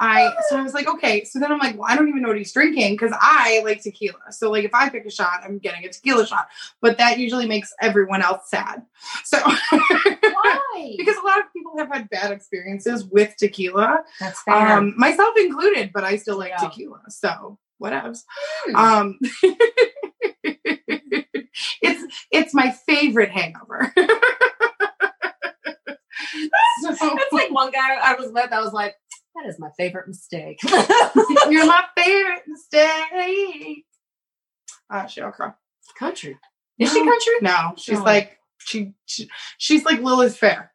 I 0.00 0.32
so 0.48 0.56
I 0.56 0.62
was 0.62 0.74
like, 0.74 0.88
okay. 0.88 1.24
So 1.24 1.38
then 1.38 1.50
I'm 1.50 1.58
like, 1.58 1.76
well, 1.76 1.86
I 1.88 1.96
don't 1.96 2.08
even 2.08 2.22
know 2.22 2.28
what 2.28 2.38
he's 2.38 2.52
drinking 2.52 2.94
because 2.94 3.12
I 3.20 3.62
like 3.64 3.82
tequila. 3.82 4.30
So 4.30 4.50
like 4.50 4.64
if 4.64 4.74
I 4.74 4.88
pick 4.88 5.04
a 5.06 5.10
shot, 5.10 5.40
I'm 5.44 5.58
getting 5.58 5.84
a 5.84 5.88
tequila 5.88 6.26
shot. 6.26 6.48
But 6.80 6.98
that 6.98 7.18
usually 7.18 7.46
makes 7.46 7.72
everyone 7.80 8.22
else 8.22 8.48
sad. 8.48 8.82
So 9.24 9.38
Why? 9.70 10.94
because 10.96 11.16
a 11.16 11.26
lot 11.26 11.38
of 11.40 11.46
people 11.52 11.72
have 11.78 11.88
had 11.88 12.08
bad 12.10 12.30
experiences 12.32 13.04
with 13.04 13.36
tequila, 13.36 14.02
that's 14.20 14.42
um, 14.48 14.94
myself 14.96 15.34
included. 15.36 15.90
But 15.92 16.04
I 16.04 16.16
still 16.16 16.38
like 16.38 16.50
Yeah. 16.50 16.68
tequila. 16.68 17.00
So 17.08 17.58
whatevs. 17.82 18.22
Hmm. 18.66 18.76
Um, 18.76 19.18
it's 21.82 22.14
it's 22.30 22.54
my 22.54 22.70
favorite 22.86 23.30
hangover. 23.30 23.92
so, 26.82 26.90
That's 27.00 27.32
like 27.32 27.50
one 27.50 27.70
guy 27.70 27.96
I 28.02 28.14
was 28.14 28.30
with. 28.32 28.52
I 28.52 28.60
was 28.60 28.72
like, 28.72 28.94
That 29.40 29.48
is 29.48 29.58
my 29.58 29.70
favorite 29.76 30.08
mistake. 30.08 30.58
You're 31.48 31.66
my 31.66 31.84
favorite 31.96 32.42
mistake. 32.48 33.84
Uh, 34.90 35.04
Sheryl 35.04 35.32
Crow. 35.32 35.52
country. 35.98 36.36
Is 36.78 36.92
she 36.92 37.04
country? 37.04 37.34
No, 37.42 37.74
she's 37.76 37.98
Oh. 37.98 38.02
like 38.04 38.38
she, 38.58 38.92
she 39.06 39.28
she's 39.58 39.84
like 39.84 40.00
Lilith 40.00 40.36
Fair. 40.36 40.72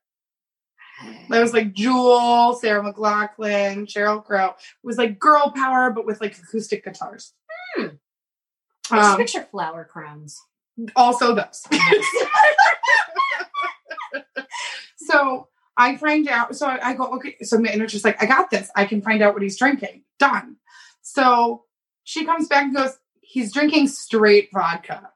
That 1.30 1.42
was 1.42 1.52
like 1.54 1.74
Jewel, 1.74 2.54
Sarah 2.54 2.82
McLachlan, 2.82 3.86
Sheryl 3.92 4.24
Crow. 4.24 4.50
It 4.50 4.56
was 4.84 4.98
like 4.98 5.20
girl 5.20 5.52
power, 5.56 5.90
but 5.92 6.06
with 6.06 6.22
like 6.22 6.38
acoustic 6.38 6.86
guitars. 6.86 7.34
Hmm. 7.76 7.88
I 8.92 8.98
just 8.98 9.12
Um, 9.12 9.18
picture 9.18 9.48
flower 9.52 9.84
crowns. 9.86 10.40
also 10.96 11.36
those. 11.36 11.64
so 14.98 15.48
I 15.78 15.96
find 15.98 16.28
out. 16.28 16.56
So 16.56 16.68
I, 16.68 16.90
I 16.90 16.94
go, 16.94 17.06
okay. 17.16 17.36
So 17.42 17.58
Minna's 17.58 17.92
just 17.92 18.06
like, 18.06 18.22
I 18.22 18.26
got 18.26 18.50
this. 18.52 18.70
I 18.76 18.86
can 18.86 19.02
find 19.02 19.22
out 19.22 19.34
what 19.34 19.42
he's 19.44 19.58
drinking. 19.58 20.04
Done. 20.20 20.58
So 21.02 21.64
she 22.04 22.26
comes 22.26 22.48
back 22.48 22.64
and 22.66 22.76
goes, 22.76 22.98
he's 23.22 23.52
drinking 23.54 23.88
straight 23.88 24.50
vodka. 24.54 25.10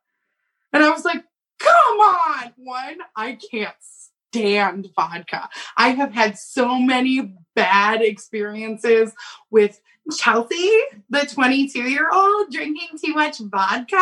And 0.74 0.84
I 0.84 0.90
was 0.90 1.06
like, 1.06 1.24
come 1.60 2.00
on. 2.00 2.54
One, 2.58 2.98
I 3.16 3.38
can't 3.52 3.76
stand 3.80 4.90
vodka. 4.96 5.50
I 5.76 5.90
have 5.90 6.14
had 6.14 6.38
so 6.38 6.78
many 6.80 7.34
bad 7.56 8.02
experiences 8.02 9.14
with 9.50 9.80
Chelsea, 10.18 10.72
the 11.10 11.26
22 11.32 11.82
year 11.82 12.10
old, 12.12 12.52
drinking 12.52 12.98
too 13.04 13.14
much 13.14 13.40
vodka. 13.40 13.96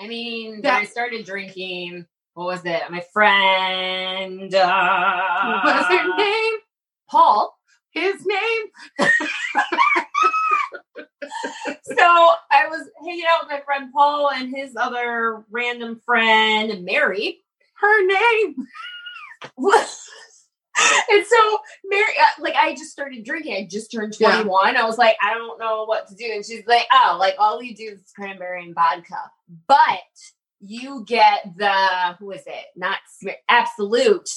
I 0.00 0.06
mean, 0.06 0.62
That- 0.62 0.82
I 0.82 0.84
started 0.84 1.24
drinking. 1.26 2.06
What 2.38 2.46
was 2.46 2.64
it? 2.64 2.82
My 2.88 3.02
friend 3.12 4.54
uh, 4.54 5.60
What's 5.64 5.88
her 5.88 6.16
name? 6.16 6.54
Paul. 7.10 7.58
His 7.90 8.24
name? 8.24 9.10
So 11.82 11.96
I 11.98 12.68
was 12.68 12.88
hanging 13.04 13.24
out 13.28 13.42
with 13.42 13.50
my 13.50 13.60
friend 13.64 13.92
Paul 13.92 14.30
and 14.30 14.54
his 14.54 14.76
other 14.76 15.44
random 15.50 16.00
friend 16.06 16.84
Mary. 16.84 17.40
Her 17.80 18.06
name. 18.06 18.54
Was 19.56 20.00
and 21.10 21.26
so 21.26 21.58
Mary, 21.86 22.04
uh, 22.20 22.40
like, 22.40 22.54
I 22.54 22.72
just 22.74 22.92
started 22.92 23.24
drinking. 23.24 23.54
I 23.54 23.66
just 23.68 23.90
turned 23.90 24.14
Yeah. 24.20 24.42
21. 24.42 24.76
I 24.76 24.84
was 24.84 24.96
like, 24.96 25.16
I 25.20 25.34
don't 25.34 25.58
know 25.58 25.86
what 25.86 26.06
to 26.06 26.14
do. 26.14 26.30
And 26.32 26.46
she's 26.46 26.64
like, 26.68 26.86
oh, 26.92 27.16
like, 27.18 27.34
all 27.40 27.60
you 27.60 27.74
do 27.74 27.94
is 27.94 28.12
cranberry 28.14 28.62
and 28.62 28.76
vodka. 28.76 29.28
But 29.66 29.98
you 30.60 31.04
get 31.06 31.54
the, 31.56 32.16
who 32.18 32.30
is 32.32 32.42
it? 32.46 32.66
Not 32.76 32.98
Absolut 33.48 34.28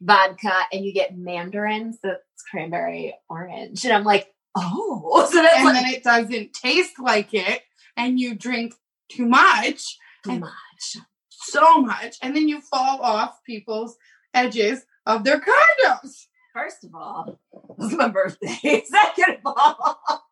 vodka, 0.00 0.52
and 0.72 0.84
you 0.84 0.92
get 0.92 1.16
mandarins. 1.16 1.98
That's 2.02 2.20
cranberry 2.50 3.14
orange. 3.28 3.84
And 3.84 3.92
I'm 3.92 4.04
like, 4.04 4.28
oh. 4.56 5.26
So 5.32 5.42
that's 5.42 5.56
And 5.56 5.64
like, 5.64 5.74
then 5.74 5.92
it 5.94 6.04
doesn't 6.04 6.52
taste 6.52 6.98
like 6.98 7.32
it. 7.34 7.62
And 7.96 8.20
you 8.20 8.34
drink 8.34 8.74
too 9.10 9.26
much, 9.26 9.96
too 10.24 10.38
much. 10.38 10.96
so 11.30 11.80
much. 11.80 12.16
And 12.22 12.36
then 12.36 12.48
you 12.48 12.60
fall 12.60 13.00
off 13.00 13.40
people's 13.44 13.96
edges 14.34 14.84
of 15.06 15.24
their 15.24 15.40
condos. 15.40 16.26
First 16.52 16.84
of 16.84 16.94
all, 16.94 17.38
it's 17.78 17.94
my 17.94 18.08
birthday. 18.08 18.82
Second 18.86 19.38
of 19.44 19.56
all, 19.56 20.24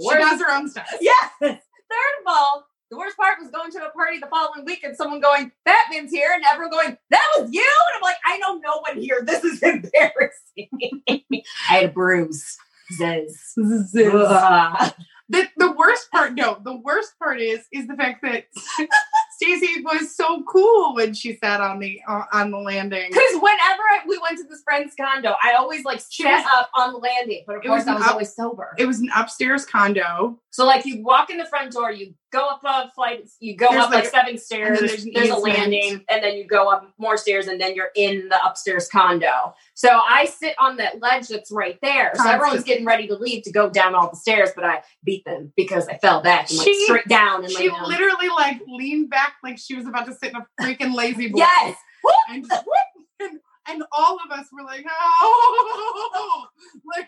She 0.00 0.14
does 0.16 0.40
her 0.40 0.50
own 0.52 0.68
stuff. 0.68 0.86
yes. 1.00 1.30
Third 1.40 1.52
of 1.52 2.26
all, 2.26 2.64
the 2.92 2.98
worst 2.98 3.16
part 3.16 3.38
was 3.40 3.50
going 3.50 3.70
to 3.72 3.78
a 3.86 3.90
party 3.90 4.18
the 4.18 4.26
following 4.26 4.66
week 4.66 4.84
and 4.84 4.94
someone 4.94 5.18
going, 5.18 5.50
Batman's 5.64 6.10
here, 6.10 6.30
and 6.34 6.44
everyone 6.52 6.70
going, 6.72 6.98
That 7.10 7.26
was 7.38 7.50
you? 7.50 7.62
And 7.64 7.96
I'm 7.96 8.02
like, 8.02 8.16
I 8.26 8.36
know 8.36 8.58
no 8.58 8.80
one 8.86 9.00
here. 9.00 9.22
This 9.24 9.42
is 9.44 9.62
embarrassing. 9.62 11.02
I 11.70 11.74
had 11.76 11.84
a 11.86 11.88
bruise. 11.88 12.58
Ziz. 12.98 13.54
The, 15.28 15.48
the 15.56 15.72
worst 15.72 16.10
part, 16.10 16.34
no, 16.34 16.58
the 16.62 16.76
worst 16.76 17.18
part 17.18 17.40
is 17.40 17.60
is 17.72 17.86
the 17.86 17.94
fact 17.94 18.20
that 18.22 18.44
Stacey 19.36 19.80
was 19.82 20.14
so 20.14 20.42
cool 20.42 20.94
when 20.94 21.14
she 21.14 21.36
sat 21.36 21.62
on 21.62 21.78
the 21.78 22.00
uh, 22.06 22.24
on 22.34 22.50
the 22.50 22.58
landing. 22.58 23.06
Because 23.08 23.34
whenever 23.36 23.82
I, 23.92 24.00
we 24.06 24.18
went 24.18 24.36
to 24.38 24.44
this 24.44 24.60
friend's 24.62 24.94
condo, 24.94 25.34
I 25.42 25.54
always 25.54 25.84
like 25.86 26.02
She 26.10 26.24
sat 26.24 26.44
was- 26.44 26.46
up 26.54 26.70
on 26.76 26.92
the 26.92 26.98
landing, 26.98 27.44
but 27.46 27.56
of 27.56 27.64
It 27.64 27.68
course 27.68 27.80
was 27.86 27.88
I 27.88 27.94
was 27.94 28.02
up- 28.02 28.10
always 28.12 28.34
sober. 28.34 28.74
It 28.76 28.84
was 28.84 29.00
an 29.00 29.08
upstairs 29.16 29.64
condo. 29.64 30.38
So 30.50 30.66
like 30.66 30.84
you 30.84 31.02
walk 31.02 31.30
in 31.30 31.38
the 31.38 31.46
front 31.46 31.72
door, 31.72 31.90
you 31.92 32.12
go 32.32 32.48
up 32.48 32.62
a 32.64 32.90
flight, 32.94 33.28
you 33.40 33.56
go 33.56 33.68
There's 33.70 33.84
up 33.84 33.90
like, 33.90 34.04
like- 34.04 34.12
seven 34.12 34.38
stairs, 34.38 34.80
there's, 34.80 35.06
there's 35.12 35.28
a 35.30 35.36
landing, 35.36 36.04
and 36.08 36.24
then 36.24 36.36
you 36.36 36.46
go 36.46 36.70
up 36.70 36.92
more 36.98 37.16
stairs, 37.16 37.46
and 37.46 37.60
then 37.60 37.74
you're 37.74 37.90
in 37.94 38.28
the 38.28 38.44
upstairs 38.44 38.88
condo. 38.88 39.54
So 39.74 39.88
I 39.90 40.24
sit 40.24 40.54
on 40.58 40.76
that 40.78 41.00
ledge 41.00 41.28
that's 41.28 41.50
right 41.52 41.78
there. 41.82 42.12
So 42.14 42.28
everyone's 42.28 42.64
getting 42.64 42.84
ready 42.86 43.06
to 43.08 43.14
leave 43.14 43.42
to 43.44 43.52
go 43.52 43.68
down 43.70 43.94
all 43.94 44.10
the 44.10 44.16
stairs, 44.16 44.50
but 44.56 44.64
I 44.64 44.82
beat 45.04 45.24
them 45.24 45.52
because 45.56 45.86
I 45.88 45.98
fell 45.98 46.22
back 46.22 46.48
and 46.50 46.58
went 46.58 46.68
She- 46.68 46.84
straight 46.86 47.08
down 47.08 47.44
and 47.44 47.52
She 47.52 47.68
down. 47.68 47.88
literally 47.88 48.28
like 48.30 48.60
leaned 48.66 49.10
back 49.10 49.34
like 49.44 49.58
she 49.58 49.74
was 49.74 49.86
about 49.86 50.06
to 50.06 50.14
sit 50.14 50.30
in 50.30 50.36
a 50.36 50.46
freaking 50.60 50.94
lazy 50.94 51.28
boy. 51.30 51.38
yes, 51.38 51.76
and, 52.30 52.44
and 53.20 53.38
and 53.68 53.82
all 53.92 54.16
of 54.24 54.36
us 54.36 54.46
were 54.52 54.64
like, 54.64 54.84
oh, 54.88 56.46
like 56.96 57.06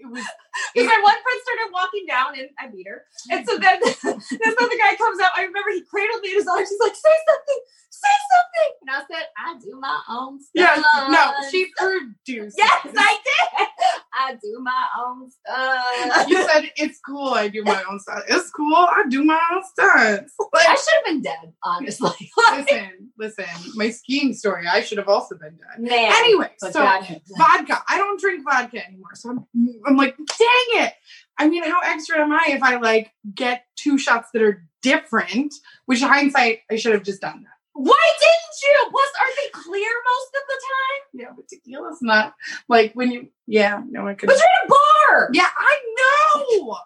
it 0.00 0.10
was. 0.10 0.24
because 0.74 0.88
my 0.88 1.00
one 1.02 1.18
friend 1.20 1.40
started 1.42 1.68
walking 1.72 2.04
down 2.06 2.38
and 2.38 2.48
I 2.58 2.68
beat 2.68 2.86
her, 2.88 3.04
and 3.30 3.46
so 3.46 3.58
then 3.58 3.80
this 3.82 4.54
other 4.60 4.78
guy 4.78 4.96
comes 4.96 5.20
out. 5.20 5.32
I 5.36 5.44
remember 5.44 5.70
he 5.70 5.82
cradled 5.82 6.22
me 6.22 6.30
in 6.30 6.36
his 6.36 6.46
arms. 6.48 6.68
He's 6.68 6.80
like, 6.80 6.94
"Say 6.96 7.16
something, 7.28 7.60
say 7.90 8.16
something," 8.32 8.70
and 8.82 8.90
I 8.90 9.00
said, 9.08 9.26
"I 9.36 9.58
do 9.58 9.78
my 9.80 10.00
own 10.08 10.40
stuff." 10.40 10.52
Yeah, 10.54 11.08
no, 11.10 11.48
she 11.50 11.70
produced. 11.76 12.56
Yes. 12.58 12.86
I 12.96 13.18
did. 13.24 13.68
I 14.14 14.34
do 14.34 14.58
my 14.60 14.86
own 15.04 15.30
stuff. 15.30 16.28
You 16.28 16.48
said 16.48 16.70
it's 16.76 17.00
cool. 17.00 17.34
I 17.34 17.48
do 17.48 17.62
my 17.62 17.82
own 17.88 18.00
stuff. 18.00 18.22
It's 18.28 18.50
cool. 18.50 18.74
I 18.74 19.04
do 19.08 19.24
my 19.24 19.40
own 19.52 19.62
stunts. 19.64 20.34
Like, 20.52 20.68
I 20.68 20.74
should 20.74 20.94
have 20.94 21.04
been 21.04 21.22
dead, 21.22 21.52
honestly. 21.62 22.30
listen, 22.52 23.10
listen. 23.18 23.44
My 23.74 23.90
skiing 23.90 24.32
story. 24.32 24.66
I 24.66 24.80
should 24.80 24.96
have 24.96 25.08
also 25.08 25.36
been 25.36 25.58
done. 25.58 25.84
Man. 25.84 26.12
Anyway, 26.16 26.50
so 26.58 26.72
God, 26.72 27.20
vodka. 27.36 27.82
I 27.86 27.98
don't 27.98 28.18
drink 28.18 28.42
vodka 28.42 28.86
anymore. 28.86 29.10
So 29.14 29.30
I'm, 29.30 29.46
I'm 29.86 29.96
like, 29.96 30.16
dang 30.16 30.84
it. 30.86 30.94
I 31.38 31.48
mean, 31.48 31.62
how 31.62 31.80
extra 31.84 32.20
am 32.20 32.32
I 32.32 32.46
if 32.48 32.62
I 32.62 32.76
like 32.76 33.12
get 33.34 33.64
two 33.76 33.98
shots 33.98 34.30
that 34.32 34.40
are 34.40 34.64
different? 34.80 35.52
Which 35.84 36.00
hindsight, 36.00 36.60
I 36.70 36.76
should 36.76 36.94
have 36.94 37.02
just 37.02 37.20
done 37.20 37.42
that. 37.42 37.55
Why 37.76 38.12
didn't 38.20 38.56
you? 38.62 38.90
Plus, 38.90 39.08
are 39.20 39.36
they 39.36 39.50
clear 39.52 39.90
most 40.06 40.34
of 40.34 40.42
the 40.48 40.60
time? 40.62 41.02
Yeah, 41.12 41.30
but 41.36 41.48
tequila's 41.48 42.00
not 42.00 42.34
like 42.68 42.92
when 42.94 43.10
you. 43.10 43.28
Yeah, 43.46 43.82
no, 43.88 44.08
I 44.08 44.14
could. 44.14 44.26
But 44.28 44.36
you're 44.36 44.44
in 44.44 44.66
a 44.66 44.68
bar. 44.70 45.30
Yeah, 45.32 45.48
I 45.56 45.78
know. 45.98 46.78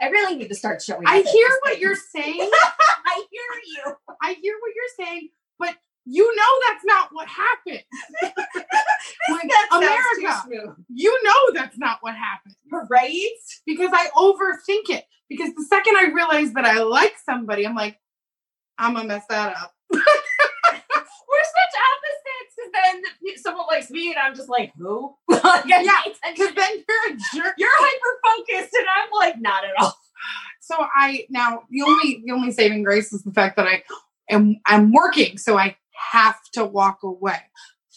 I 0.00 0.08
really 0.08 0.36
need 0.36 0.48
to 0.48 0.54
start 0.54 0.82
showing. 0.82 1.06
I 1.06 1.20
hear 1.20 1.48
what 1.62 1.72
thing. 1.74 1.82
you're 1.82 1.94
saying. 1.94 2.50
I 3.06 3.24
hear 3.30 3.42
you. 3.66 3.92
I 4.22 4.32
hear 4.40 4.54
what 4.60 4.72
you're 4.74 5.06
saying, 5.06 5.28
but 5.58 5.76
you 6.06 6.34
know 6.34 6.42
that's 6.68 6.84
not 6.84 7.08
what 7.12 7.28
happened. 7.28 7.82
Like, 9.28 9.48
That 9.48 9.68
America, 9.72 10.76
you 10.88 11.20
know 11.22 11.52
that's 11.54 11.78
not 11.78 11.98
what 12.00 12.14
happened 12.14 12.54
right? 12.90 13.28
because 13.66 13.90
I 13.92 14.08
overthink 14.16 14.94
it. 14.94 15.04
Because 15.28 15.54
the 15.54 15.64
second 15.68 15.96
I 15.96 16.10
realize 16.12 16.52
that 16.54 16.64
I 16.64 16.82
like 16.82 17.14
somebody, 17.24 17.64
I'm 17.66 17.74
like, 17.74 17.98
I'm 18.80 18.94
gonna 18.94 19.06
mess 19.08 19.24
that 19.28 19.54
up. 19.56 19.74
We're 19.92 20.00
such 21.44 21.74
opposites 21.92 22.54
because 22.56 22.72
then 22.72 23.36
someone 23.42 23.66
likes 23.70 23.90
me 23.90 24.08
and 24.08 24.16
I'm 24.18 24.34
just 24.34 24.48
like, 24.48 24.72
who? 24.76 25.14
like, 25.28 25.64
Yeah, 25.66 25.82
Because 26.32 26.54
then 26.54 26.84
you're 26.88 27.14
a 27.14 27.16
jerk. 27.34 27.54
You're 27.58 27.68
hyper 27.72 28.20
focused 28.26 28.74
and 28.74 28.86
I'm 28.96 29.10
like, 29.12 29.40
not 29.40 29.64
at 29.64 29.70
all. 29.78 29.96
So 30.60 30.76
I 30.94 31.26
now 31.30 31.62
the 31.70 31.82
only 31.82 32.22
the 32.24 32.32
only 32.32 32.52
saving 32.52 32.82
grace 32.84 33.12
is 33.12 33.22
the 33.22 33.32
fact 33.32 33.56
that 33.56 33.66
I 33.66 33.82
am 34.28 34.60
I'm 34.66 34.92
working, 34.92 35.36
so 35.38 35.58
I 35.58 35.76
have 36.12 36.38
to 36.54 36.64
walk 36.64 37.02
away. 37.02 37.38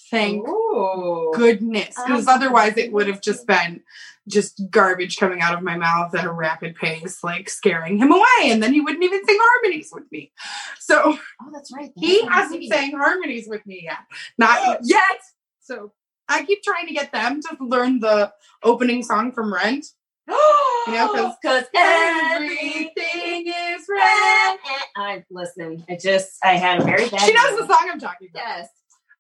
Thank 0.10 0.48
Ooh. 0.48 1.32
goodness 1.36 1.96
because 1.96 2.28
Um, 2.28 2.36
otherwise 2.36 2.78
it 2.78 2.92
would 2.92 3.08
have 3.08 3.22
just 3.22 3.48
been 3.48 3.82
just 4.28 4.62
garbage 4.70 5.18
coming 5.18 5.42
out 5.42 5.54
of 5.54 5.62
my 5.64 5.76
mouth 5.78 6.16
at 6.16 6.24
a 6.26 6.32
rapid 6.32 6.76
pace 6.76 7.24
like 7.24 7.50
scaring 7.50 7.98
him 7.98 8.12
away 8.12 8.44
and 8.46 8.64
then 8.64 8.72
he 8.74 8.80
wouldn't 8.80 9.04
even 9.04 9.26
sing 9.26 9.38
harmonies 9.40 9.90
with 9.94 10.06
me 10.12 10.32
so 10.80 11.18
Oh, 11.42 11.50
that's 11.54 11.72
right. 11.74 11.92
he 11.98 12.22
That's 12.22 12.34
hasn't 12.34 12.64
sang 12.66 12.92
harmonies 12.94 13.48
with 13.50 13.66
me 13.66 13.82
yet 13.84 13.98
not 14.38 14.80
yet 14.84 15.20
so 15.62 15.92
i 16.30 16.44
keep 16.46 16.64
trying 16.64 16.88
to 16.88 16.94
get 16.94 17.12
them 17.12 17.42
to 17.42 17.58
learn 17.60 18.00
the 18.00 18.32
opening 18.64 19.04
song 19.04 19.32
from 19.34 19.54
rent 19.54 19.88
know, 20.28 21.10
'cause 21.12 21.36
because 21.42 21.66
everything 21.76 23.46
is 23.48 23.86
red. 23.90 24.58
I 24.96 25.24
listen. 25.30 25.84
I 25.90 25.98
just 26.02 26.38
I 26.44 26.54
had 26.54 26.82
a 26.82 26.86
very 26.86 27.10
bad. 27.10 27.20
she 27.22 27.34
knows 27.34 27.60
the 27.60 27.68
song 27.68 27.90
i'm 27.92 28.00
talking 28.00 28.30
about 28.34 28.44
Yes. 28.48 28.68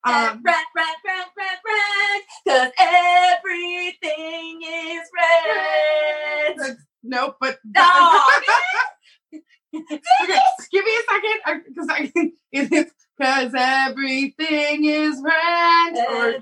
Um, 0.05 0.41
red, 0.43 0.65
red, 0.75 0.97
red, 1.05 1.27
red, 1.37 1.59
red. 1.65 2.21
Because 2.45 2.71
everything 2.79 4.61
is 4.63 5.09
red. 5.15 6.77
nope 7.03 7.37
but 7.39 7.57
okay, 9.75 10.39
give 10.71 10.85
me 10.85 10.91
a 10.91 11.03
second 11.11 11.63
because 11.67 11.87
I 11.89 12.11
it's 12.51 12.91
because 13.17 13.53
everything 13.55 14.85
is 14.85 15.21
red. 15.23 15.97
Or 16.09 16.35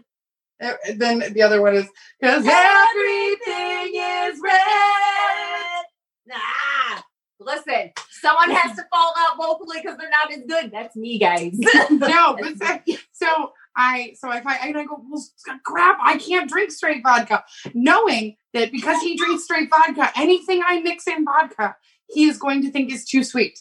uh, 0.61 0.73
then 0.95 1.33
the 1.33 1.41
other 1.41 1.61
one 1.61 1.75
is 1.75 1.87
Because 2.19 2.45
everything 2.45 3.95
is 3.95 4.39
red. 4.43 5.85
Nah. 6.27 7.01
Listen, 7.39 7.91
someone 8.21 8.51
has 8.51 8.75
to 8.77 8.85
fall 8.91 9.13
out 9.17 9.37
vocally 9.37 9.79
because 9.81 9.97
they're 9.97 10.09
not 10.09 10.31
as 10.31 10.43
good. 10.47 10.71
That's 10.71 10.95
me, 10.95 11.17
guys. 11.17 11.53
no, 11.89 12.37
but 12.39 12.53
so, 13.11 13.51
I 13.75 14.13
so 14.17 14.31
if 14.31 14.45
I 14.45 14.57
and 14.67 14.77
I 14.77 14.85
go, 14.85 15.03
well, 15.09 15.23
crap, 15.65 15.97
I 16.01 16.17
can't 16.17 16.49
drink 16.49 16.71
straight 16.71 17.03
vodka, 17.03 17.43
knowing 17.73 18.37
that 18.53 18.71
because 18.71 19.01
he 19.01 19.17
drinks 19.17 19.45
straight 19.45 19.69
vodka, 19.69 20.11
anything 20.15 20.61
I 20.65 20.79
mix 20.81 21.07
in 21.07 21.25
vodka, 21.25 21.75
he 22.09 22.25
is 22.25 22.37
going 22.37 22.61
to 22.63 22.71
think 22.71 22.91
is 22.91 23.05
too 23.05 23.23
sweet. 23.23 23.59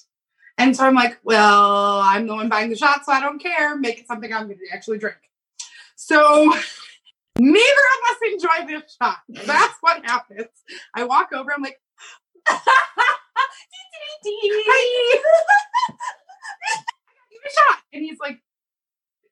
And 0.58 0.76
so 0.76 0.84
I'm 0.84 0.94
like, 0.94 1.18
well, 1.24 2.00
I'm 2.00 2.26
the 2.26 2.34
one 2.34 2.50
buying 2.50 2.68
the 2.68 2.76
shot, 2.76 3.06
so 3.06 3.12
I 3.12 3.20
don't 3.20 3.42
care. 3.42 3.76
Make 3.76 4.00
it 4.00 4.06
something 4.06 4.32
I'm 4.32 4.46
going 4.46 4.58
to 4.58 4.74
actually 4.74 4.98
drink. 4.98 5.16
So 5.96 6.52
neither 7.38 7.64
of 7.64 8.10
us 8.10 8.32
enjoy 8.32 8.66
this 8.66 8.96
shot. 9.00 9.18
That's 9.28 9.74
what 9.80 10.04
happens. 10.04 10.48
I 10.94 11.04
walk 11.04 11.30
over, 11.32 11.50
I'm 11.52 11.62
like. 11.62 11.78
Give 17.30 17.40
a 17.46 17.50
shot. 17.50 17.78
And 17.92 18.04
he's 18.04 18.18
like, 18.20 18.40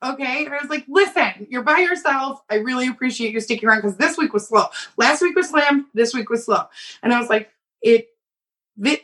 okay. 0.05 0.45
And 0.45 0.55
I 0.55 0.59
was 0.61 0.71
like, 0.71 0.85
listen, 0.89 1.47
you're 1.49 1.63
by 1.63 1.79
yourself. 1.79 2.43
I 2.51 2.57
really 2.57 2.89
appreciate 2.89 3.33
you 3.33 3.41
sticking 3.41 3.69
around 3.69 3.83
because 3.83 3.97
this 3.97 4.17
week 4.17 4.33
was 4.33 4.49
slow. 4.49 4.67
Last 4.97 5.23
week 5.23 5.37
was 5.37 5.49
slammed. 5.49 5.85
This 5.95 6.15
week 6.15 6.31
was 6.31 6.45
slow. 6.45 6.65
And 7.03 7.13
I 7.13 7.21
was 7.21 7.29
like, 7.29 7.51
it. 7.83 8.09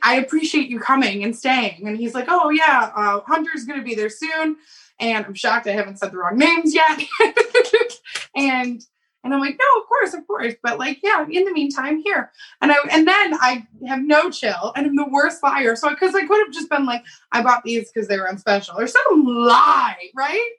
I 0.05 0.21
appreciate 0.25 0.69
you 0.69 0.79
coming 0.79 1.25
and 1.25 1.35
staying. 1.35 1.89
And 1.89 1.97
he's 1.97 2.15
like, 2.15 2.27
oh 2.29 2.49
yeah, 2.51 2.93
uh, 2.95 3.21
Hunter's 3.27 3.65
gonna 3.65 3.83
be 3.83 3.97
there 3.97 4.09
soon. 4.09 4.57
And 5.01 5.27
I'm 5.27 5.35
shocked 5.35 5.67
I 5.67 5.73
haven't 5.73 5.99
said 5.99 6.13
the 6.13 6.19
wrong 6.19 6.39
names 6.39 6.73
yet. 6.73 7.01
and 8.37 8.85
and 9.25 9.33
I'm 9.33 9.41
like, 9.41 9.59
no, 9.59 9.81
of 9.81 9.89
course, 9.89 10.14
of 10.14 10.27
course. 10.27 10.55
But 10.62 10.79
like, 10.79 11.01
yeah, 11.03 11.27
in 11.29 11.45
the 11.45 11.53
meantime, 11.53 12.03
here. 12.05 12.31
And 12.61 12.70
I 12.70 12.77
and 12.93 13.09
then 13.09 13.35
I 13.35 13.66
have 13.87 14.03
no 14.03 14.31
chill 14.31 14.72
and 14.77 14.87
I'm 14.87 14.97
the 14.97 15.09
worst 15.09 15.43
liar. 15.43 15.75
So 15.75 15.89
because 15.91 16.14
I 16.14 16.27
could 16.27 16.47
have 16.47 16.55
just 16.55 16.70
been 16.70 16.85
like, 16.85 17.03
I 17.33 17.43
bought 17.43 17.64
these 17.64 17.91
because 17.91 18.07
they 18.07 18.18
were 18.18 18.29
on 18.29 18.39
special 18.39 18.79
or 18.79 18.87
some 18.87 19.25
lie, 19.25 20.11
right? 20.14 20.51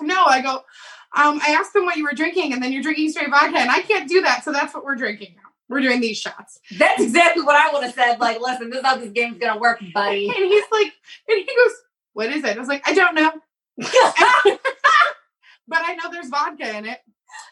No, 0.00 0.24
I 0.26 0.42
go, 0.42 0.62
um, 1.16 1.40
I 1.42 1.52
asked 1.52 1.72
them 1.72 1.86
what 1.86 1.96
you 1.96 2.04
were 2.04 2.12
drinking, 2.12 2.52
and 2.52 2.62
then 2.62 2.70
you're 2.70 2.82
drinking 2.82 3.10
straight 3.10 3.30
vodka, 3.30 3.58
and 3.58 3.70
I 3.70 3.80
can't 3.80 4.06
do 4.06 4.20
that, 4.20 4.44
so 4.44 4.52
that's 4.52 4.74
what 4.74 4.84
we're 4.84 4.96
drinking 4.96 5.34
now. 5.36 5.42
We're 5.68 5.80
doing 5.80 6.00
these 6.00 6.18
shots. 6.18 6.60
That's 6.76 7.02
exactly 7.02 7.42
what 7.42 7.56
I 7.56 7.72
would 7.72 7.82
have 7.82 7.94
said. 7.94 8.20
Like, 8.20 8.38
listen, 8.40 8.68
this 8.68 8.80
is 8.80 8.84
how 8.84 8.96
this 8.96 9.10
game's 9.10 9.38
gonna 9.38 9.58
work, 9.58 9.80
buddy. 9.94 10.28
And 10.28 10.36
he's 10.36 10.64
like, 10.70 10.92
and 11.28 11.38
he 11.38 11.44
goes, 11.44 11.72
What 12.12 12.30
is 12.30 12.44
it? 12.44 12.56
I 12.56 12.60
was 12.60 12.68
like, 12.68 12.86
I 12.86 12.94
don't 12.94 13.14
know. 13.14 13.32
but 15.68 15.78
I 15.82 15.94
know 15.94 16.10
there's 16.10 16.28
vodka 16.28 16.76
in 16.76 16.86
it. 16.86 17.00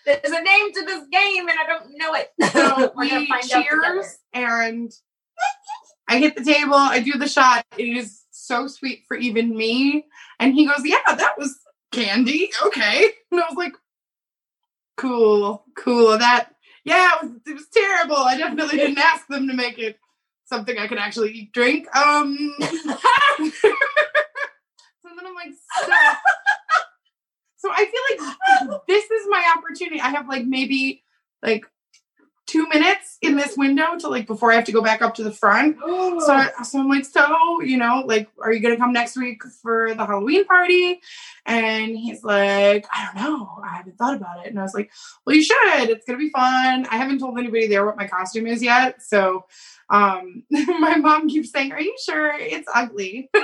There's 0.06 0.20
a 0.24 0.42
name 0.42 0.72
to 0.72 0.84
this 0.84 1.06
game, 1.10 1.48
and 1.48 1.58
I 1.58 1.66
don't 1.66 1.98
know 1.98 2.14
it. 2.14 2.32
So 2.52 2.92
we 2.96 3.28
cheers 3.42 4.18
and 4.32 4.92
I 6.08 6.18
hit 6.18 6.36
the 6.36 6.44
table, 6.44 6.74
I 6.74 7.00
do 7.00 7.12
the 7.12 7.28
shot. 7.28 7.64
It 7.76 7.96
is 7.96 8.22
so 8.30 8.66
sweet 8.66 9.04
for 9.08 9.16
even 9.16 9.56
me. 9.56 10.06
And 10.38 10.54
he 10.54 10.66
goes, 10.66 10.82
Yeah, 10.84 10.98
that 11.06 11.38
was 11.38 11.58
candy. 11.92 12.50
Okay. 12.66 13.10
And 13.30 13.40
I 13.40 13.44
was 13.48 13.56
like, 13.56 13.72
Cool, 14.96 15.64
cool. 15.76 16.18
That 16.18 16.54
yeah, 16.84 17.12
it 17.16 17.22
was, 17.22 17.32
it 17.46 17.54
was 17.54 17.66
terrible. 17.72 18.16
I 18.16 18.36
definitely 18.36 18.76
didn't 18.78 18.98
ask 19.02 19.26
them 19.28 19.48
to 19.48 19.54
make 19.54 19.78
it 19.78 19.98
something 20.44 20.78
I 20.78 20.86
could 20.86 20.98
actually 20.98 21.32
eat, 21.32 21.52
drink. 21.52 21.94
Um 21.96 22.54
so 22.60 22.66
then 25.02 25.26
I'm 25.26 25.34
like, 25.34 25.54
so, 25.80 25.92
so 27.64 27.70
I 27.72 27.86
feel 27.86 28.68
like 28.70 28.80
this 28.88 29.10
is 29.10 29.26
my 29.30 29.54
opportunity. 29.56 30.00
I 30.00 30.10
have 30.10 30.28
like 30.28 30.44
maybe 30.44 31.02
like 31.42 31.64
two 32.46 32.68
minutes 32.68 33.16
in 33.22 33.36
this 33.36 33.56
window 33.56 33.96
to 33.98 34.06
like 34.08 34.26
before 34.26 34.52
I 34.52 34.56
have 34.56 34.64
to 34.66 34.72
go 34.72 34.82
back 34.82 35.00
up 35.00 35.14
to 35.14 35.24
the 35.24 35.32
front. 35.32 35.78
So, 35.80 35.86
I- 36.28 36.62
so 36.62 36.78
I'm 36.78 36.90
like, 36.90 37.06
so 37.06 37.62
you 37.62 37.78
know, 37.78 38.02
like, 38.06 38.28
are 38.42 38.52
you 38.52 38.60
gonna 38.60 38.76
come 38.76 38.92
next 38.92 39.16
week 39.16 39.42
for 39.62 39.94
the 39.94 40.04
Halloween 40.04 40.44
party? 40.44 41.00
And 41.46 41.96
he's 41.96 42.22
like, 42.22 42.86
I 42.92 43.06
don't 43.06 43.24
know, 43.24 43.48
I 43.64 43.76
haven't 43.76 43.96
thought 43.96 44.14
about 44.16 44.44
it. 44.44 44.50
And 44.50 44.58
I 44.58 44.62
was 44.62 44.74
like, 44.74 44.90
well, 45.24 45.34
you 45.34 45.42
should. 45.42 45.88
It's 45.88 46.04
gonna 46.04 46.18
be 46.18 46.28
fun. 46.28 46.86
I 46.90 46.98
haven't 46.98 47.18
told 47.18 47.38
anybody 47.38 47.66
there 47.66 47.86
what 47.86 47.96
my 47.96 48.06
costume 48.06 48.46
is 48.46 48.62
yet. 48.62 49.02
So, 49.02 49.46
um, 49.88 50.42
my 50.50 50.96
mom 50.96 51.30
keeps 51.30 51.50
saying, 51.50 51.72
"Are 51.72 51.80
you 51.80 51.96
sure 52.04 52.30
it's 52.38 52.68
ugly?" 52.74 53.30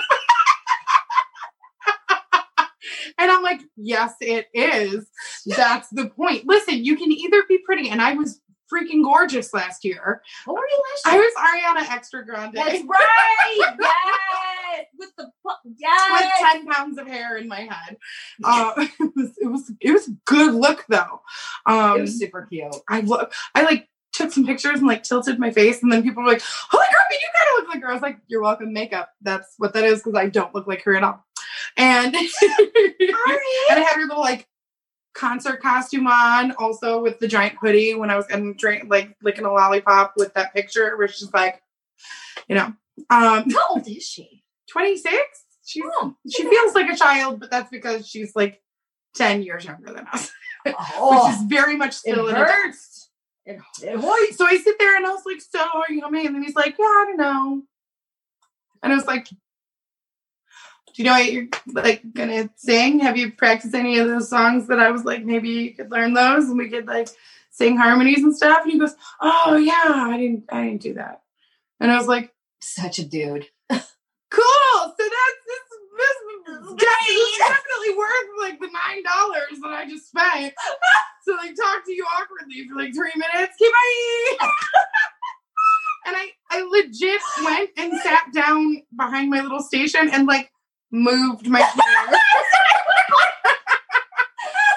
And 3.21 3.31
I'm 3.31 3.43
like, 3.43 3.61
yes, 3.77 4.15
it 4.21 4.49
is. 4.55 5.07
That's 5.47 5.89
the 5.91 6.09
point. 6.09 6.47
Listen, 6.47 6.85
you 6.85 6.97
can 6.97 7.13
either 7.13 7.43
be 7.49 7.59
pretty, 7.59 7.91
and 7.91 8.01
I 8.01 8.15
was 8.15 8.41
freaking 8.73 9.03
gorgeous 9.03 9.53
last 9.53 9.85
year. 9.85 10.23
what 10.45 10.55
were 10.55 10.61
you 10.61 10.83
last 10.91 11.15
year? 11.15 11.23
I 11.23 11.75
was 11.75 11.87
Ariana 11.87 11.93
Extra 11.95 12.25
Grande 12.25 12.55
That's 12.55 12.83
right. 12.83 13.77
yes. 13.81 14.87
With 14.99 15.11
the 15.17 15.25
pu- 15.25 15.71
with 16.13 16.53
10 16.53 16.67
pounds 16.67 16.99
of 16.99 17.07
hair 17.07 17.37
in 17.37 17.49
my 17.49 17.61
head. 17.61 17.97
Uh, 18.45 18.73
it 19.01 19.13
was 19.17 19.31
it 19.41 19.47
was 19.47 19.73
it 19.81 19.93
was 19.93 20.11
good 20.25 20.55
look 20.55 20.85
though. 20.89 21.21
Um 21.67 21.99
it 21.99 22.01
was 22.03 22.19
super 22.19 22.47
cute. 22.47 22.75
I 22.89 23.01
lo- 23.01 23.27
I 23.55 23.63
like 23.63 23.89
took 24.13 24.33
some 24.33 24.47
pictures 24.47 24.79
and 24.79 24.87
like 24.87 25.03
tilted 25.03 25.39
my 25.39 25.51
face 25.51 25.83
and 25.83 25.91
then 25.93 26.03
people 26.03 26.23
were 26.23 26.29
like, 26.29 26.43
Holy 26.43 26.87
crap, 26.91 27.07
you 27.11 27.29
kind 27.39 27.49
of 27.59 27.65
look 27.65 27.75
like 27.75 27.83
her. 27.83 27.91
I 27.91 27.95
was 27.95 28.03
like, 28.03 28.19
You're 28.29 28.43
welcome, 28.43 28.73
makeup. 28.73 29.11
That's 29.23 29.55
what 29.59 29.73
that 29.75 29.85
is 29.85 30.01
because 30.03 30.19
I 30.19 30.29
don't 30.29 30.55
look 30.55 30.67
like 30.67 30.83
her 30.85 30.97
at 30.97 31.03
all. 31.03 31.25
And 31.77 32.15
and 32.15 32.27
I 32.37 33.85
had 33.87 33.97
her 33.97 34.07
little 34.07 34.21
like 34.21 34.47
concert 35.15 35.61
costume 35.61 36.07
on, 36.07 36.53
also 36.53 37.03
with 37.03 37.19
the 37.19 37.29
giant 37.29 37.57
hoodie 37.61 37.95
when 37.95 38.11
I 38.11 38.17
was 38.17 38.27
and 38.29 38.57
drink 38.57 38.85
like 38.89 39.17
licking 39.23 39.45
a 39.45 39.53
lollipop 39.53 40.15
with 40.17 40.35
that 40.35 40.55
picture, 40.55 40.97
where 40.97 41.09
she's 41.09 41.33
like, 41.33 41.63
you 42.49 42.55
know, 42.55 42.73
um, 43.11 43.51
How 43.51 43.69
old 43.71 43.89
is 43.89 44.05
she? 44.05 44.45
26. 44.71 45.15
She's 45.65 45.85
Oh, 45.87 46.17
she 46.29 46.49
feels 46.49 46.75
like 46.75 46.91
a 46.91 46.97
child, 46.97 47.39
but 47.41 47.51
that's 47.51 47.71
because 47.71 48.09
she's 48.09 48.35
like 48.35 48.61
10 49.17 49.43
years 49.43 49.65
younger 49.65 49.93
than 49.93 50.07
us, 50.13 50.31
which 50.65 50.75
oh, 50.79 51.31
is 51.31 51.43
very 51.49 51.77
much 51.77 51.93
still 51.93 52.29
adult. 52.29 52.49
hurts. 52.49 53.11
It, 53.47 53.61
it 53.83 54.01
hurts. 54.01 54.37
So 54.37 54.47
I 54.47 54.57
sit 54.57 54.79
there 54.79 54.97
and 54.97 55.07
I 55.07 55.11
was 55.11 55.23
like, 55.27 55.41
so 55.41 55.61
are 55.61 55.93
you 55.93 56.09
me? 56.11 56.27
And 56.27 56.35
then 56.35 56.43
he's 56.43 56.55
like, 56.55 56.77
yeah, 56.79 56.85
I 56.85 57.05
don't 57.07 57.17
know. 57.17 57.63
And 58.83 58.93
I 58.93 58.97
was 58.97 59.07
like, 59.07 59.29
do 60.95 61.03
you 61.03 61.09
know 61.09 61.15
what 61.15 61.33
you're 61.33 61.49
like 61.73 62.03
gonna 62.13 62.51
sing? 62.57 63.01
Have 63.01 63.17
you 63.17 63.33
practiced 63.33 63.75
any 63.75 63.99
of 63.99 64.09
those 64.09 64.29
songs 64.29 64.67
that 64.69 64.79
I 64.79 64.91
was 64.91 65.05
like, 65.05 65.25
maybe 65.25 65.49
you 65.49 65.75
could 65.75 65.91
learn 65.91 66.15
those 66.15 66.49
and 66.49 66.59
we 66.59 66.69
could 66.69 66.87
like 66.87 67.09
sing 67.51 67.77
harmonies 67.77 68.23
and 68.23 68.37
stuff? 68.37 68.63
And 68.63 68.73
he 68.73 68.79
goes, 68.79 68.95
Oh 69.21 69.57
yeah, 69.57 69.83
I 69.85 70.17
didn't 70.17 70.45
I 70.51 70.65
didn't 70.65 70.83
do 70.83 70.95
that. 70.95 71.23
And 71.81 71.91
I 71.91 71.97
was 71.99 72.09
like, 72.09 72.35
Such 72.61 72.99
a 72.99 73.05
dude. 73.05 73.47
cool. 73.71 73.81
So 74.81 74.95
that's 74.99 75.41
this 75.47 75.71
this 76.01 76.17
is 76.49 76.75
definitely, 76.75 77.39
definitely 77.39 77.99
worth 77.99 78.31
like 78.41 78.61
the 78.61 78.71
nine 78.73 79.03
dollars 79.03 79.61
that 79.63 79.71
I 79.71 79.89
just 79.89 80.09
spent 80.09 80.55
to 81.27 81.35
like 81.35 81.55
talk 81.55 81.85
to 81.85 81.93
you 81.93 82.05
awkwardly 82.19 82.67
for 82.69 82.77
like 82.77 82.95
three 82.95 83.13
minutes. 83.15 83.55
Okay, 83.61 83.71
bye. 83.71 84.47
and 86.07 86.17
I 86.17 86.31
I 86.51 86.63
legit 86.63 87.21
went 87.45 87.71
and 87.77 88.01
sat 88.01 88.33
down 88.33 88.83
behind 88.97 89.31
my 89.31 89.41
little 89.43 89.63
station 89.63 90.11
and 90.11 90.27
like 90.27 90.51
moved 90.91 91.49
my 91.49 91.61
chair. 91.61 92.19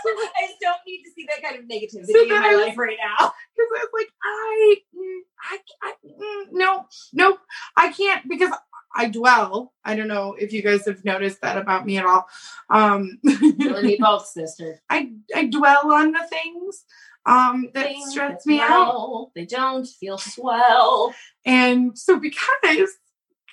I 0.05 0.47
just 0.47 0.59
don't 0.61 0.78
need 0.86 1.03
to 1.03 1.11
see 1.16 1.26
that 1.30 1.41
kind 1.43 1.57
of 1.57 1.66
negativity 1.66 2.11
So 2.11 2.22
in 2.24 2.30
my 2.30 2.49
I 2.49 2.55
life 2.68 2.78
right 2.78 2.97
now. 3.01 3.34
because 3.55 3.70
I 3.76 3.80
was 3.80 3.89
like, 3.93 4.09
I, 4.24 4.76
mm, 4.95 5.20
I, 5.51 5.57
I 5.82 5.93
mm, 6.05 6.45
no, 6.51 6.86
no, 7.14 7.38
I 7.78 7.91
can't 7.91 8.28
because 8.28 8.51
I 8.95 9.07
dwell. 9.09 9.74
I 9.84 9.95
don't 9.95 10.07
know 10.07 10.36
if 10.38 10.53
you 10.53 10.61
guys 10.61 10.86
have 10.86 11.03
noticed 11.05 11.41
that 11.41 11.57
about 11.57 11.86
me 11.86 11.97
at 11.97 12.05
all. 12.05 12.28
Um, 12.70 13.20
me 13.24 13.97
both, 13.99 14.28
sister. 14.34 14.82
I 14.89 15.11
I 15.36 15.45
dwell 15.47 15.91
on 15.91 16.11
the 16.11 16.28
things 16.30 16.84
um 17.26 17.70
that 17.74 17.86
Things 17.88 18.11
stress 18.11 18.45
me 18.45 18.59
out, 18.59 19.32
They 19.34 19.45
don't 19.45 19.88
feel 19.88 20.18
swell. 20.18 21.14
and 21.45 21.97
so 21.97 22.20
because 22.20 22.89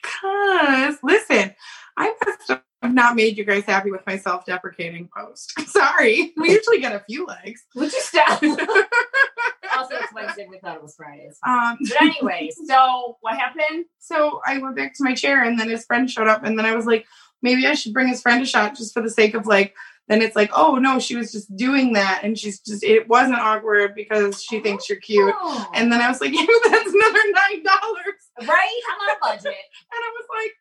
because 0.03 0.99
listen, 1.03 1.55
I 1.97 2.15
must 2.25 2.49
have 2.49 2.63
not 2.95 3.15
made 3.17 3.37
you 3.37 3.45
guys 3.45 3.65
happy 3.65 3.91
with 3.91 4.01
my 4.07 4.17
self-deprecating 4.17 5.09
post. 5.17 5.53
Sorry, 5.69 6.33
we 6.37 6.51
usually 6.51 6.81
get 6.81 6.95
a 6.95 7.01
few 7.01 7.27
likes. 7.27 7.65
Would 7.75 7.93
you 7.93 8.01
stop? 8.01 8.43
also, 9.77 9.97
it's 9.97 10.13
Wednesday. 10.15 10.47
We 10.49 10.59
thought 10.59 10.77
it 10.77 10.83
was 10.83 10.97
Fridays. 10.97 11.39
um, 11.47 11.77
But 11.89 12.03
anyway, 12.03 12.51
so 12.67 13.19
what 13.21 13.37
happened? 13.37 13.85
so 13.99 14.41
I 14.47 14.59
went 14.59 14.77
back 14.77 14.95
to 14.95 15.05
my 15.05 15.15
chair, 15.15 15.45
and 15.45 15.59
then 15.59 15.69
his 15.69 15.85
friend 15.85 16.11
showed 16.11 16.29
up, 16.29 16.45
and 16.45 16.59
then 16.59 16.67
I 16.67 16.75
was 16.75 16.87
like, 16.87 17.07
maybe 17.43 17.67
I 17.67 17.75
should 17.75 17.93
bring 17.93 18.09
his 18.09 18.23
friend 18.23 18.43
a 18.43 18.47
shot 18.47 18.77
just 18.77 18.95
for 18.95 19.03
the 19.03 19.11
sake 19.11 19.35
of 19.35 19.47
like. 19.47 19.75
Then 20.11 20.23
it's 20.23 20.35
like, 20.35 20.51
oh 20.53 20.75
no, 20.75 20.99
she 20.99 21.15
was 21.15 21.31
just 21.31 21.55
doing 21.57 21.93
that, 21.93 22.23
and 22.25 22.37
she's 22.37 22.59
just 22.59 22.83
it 22.83 23.09
wasn't 23.09 23.39
awkward 23.39 23.95
because 23.95 24.43
she 24.43 24.59
thinks 24.59 24.89
you're 24.89 24.99
cute. 24.99 25.33
Oh. 25.39 25.71
And 25.73 25.93
then 25.93 26.01
I 26.03 26.09
was 26.09 26.21
like, 26.21 26.33
yeah, 26.35 26.45
that's 26.65 26.93
another 26.93 27.21
nine 27.33 27.63
dollars. 27.63 28.49
right? 28.49 28.81
I'm 28.91 29.01
on 29.09 29.17
a 29.17 29.19
budget. 29.23 29.55
And 29.93 30.01
I 30.03 30.11
was 30.19 30.27
like, 30.37 30.53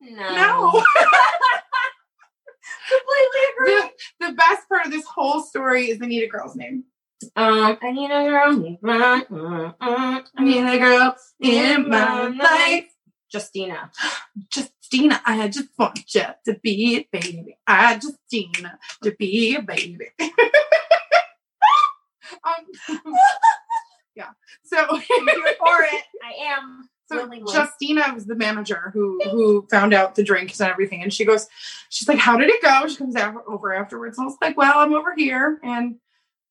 No. 0.00 0.34
no. 0.34 0.84
Completely 2.88 3.42
agree. 3.54 3.90
the, 4.20 4.28
the 4.28 4.32
best 4.34 4.68
part 4.68 4.86
of 4.86 4.92
this 4.92 5.04
whole 5.06 5.40
story 5.42 5.90
is 5.90 5.98
the 5.98 6.06
Need 6.06 6.24
a 6.24 6.28
Girl's 6.28 6.56
name. 6.56 6.84
Um, 7.34 7.78
I 7.82 7.92
need 7.92 8.10
a 8.10 8.24
girl. 8.24 8.52
mm, 8.56 8.78
mm, 8.80 9.74
mm, 9.80 10.24
I 10.36 10.44
need 10.44 10.64
a 10.66 10.78
girl 10.78 11.16
in 11.40 11.88
my 11.88 12.28
life. 12.28 12.86
Justina. 13.32 13.90
Justina, 14.86 15.20
I 15.26 15.48
just 15.48 15.68
want 15.76 16.14
you 16.14 16.22
to 16.44 16.54
be 16.62 16.96
a 16.96 17.08
baby. 17.10 17.58
I 17.66 17.94
just 17.94 18.16
Justina 18.30 18.78
to 19.02 19.10
be 19.12 19.56
a 19.56 19.62
baby. 19.62 20.10
um, 22.44 22.52
yeah. 24.14 24.28
So, 24.64 24.78
I'm 24.90 25.00
here 25.00 25.54
for 25.58 25.82
it. 25.82 26.04
I 26.22 26.52
am. 26.52 26.88
so 27.10 27.16
willingly. 27.16 27.52
Justina 27.52 28.12
was 28.14 28.26
the 28.26 28.36
manager 28.36 28.90
who 28.94 29.20
who 29.24 29.66
found 29.72 29.92
out 29.92 30.14
the 30.14 30.22
drinks 30.22 30.60
and 30.60 30.70
everything, 30.70 31.02
and 31.02 31.12
she 31.12 31.24
goes, 31.24 31.48
she's 31.88 32.06
like, 32.06 32.18
"How 32.18 32.36
did 32.36 32.48
it 32.48 32.62
go?" 32.62 32.86
She 32.86 32.96
comes 32.96 33.16
over 33.16 33.74
afterwards, 33.74 34.18
and 34.18 34.24
I 34.24 34.28
was 34.28 34.36
like, 34.40 34.56
"Well, 34.56 34.78
I'm 34.78 34.94
over 34.94 35.14
here, 35.16 35.58
and 35.64 35.96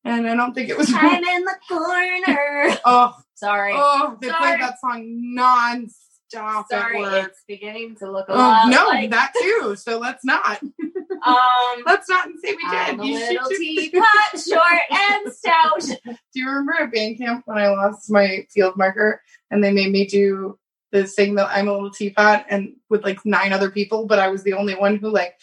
and 0.04 0.28
I 0.28 0.34
don't 0.36 0.52
think 0.52 0.68
it 0.68 0.76
was." 0.76 0.92
I'm 0.92 1.24
in 1.24 1.44
the 1.44 1.56
corner. 1.68 2.78
oh, 2.84 3.14
Sorry. 3.34 3.72
oh, 3.74 4.18
they 4.20 4.28
Sorry. 4.28 4.58
played 4.58 4.60
that 4.60 4.78
song 4.80 5.34
nonstop 5.38 6.05
Sorry. 6.30 6.96
at 7.04 7.12
work. 7.12 7.28
It's 7.30 7.42
beginning 7.46 7.96
to 7.96 8.10
look 8.10 8.28
a 8.28 8.32
Oh, 8.32 8.36
lot 8.36 8.68
no, 8.68 8.86
like 8.88 9.10
that 9.10 9.32
too. 9.40 9.76
So 9.76 9.98
let's 9.98 10.24
not. 10.24 10.60
um 11.26 11.82
Let's 11.86 12.08
not 12.08 12.28
say 12.42 12.54
we 12.56 12.68
did. 12.70 13.00
a 13.00 13.06
You 13.06 13.18
should 13.18 13.28
little 13.30 13.48
just- 13.48 13.60
teapot, 13.60 14.04
short 14.48 14.82
and 14.90 15.32
stout. 15.32 15.80
Do 16.04 16.16
you 16.40 16.48
remember 16.48 16.74
at 16.74 16.92
band 16.92 17.18
camp 17.18 17.42
when 17.46 17.58
I 17.58 17.68
lost 17.68 18.10
my 18.10 18.46
field 18.50 18.76
marker 18.76 19.22
and 19.50 19.62
they 19.62 19.72
made 19.72 19.90
me 19.92 20.04
do 20.06 20.58
the 20.92 21.06
thing 21.06 21.34
that 21.36 21.48
I'm 21.50 21.68
a 21.68 21.72
little 21.72 21.90
teapot 21.90 22.46
and 22.48 22.74
with 22.90 23.04
like 23.04 23.24
nine 23.24 23.52
other 23.52 23.70
people, 23.70 24.06
but 24.06 24.18
I 24.18 24.28
was 24.28 24.42
the 24.42 24.52
only 24.54 24.74
one 24.74 24.96
who 24.96 25.10
like 25.10 25.36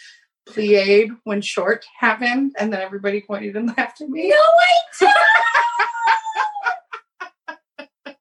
plied 0.46 1.10
when 1.24 1.42
short 1.42 1.86
happened, 1.98 2.54
and 2.60 2.72
then 2.72 2.82
everybody 2.82 3.22
pointed 3.22 3.56
and 3.56 3.68
laughed 3.78 4.02
at 4.02 4.10
me. 4.10 4.30
No, 4.30 4.36
I 4.36 4.82
don't. 8.06 8.16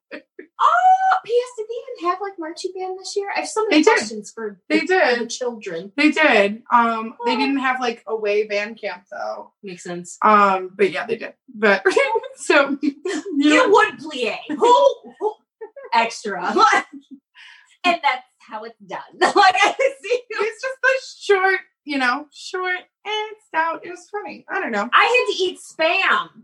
oh, 0.61 1.12
P.S. 1.25 1.49
Did 1.57 1.65
they 1.67 2.03
even 2.03 2.09
have 2.11 2.21
like 2.21 2.33
marching 2.37 2.71
band 2.77 2.99
this 2.99 3.15
year? 3.15 3.27
I 3.35 3.39
have 3.41 3.47
so 3.49 3.63
many 3.65 3.77
They 3.77 3.83
did. 3.83 3.97
questions 3.97 4.31
for 4.31 4.59
They 4.69 4.79
for 4.81 4.85
did. 4.87 5.19
the 5.21 5.27
children. 5.27 5.91
They 5.95 6.11
did. 6.11 6.63
Um, 6.71 7.15
they 7.25 7.33
Oh. 7.33 7.37
didn't 7.39 7.57
have 7.59 7.79
like 7.79 8.03
away 8.07 8.45
band 8.47 8.79
camp 8.79 9.03
though. 9.11 9.53
Makes 9.63 9.83
sense. 9.83 10.17
Um, 10.21 10.71
but 10.75 10.91
yeah, 10.91 11.05
they 11.05 11.17
did. 11.17 11.33
But 11.53 11.83
so 12.35 12.77
you 12.81 12.95
You 13.37 13.55
know, 13.55 13.69
would 13.69 13.99
plie. 13.99 14.37
Who? 14.49 14.95
who- 15.19 15.33
Extra. 15.93 16.41
and 17.85 17.99
that's 18.01 18.25
how 18.39 18.63
it's 18.63 18.79
done. 18.79 18.99
like 19.19 19.35
I 19.35 19.73
see. 20.01 20.21
it's 20.29 20.61
just 20.61 20.77
the 20.81 21.33
short, 21.35 21.59
you 21.85 21.97
know, 21.97 22.27
short 22.33 22.79
and 23.05 23.35
stout. 23.47 23.85
It 23.85 23.89
was 23.89 24.07
funny. 24.09 24.45
I 24.49 24.59
don't 24.59 24.71
know. 24.71 24.89
I 24.93 25.03
had 25.03 25.35
to 25.35 25.43
eat 25.43 25.59
spam. 25.59 26.29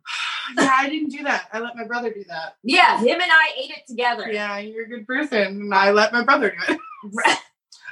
Yeah, 0.57 0.71
I 0.75 0.89
didn't 0.89 1.09
do 1.11 1.23
that. 1.25 1.47
I 1.53 1.59
let 1.59 1.75
my 1.75 1.83
brother 1.85 2.11
do 2.11 2.23
that. 2.27 2.55
Yeah, 2.63 2.97
him 2.97 3.21
and 3.21 3.31
I 3.31 3.49
ate 3.55 3.69
it 3.69 3.83
together. 3.87 4.31
Yeah, 4.31 4.57
you're 4.57 4.85
a 4.85 4.89
good 4.89 5.05
person. 5.05 5.37
And 5.39 5.71
I 5.75 5.91
let 5.91 6.11
my 6.11 6.23
brother 6.23 6.49
do 6.67 6.73
it. 6.73 7.37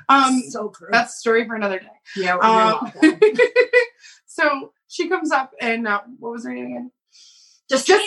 Um, 0.09 0.41
so 0.49 0.69
gross. 0.69 0.89
that's 0.91 1.13
a 1.15 1.17
story 1.19 1.45
for 1.45 1.55
another 1.55 1.79
day. 1.79 1.91
yeah, 2.15 2.37
Um, 2.37 2.91
so 4.25 4.71
she 4.87 5.09
comes 5.09 5.31
up 5.31 5.51
and 5.61 5.87
uh, 5.87 6.01
what 6.17 6.31
was 6.31 6.45
her 6.45 6.53
name 6.53 6.65
again? 6.67 6.91
Justina. 7.69 7.99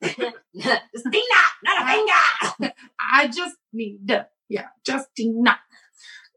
Justina. 0.00 0.34
Justina, 0.54 1.40
not 1.64 1.82
a 1.82 1.92
finger. 1.92 2.74
I 3.00 3.26
just 3.28 3.56
need, 3.72 4.06
to, 4.08 4.26
yeah, 4.48 4.66
Justina, 4.86 5.58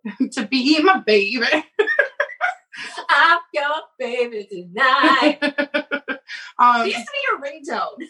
to 0.32 0.46
be 0.48 0.82
my 0.82 1.00
baby. 1.00 1.46
I'm 3.10 3.40
your 3.54 3.76
baby 4.00 4.48
tonight. 4.50 5.38
um, 6.60 6.86
used 6.86 6.98
to 6.98 7.12
be 7.12 7.22
your 7.28 7.40
ringtone. 7.40 8.08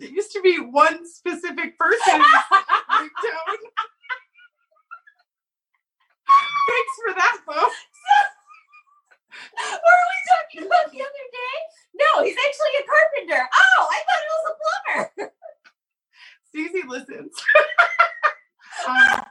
it 0.00 0.10
used 0.10 0.32
to 0.32 0.40
be 0.40 0.58
one 0.58 1.06
specific 1.06 1.78
person's 1.78 2.24
ringtone. 2.24 3.58
Thanks 6.68 6.94
for 7.04 7.14
that, 7.14 7.38
though. 7.46 7.68
What 9.54 9.82
were 9.82 10.08
we 10.08 10.18
talking 10.28 10.66
about 10.66 10.92
the 10.92 11.00
other 11.00 11.26
day? 11.32 11.56
No, 11.94 12.24
he's 12.24 12.36
actually 12.36 12.74
a 12.78 12.84
carpenter. 12.86 13.48
Oh, 13.54 13.88
I 13.90 13.98
thought 14.06 14.24
it 14.24 14.32
was 14.34 14.44
a 14.48 14.54
plumber. 14.62 15.32
Susie 16.52 16.86
listens. 16.88 17.34
um, 18.88 19.24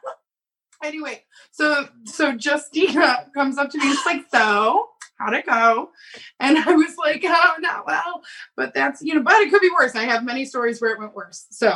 anyway, 0.84 1.24
so 1.52 1.88
so 2.06 2.38
Justina 2.40 3.28
comes 3.34 3.58
up 3.58 3.70
to 3.72 3.78
me 3.78 3.88
and 3.88 3.96
she's 3.96 4.06
like, 4.06 4.26
"So, 4.32 4.90
how'd 5.20 5.34
it 5.34 5.46
go?" 5.46 5.92
And 6.40 6.58
I 6.58 6.72
was 6.74 6.96
like, 6.98 7.24
"Oh, 7.26 7.54
not 7.60 7.86
well, 7.86 8.22
but 8.56 8.74
that's 8.74 9.02
you 9.02 9.16
know, 9.16 9.22
but 9.24 9.42
it 9.42 9.52
could 9.52 9.62
be 9.62 9.72
worse. 9.78 9.96
I 9.96 10.04
have 10.04 10.24
many 10.24 10.46
stories 10.46 10.82
where 10.82 10.92
it 10.94 11.00
went 11.00 11.16
worse. 11.16 11.46
So 11.52 11.70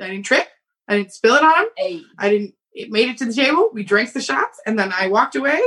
I 0.00 0.08
didn't 0.08 0.24
trip, 0.24 0.48
I 0.88 0.96
didn't 0.98 1.12
spill 1.12 1.34
it 1.34 1.42
on 1.42 1.62
him, 1.62 1.68
Hey. 1.76 2.02
I 2.18 2.28
didn't. 2.30 2.54
It 2.74 2.90
made 2.90 3.08
it 3.10 3.18
to 3.18 3.26
the 3.26 3.34
table. 3.34 3.70
We 3.72 3.82
drank 3.84 4.12
the 4.12 4.20
shots, 4.22 4.60
and 4.66 4.78
then 4.78 4.92
I 4.98 5.08
walked 5.08 5.36
away, 5.36 5.60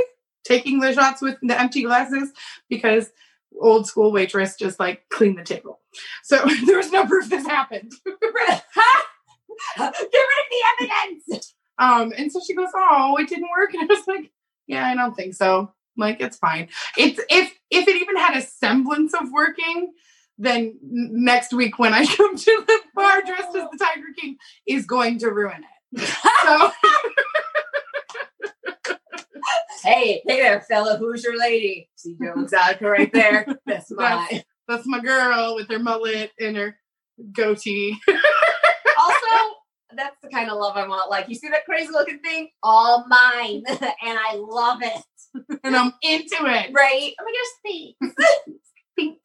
taking 0.44 0.80
the 0.80 0.92
shots 0.92 1.22
with 1.22 1.36
the 1.42 1.58
empty 1.60 1.82
glasses 1.82 2.32
because." 2.68 3.10
Old 3.58 3.86
school 3.86 4.12
waitress 4.12 4.54
just 4.54 4.78
like 4.78 5.08
cleaned 5.08 5.38
the 5.38 5.42
table. 5.42 5.80
So 6.22 6.44
there 6.66 6.76
was 6.76 6.92
no 6.92 7.06
proof 7.06 7.30
this 7.30 7.46
happened. 7.46 7.90
Get 9.78 9.78
rid 9.78 9.88
of 9.88 10.50
the 10.50 10.62
evidence. 10.80 11.54
Um, 11.78 12.12
and 12.16 12.30
so 12.32 12.40
she 12.46 12.54
goes, 12.54 12.68
"Oh, 12.74 13.16
it 13.18 13.28
didn't 13.28 13.48
work," 13.56 13.74
and 13.74 13.82
I 13.90 13.94
was 13.94 14.06
like, 14.06 14.30
"Yeah, 14.66 14.86
I 14.86 14.94
don't 14.94 15.14
think 15.14 15.34
so. 15.34 15.72
Like, 15.96 16.20
it's 16.20 16.36
fine. 16.38 16.68
It's 16.96 17.18
if 17.30 17.52
if 17.70 17.88
it 17.88 17.96
even 18.02 18.16
had 18.16 18.36
a 18.36 18.42
semblance 18.42 19.14
of 19.14 19.30
working, 19.32 19.92
then 20.38 20.78
next 20.82 21.52
week 21.52 21.78
when 21.78 21.94
I 21.94 22.04
come 22.16 22.36
to 22.36 22.64
the 22.66 22.78
bar 22.94 23.22
dressed 23.22 23.56
as 23.56 23.68
the 23.70 23.78
Tiger 23.78 24.06
King 24.18 24.36
is 24.66 24.84
going 24.86 25.18
to 25.20 25.30
ruin 25.30 25.64
it. 25.94 26.08
So 26.44 26.70
Hey, 29.82 30.22
hey 30.26 30.40
there, 30.40 30.60
fellow 30.62 30.96
Hoosier 30.96 31.36
lady. 31.36 31.88
See 31.94 32.16
Joe 32.20 32.34
Exotica 32.34 32.82
right 32.82 33.12
there. 33.12 33.46
That's 33.66 33.88
That's- 33.96 34.42
that's 34.68 34.86
my 34.86 34.98
girl 34.98 35.54
with 35.54 35.68
her 35.70 35.78
mullet 35.78 36.32
and 36.40 36.56
her 36.56 36.76
goatee. 37.32 37.96
That's 39.96 40.16
the 40.22 40.28
kind 40.28 40.50
of 40.50 40.58
love 40.58 40.76
I 40.76 40.86
want. 40.86 41.10
Like, 41.10 41.28
you 41.28 41.34
see 41.34 41.48
that 41.48 41.64
crazy 41.64 41.90
looking 41.90 42.20
thing? 42.20 42.48
All 42.62 43.04
mine. 43.08 43.62
and 43.68 44.18
I 44.18 44.34
love 44.36 44.80
it. 44.82 45.02
and 45.64 45.76
I'm 45.76 45.92
into 46.02 46.36
it. 46.40 46.70
Right? 46.72 47.12
Oh 47.20 47.24
my 47.24 47.32
gosh, 47.32 47.94
thanks. 48.02 48.16
Thanks. 48.98 49.20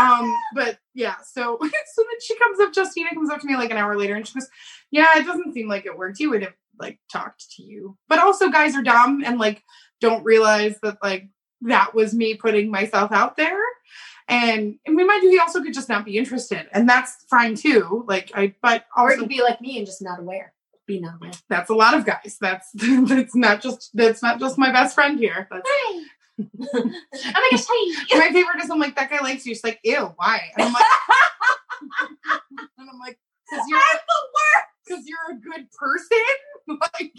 um, 0.00 0.34
but 0.54 0.78
yeah, 0.94 1.16
so 1.22 1.58
so 1.62 1.68
then 1.68 2.20
she 2.22 2.38
comes 2.38 2.58
up, 2.58 2.74
Justina 2.74 3.10
comes 3.10 3.28
up 3.28 3.38
to 3.40 3.46
me 3.46 3.54
like 3.54 3.70
an 3.70 3.76
hour 3.76 3.98
later 3.98 4.14
and 4.14 4.26
she 4.26 4.32
goes, 4.32 4.48
Yeah, 4.90 5.08
it 5.16 5.26
doesn't 5.26 5.52
seem 5.52 5.68
like 5.68 5.84
it 5.84 5.98
worked. 5.98 6.20
You 6.20 6.30
would 6.30 6.42
have 6.42 6.54
like 6.78 6.98
talked 7.12 7.50
to 7.56 7.62
you. 7.62 7.98
But 8.08 8.18
also 8.18 8.48
guys 8.48 8.74
are 8.74 8.82
dumb 8.82 9.22
and 9.26 9.38
like 9.38 9.62
don't 10.00 10.24
realize 10.24 10.76
that 10.82 10.96
like 11.02 11.28
that 11.62 11.94
was 11.94 12.14
me 12.14 12.34
putting 12.34 12.70
myself 12.70 13.12
out 13.12 13.36
there. 13.36 13.60
And 14.30 14.78
mean, 14.88 15.06
mind 15.08 15.24
you, 15.24 15.30
he 15.30 15.38
also 15.40 15.60
could 15.60 15.74
just 15.74 15.88
not 15.88 16.04
be 16.04 16.16
interested, 16.16 16.68
and 16.72 16.88
that's 16.88 17.24
fine 17.28 17.56
too. 17.56 18.04
Like 18.06 18.30
I, 18.32 18.54
but 18.62 18.84
Or 18.96 19.10
also 19.10 19.22
to 19.22 19.26
be 19.26 19.42
like 19.42 19.60
me 19.60 19.76
and 19.76 19.84
just 19.86 20.00
not 20.00 20.20
aware. 20.20 20.54
Be 20.86 21.00
not 21.00 21.16
aware. 21.16 21.32
that's 21.48 21.68
a 21.68 21.74
lot 21.74 21.94
of 21.94 22.04
guys. 22.06 22.38
That's 22.40 22.68
that's 22.74 23.34
not 23.34 23.60
just 23.60 23.90
that's 23.92 24.22
not 24.22 24.38
just 24.38 24.56
my 24.56 24.70
best 24.70 24.94
friend 24.94 25.18
here. 25.18 25.48
That's 25.50 25.68
Hey. 25.68 26.04
oh 26.38 26.84
my 26.84 27.48
gosh, 27.50 27.66
hey. 28.08 28.18
my 28.18 28.30
favorite 28.32 28.62
is 28.62 28.70
I'm 28.70 28.78
like 28.78 28.94
that 28.96 29.10
guy 29.10 29.20
likes 29.20 29.44
you. 29.44 29.54
She's 29.54 29.64
like, 29.64 29.80
ew, 29.82 30.14
why? 30.16 30.40
And 30.56 30.68
I'm 30.68 30.72
like, 30.72 30.84
and 32.78 32.88
I'm 32.88 32.98
like, 33.00 33.18
because 33.50 33.66
you're 33.68 33.78
I'm 33.78 33.98
the 34.08 34.22
worst. 34.36 34.66
because 34.86 35.04
you're 35.08 35.30
a 35.32 35.40
good 35.40 35.66
person. 35.72 36.18
Like, 36.68 37.12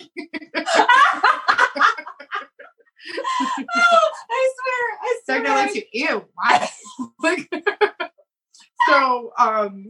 Oh, 3.10 4.12
I 4.30 4.54
swear. 4.58 5.00
I 5.02 5.20
swear. 5.26 5.76
you. 5.76 5.84
Ew, 5.94 6.26
why? 6.36 6.70
like, 7.24 7.54
so 8.88 9.32
um, 9.38 9.88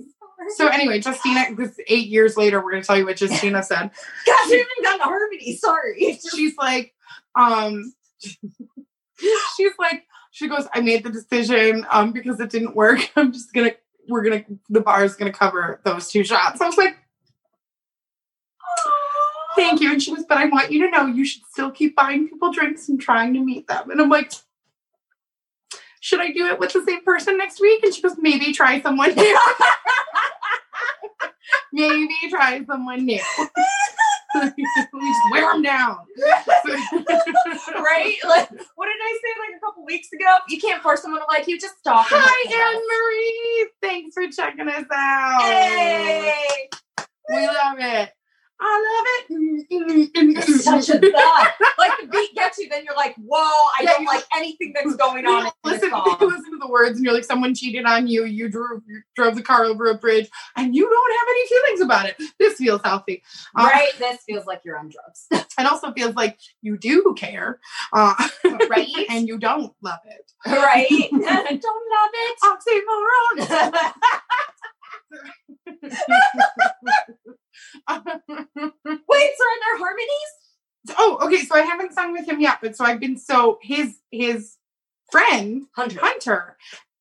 so 0.56 0.68
anyway, 0.68 1.02
Justina. 1.02 1.56
This 1.56 1.78
eight 1.88 2.08
years 2.08 2.38
later, 2.38 2.64
we're 2.64 2.72
gonna 2.72 2.84
tell 2.84 2.98
you 2.98 3.06
what 3.06 3.20
Justina 3.20 3.64
said. 3.64 3.92
Gosh, 4.26 4.50
we 4.50 4.58
haven't 4.58 4.84
gotten 4.84 5.02
harmony. 5.02 5.56
Sorry. 5.56 6.20
She's 6.34 6.56
like, 6.58 6.94
um, 7.36 7.94
she's 8.20 9.74
like, 9.80 10.06
she 10.32 10.48
goes, 10.48 10.68
I 10.74 10.82
made 10.82 11.04
the 11.04 11.10
decision 11.10 11.86
um 11.92 12.12
because 12.12 12.40
it 12.40 12.50
didn't 12.50 12.76
work. 12.76 13.00
I'm 13.16 13.32
just 13.32 13.54
gonna, 13.54 13.74
we're 14.08 14.24
gonna, 14.24 14.44
the 14.70 14.82
bar 14.82 15.04
is 15.04 15.16
gonna 15.16 15.34
cover 15.34 15.80
those 15.84 16.10
two 16.10 16.24
shots. 16.24 16.62
I 16.62 16.68
was 16.68 16.78
like. 16.78 16.98
Thank 19.56 19.82
you. 19.82 19.92
And 19.92 20.02
she 20.02 20.14
goes, 20.16 20.26
but 20.28 20.38
I 20.38 20.46
want 20.46 20.72
you 20.72 20.86
to 20.86 20.92
know 20.92 21.06
you 21.08 21.26
should 21.26 21.44
still 21.52 21.72
keep 21.72 21.96
buying 21.96 22.28
people 22.28 22.52
drinks 22.52 22.90
and 22.90 23.00
trying 23.00 23.34
to 23.34 23.40
meet 23.42 23.68
them. 23.68 23.90
And 23.90 24.02
I'm 24.02 24.10
like, 24.10 24.32
should 26.00 26.20
I 26.20 26.32
do 26.32 26.48
it 26.48 26.60
with 26.60 26.74
the 26.74 26.84
same 26.84 27.04
person 27.04 27.38
next 27.38 27.60
week? 27.62 27.84
And 27.84 27.94
she 27.94 28.02
goes, 28.02 28.16
maybe 28.18 28.54
try 28.54 28.82
someone 28.82 29.14
new. 29.14 29.40
maybe 31.74 32.14
try 32.30 32.64
someone 32.66 33.06
new. 33.06 33.20
we 34.36 34.64
just 34.64 34.88
wear 35.32 35.52
them 35.54 35.62
down. 35.62 35.98
right? 37.76 38.16
Like, 38.28 38.50
what 38.76 38.88
did 38.88 39.00
I 39.00 39.20
say 39.22 39.40
like 39.40 39.58
a 39.58 39.60
couple 39.64 39.86
weeks 39.86 40.12
ago? 40.14 40.38
You 40.50 40.60
can't 40.60 40.82
force 40.82 41.02
someone 41.02 41.22
to 41.22 41.28
like 41.28 41.48
you, 41.48 41.60
just 41.60 41.78
stop. 41.80 42.06
Hi, 42.10 42.50
Anne 42.50 42.82
Marie. 42.90 43.70
Thanks 43.82 44.14
for 44.16 44.28
checking 44.32 44.70
us 44.70 44.86
out. 44.92 45.42
Hey, 45.42 46.70
We 47.30 47.48
love 47.48 47.78
it. 47.80 48.12
I 48.64 49.26
love 49.28 49.40
it. 49.40 49.66
you're 50.14 50.58
such 50.60 50.90
a 50.90 51.00
thug. 51.00 51.48
Like 51.80 51.92
the 52.00 52.08
beat 52.12 52.36
gets 52.36 52.60
you, 52.60 52.70
then 52.70 52.84
you're 52.86 52.96
like, 52.96 53.16
whoa, 53.16 53.40
I 53.40 53.82
Yeah, 53.82 53.94
don't 53.94 54.06
like 54.06 54.24
anything 54.38 54.72
that's 54.76 54.96
going 54.98 55.26
on 55.26 55.48
in 55.48 55.52
listen, 55.64 55.90
song. 55.90 56.18
listen 56.22 56.52
to 56.52 56.58
the 56.60 56.68
words 56.68 56.98
and 56.98 57.06
you're 57.06 57.14
like, 57.14 57.24
someone 57.24 57.56
cheated 57.56 57.86
on 57.86 58.06
you. 58.08 58.26
You 58.26 58.50
drove, 58.50 58.82
you 58.88 59.02
drove 59.16 59.36
the 59.36 59.42
car 59.42 59.66
over 59.66 59.88
a 59.90 59.96
bridge 59.96 60.30
and 60.56 60.76
you 60.76 60.88
don't 60.88 61.12
have 61.20 61.28
any 61.30 61.48
feelings 61.48 61.82
about 61.82 62.06
it. 62.06 62.16
This 62.40 62.58
feels 62.58 62.82
healthy. 62.84 63.24
Uh, 63.56 63.64
Right? 63.74 63.90
This 63.98 64.22
feels 64.28 64.46
like 64.46 64.62
you're 64.64 64.78
on 64.78 64.90
drugs. 64.90 65.28
It 65.60 65.66
also 65.70 65.92
feels 65.92 66.16
like 66.16 66.40
you 66.62 66.78
do 66.78 67.14
care. 67.18 67.60
Uh, 67.94 68.14
Right? 68.70 68.88
and 69.10 69.28
you 69.28 69.38
don't 69.40 69.74
love 69.82 70.00
it. 70.06 70.32
right? 70.46 70.88
Don't 71.12 71.24
love 71.24 72.12
it. 72.14 72.38
Oxymoron. 73.40 73.94
Wait, 77.90 78.02
so 78.28 79.44
are 79.46 79.60
there 79.60 79.78
harmonies? 79.78 80.32
oh, 80.98 81.20
okay. 81.22 81.44
So 81.44 81.56
I 81.56 81.62
haven't 81.62 81.94
sung 81.94 82.12
with 82.12 82.28
him 82.28 82.40
yet, 82.40 82.60
but 82.62 82.76
so 82.76 82.86
I've 82.86 83.00
been 83.00 83.18
so 83.18 83.60
his 83.62 83.98
his 84.12 84.58
friend 85.12 85.64
Hundred. 85.74 86.00
Hunter 86.00 86.58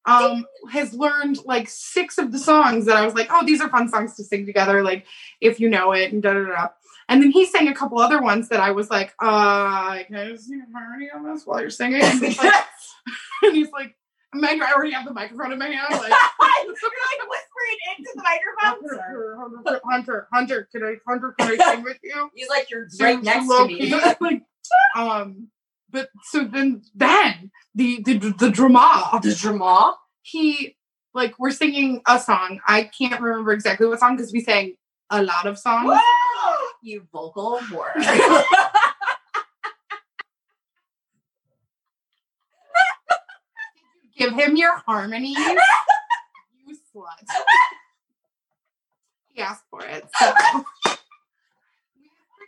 um 0.07 0.45
has 0.71 0.95
learned 0.95 1.39
like 1.45 1.69
six 1.69 2.19
of 2.19 2.33
the 2.33 2.39
songs 2.39 2.87
that 2.87 2.97
I 2.97 3.05
was 3.05 3.15
like, 3.15 3.29
oh, 3.31 3.45
these 3.45 3.61
are 3.61 3.69
fun 3.69 3.89
songs 3.89 4.17
to 4.17 4.25
sing 4.25 4.47
together, 4.47 4.83
like 4.83 5.07
if 5.41 5.61
you 5.61 5.69
know 5.69 5.93
it 5.93 6.13
and 6.13 6.23
da 6.23 6.35
da 6.35 6.45
da. 6.45 6.69
And 7.09 7.21
then 7.21 7.33
he 7.33 7.45
sang 7.45 7.67
a 7.67 7.75
couple 7.75 7.99
other 7.99 8.23
ones 8.23 8.49
that 8.51 8.61
I 8.61 8.71
was 8.71 8.89
like, 8.89 9.13
uh, 9.19 9.99
can 10.05 10.15
I 10.15 10.29
just 10.31 10.47
sing 10.47 10.63
a 10.63 10.79
harmony 10.79 11.11
on 11.13 11.25
this 11.25 11.45
while 11.45 11.61
you're 11.61 11.69
singing? 11.69 12.03
And 12.03 12.21
he's 12.23 12.39
like, 12.39 12.53
and 13.43 13.57
he's 13.57 13.71
like 13.73 13.97
man, 14.35 14.63
I 14.63 14.73
already 14.73 14.93
have 14.93 15.05
the 15.07 15.13
microphone 15.13 15.53
in 15.53 15.59
my 15.59 15.67
hand. 15.69 15.87
Like, 15.91 16.01
You're 16.65 16.75
like 16.75 17.29
whispering 17.29 17.79
into 17.99 18.11
the 18.15 18.23
microphone. 18.23 18.99
Hunter, 19.43 19.81
Hunter, 19.91 20.29
Hunter, 20.33 20.69
can 20.73 20.85
I, 20.85 20.95
Hunter, 21.07 21.35
can 21.39 21.59
I 21.61 21.75
sing 21.75 21.83
with 21.83 21.99
you? 22.03 22.31
He's 22.35 22.49
like, 22.49 22.71
you're 22.71 22.89
So 22.89 23.05
right 23.05 23.23
next 23.23 23.49
to 23.49 23.67
me. 23.67 23.93
like, 24.21 24.43
um, 24.97 25.49
but 25.91 26.09
so 26.31 26.45
then, 26.45 26.83
then 26.95 27.51
the 27.75 28.03
the 28.05 28.19
the 28.39 28.51
drama, 28.51 29.19
the 29.23 29.35
drama. 29.35 29.97
he 30.23 30.77
like 31.15 31.35
we're 31.39 31.51
singing 31.51 32.01
a 32.07 32.21
song. 32.21 32.61
I 32.67 32.85
can't 32.97 33.21
remember 33.21 33.53
exactly 33.53 33.87
what 33.89 33.99
song 33.99 34.17
because 34.17 34.33
we 34.33 34.41
sang 34.41 34.75
a 35.11 35.23
lot 35.23 35.47
of 35.47 35.59
songs. 35.59 35.99
you 36.83 37.07
vocal 37.13 37.59
whore. 37.59 37.91
Give 44.21 44.35
him 44.35 44.55
your 44.55 44.77
harmonies, 44.87 45.39
you 46.67 46.77
slut. 46.95 47.27
He 49.29 49.41
asked 49.41 49.65
for 49.71 49.83
it. 49.83 50.05
So. 50.19 50.27
We 50.27 50.43
have 50.45 50.67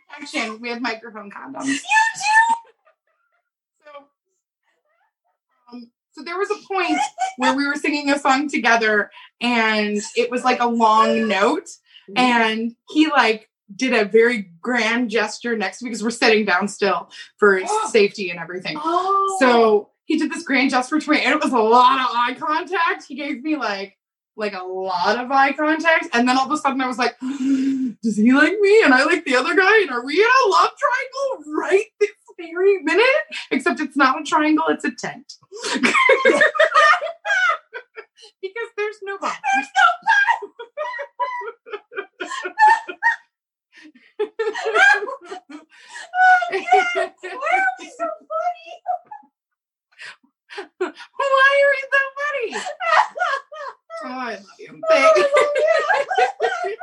protection. 0.07 0.61
We 0.61 0.69
have 0.69 0.81
microphone 0.81 1.31
condoms. 1.31 1.65
You 1.65 1.73
do. 1.73 1.81
So, 3.83 4.03
um, 5.71 5.91
so 6.11 6.23
there 6.23 6.37
was 6.37 6.51
a 6.51 6.57
point 6.71 6.99
where 7.37 7.55
we 7.55 7.65
were 7.65 7.73
singing 7.73 8.11
a 8.11 8.19
song 8.19 8.49
together, 8.49 9.09
and 9.41 9.97
it 10.15 10.29
was 10.29 10.43
like 10.43 10.59
a 10.59 10.67
long 10.67 11.27
note, 11.27 11.69
and 12.15 12.75
he 12.91 13.07
like 13.07 13.49
did 13.75 13.93
a 13.93 14.05
very 14.05 14.51
grand 14.61 15.09
gesture 15.09 15.57
next 15.57 15.79
to 15.79 15.85
me 15.85 15.89
because 15.89 16.03
we're 16.03 16.11
sitting 16.11 16.45
down 16.45 16.67
still 16.67 17.09
for 17.37 17.61
safety 17.87 18.29
and 18.29 18.39
everything. 18.39 18.77
oh. 18.77 19.37
So 19.39 19.89
he 20.05 20.17
did 20.17 20.31
this 20.31 20.43
grand 20.43 20.71
gesture 20.71 20.99
to 20.99 21.11
me, 21.11 21.21
and 21.21 21.33
it 21.33 21.43
was 21.43 21.53
a 21.53 21.57
lot 21.57 21.99
of 21.99 22.07
eye 22.15 22.35
contact. 22.37 23.05
He 23.07 23.15
gave 23.15 23.41
me 23.43 23.55
like 23.55 23.97
like 24.35 24.53
a 24.53 24.63
lot 24.63 25.17
of 25.23 25.31
eye 25.31 25.53
contact, 25.53 26.07
and 26.13 26.27
then 26.27 26.37
all 26.37 26.45
of 26.45 26.51
a 26.51 26.57
sudden 26.57 26.81
I 26.81 26.87
was 26.87 26.97
like, 26.97 27.17
"Does 28.03 28.17
he 28.17 28.31
like 28.33 28.57
me?" 28.59 28.83
And 28.83 28.93
I 28.93 29.03
like 29.05 29.25
the 29.25 29.35
other 29.35 29.55
guy, 29.55 29.81
and 29.81 29.91
are 29.91 30.05
we 30.05 30.19
in 30.19 30.27
a 30.45 30.49
love 30.49 30.71
triangle 30.77 31.53
right 31.57 31.85
this 31.99 32.09
very 32.39 32.81
minute? 32.83 33.05
Except 33.51 33.79
it's 33.79 33.97
not 33.97 34.19
a 34.19 34.23
triangle; 34.23 34.65
it's 34.69 34.85
a 34.85 34.91
tent. 34.91 35.33
because 38.41 38.69
there's 38.77 38.97
no 39.03 39.17
bottom. 39.19 39.39
Oh, 46.15 46.47
Why 46.51 47.59
are 47.59 47.67
we 47.79 47.89
so 47.97 48.07
Why 50.77 51.63
are 51.65 51.73
you 51.73 51.87
so 51.91 51.99
funny? 52.19 52.65
Oh, 54.05 54.09
I 54.09 54.33
love 54.33 54.45
you. 54.59 54.81
Thank- 54.89 55.17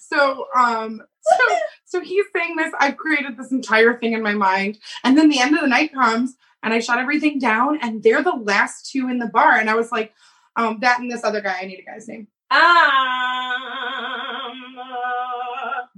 so, 0.00 0.46
um, 0.56 1.02
so, 1.20 1.44
so 1.84 2.00
he's 2.00 2.24
saying 2.34 2.56
this. 2.56 2.72
I've 2.80 2.96
created 2.96 3.36
this 3.36 3.52
entire 3.52 3.98
thing 3.98 4.14
in 4.14 4.22
my 4.22 4.32
mind, 4.32 4.78
and 5.02 5.18
then 5.18 5.28
the 5.28 5.40
end 5.40 5.54
of 5.54 5.60
the 5.60 5.66
night 5.66 5.92
comes, 5.92 6.36
and 6.62 6.72
I 6.72 6.78
shut 6.78 6.98
everything 6.98 7.38
down, 7.38 7.80
and 7.82 8.02
they're 8.02 8.22
the 8.22 8.30
last 8.36 8.90
two 8.90 9.10
in 9.10 9.18
the 9.18 9.26
bar, 9.26 9.58
and 9.58 9.68
I 9.68 9.74
was 9.74 9.92
like, 9.92 10.14
um, 10.56 10.78
that 10.80 11.00
and 11.00 11.10
this 11.10 11.24
other 11.24 11.42
guy. 11.42 11.58
I 11.60 11.66
need 11.66 11.80
a 11.80 11.82
guy's 11.90 12.08
name. 12.08 12.28
Ah. 12.50 14.13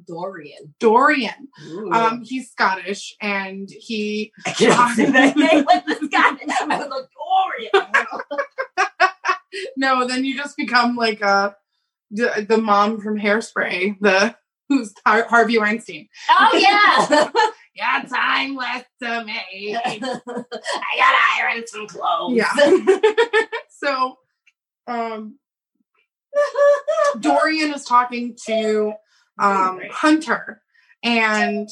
Dorian. 0.07 0.75
Dorian. 0.81 1.49
Um, 1.93 2.23
he's 2.25 2.51
Scottish, 2.51 3.15
and 3.21 3.69
he 3.71 4.33
I 4.47 4.53
can't 4.53 4.91
say 4.97 5.11
that 5.11 5.37
name 5.37 5.65
like 5.65 5.87
this 5.87 6.09
guy. 6.09 6.37
I 6.61 6.79
was 6.79 6.89
like, 6.89 7.71
Dorian. 7.73 9.11
no. 9.77 10.07
Then 10.07 10.25
you 10.25 10.37
just 10.37 10.57
become 10.57 10.97
like 10.97 11.21
a, 11.21 11.57
the 12.11 12.47
the 12.49 12.59
mom 12.59 13.01
from 13.01 13.19
Hairspray, 13.19 13.97
the 14.01 14.37
who's 14.69 14.95
Har- 15.07 15.27
Harvey 15.29 15.59
Weinstein. 15.59 16.09
Oh, 16.31 16.57
yeah. 16.57 17.31
Yeah, 17.77 18.03
time 18.11 18.57
left 18.57 18.89
to 19.03 19.23
me. 19.25 19.77
I 19.77 19.99
gotta 20.01 21.19
iron 21.39 21.67
some 21.67 21.87
clothes. 21.87 22.33
Yeah. 22.35 22.51
so, 23.69 24.17
um, 24.87 25.39
Dorian 27.21 27.75
is 27.75 27.85
talking 27.85 28.35
to 28.47 28.95
um, 29.39 29.80
Hunter, 29.91 30.62
and 31.03 31.68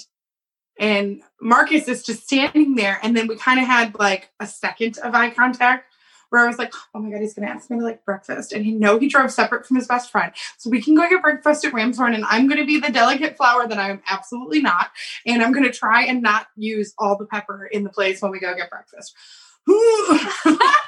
and 0.78 1.22
Marcus 1.40 1.88
is 1.88 2.02
just 2.02 2.24
standing 2.24 2.74
there, 2.74 2.98
and 3.02 3.16
then 3.16 3.26
we 3.26 3.36
kind 3.36 3.60
of 3.60 3.66
had 3.66 3.98
like 3.98 4.30
a 4.40 4.46
second 4.46 4.98
of 4.98 5.14
eye 5.14 5.30
contact. 5.30 5.90
Where 6.30 6.42
I 6.42 6.48
was 6.48 6.58
like, 6.58 6.72
oh 6.94 6.98
my 6.98 7.10
god, 7.10 7.20
he's 7.20 7.34
gonna 7.34 7.46
ask 7.48 7.70
me 7.70 7.78
to 7.78 7.84
like 7.84 8.04
breakfast, 8.04 8.52
and 8.52 8.64
he 8.64 8.72
know 8.72 8.98
he 8.98 9.08
drove 9.08 9.30
separate 9.30 9.66
from 9.66 9.76
his 9.76 9.86
best 9.86 10.10
friend, 10.10 10.32
so 10.58 10.68
we 10.68 10.82
can 10.82 10.96
go 10.96 11.08
get 11.08 11.22
breakfast 11.22 11.64
at 11.64 11.72
Ram's 11.72 11.96
Horn, 11.96 12.14
and 12.14 12.24
I'm 12.24 12.48
gonna 12.48 12.64
be 12.64 12.80
the 12.80 12.90
delicate 12.90 13.36
flower 13.36 13.68
that 13.68 13.78
I'm 13.78 14.02
absolutely 14.08 14.60
not, 14.60 14.90
and 15.26 15.42
I'm 15.42 15.52
gonna 15.52 15.70
try 15.70 16.04
and 16.04 16.22
not 16.22 16.48
use 16.56 16.92
all 16.98 17.16
the 17.16 17.26
pepper 17.26 17.66
in 17.66 17.84
the 17.84 17.90
place 17.90 18.20
when 18.20 18.32
we 18.32 18.40
go 18.40 18.54
get 18.56 18.68
breakfast. 18.70 19.14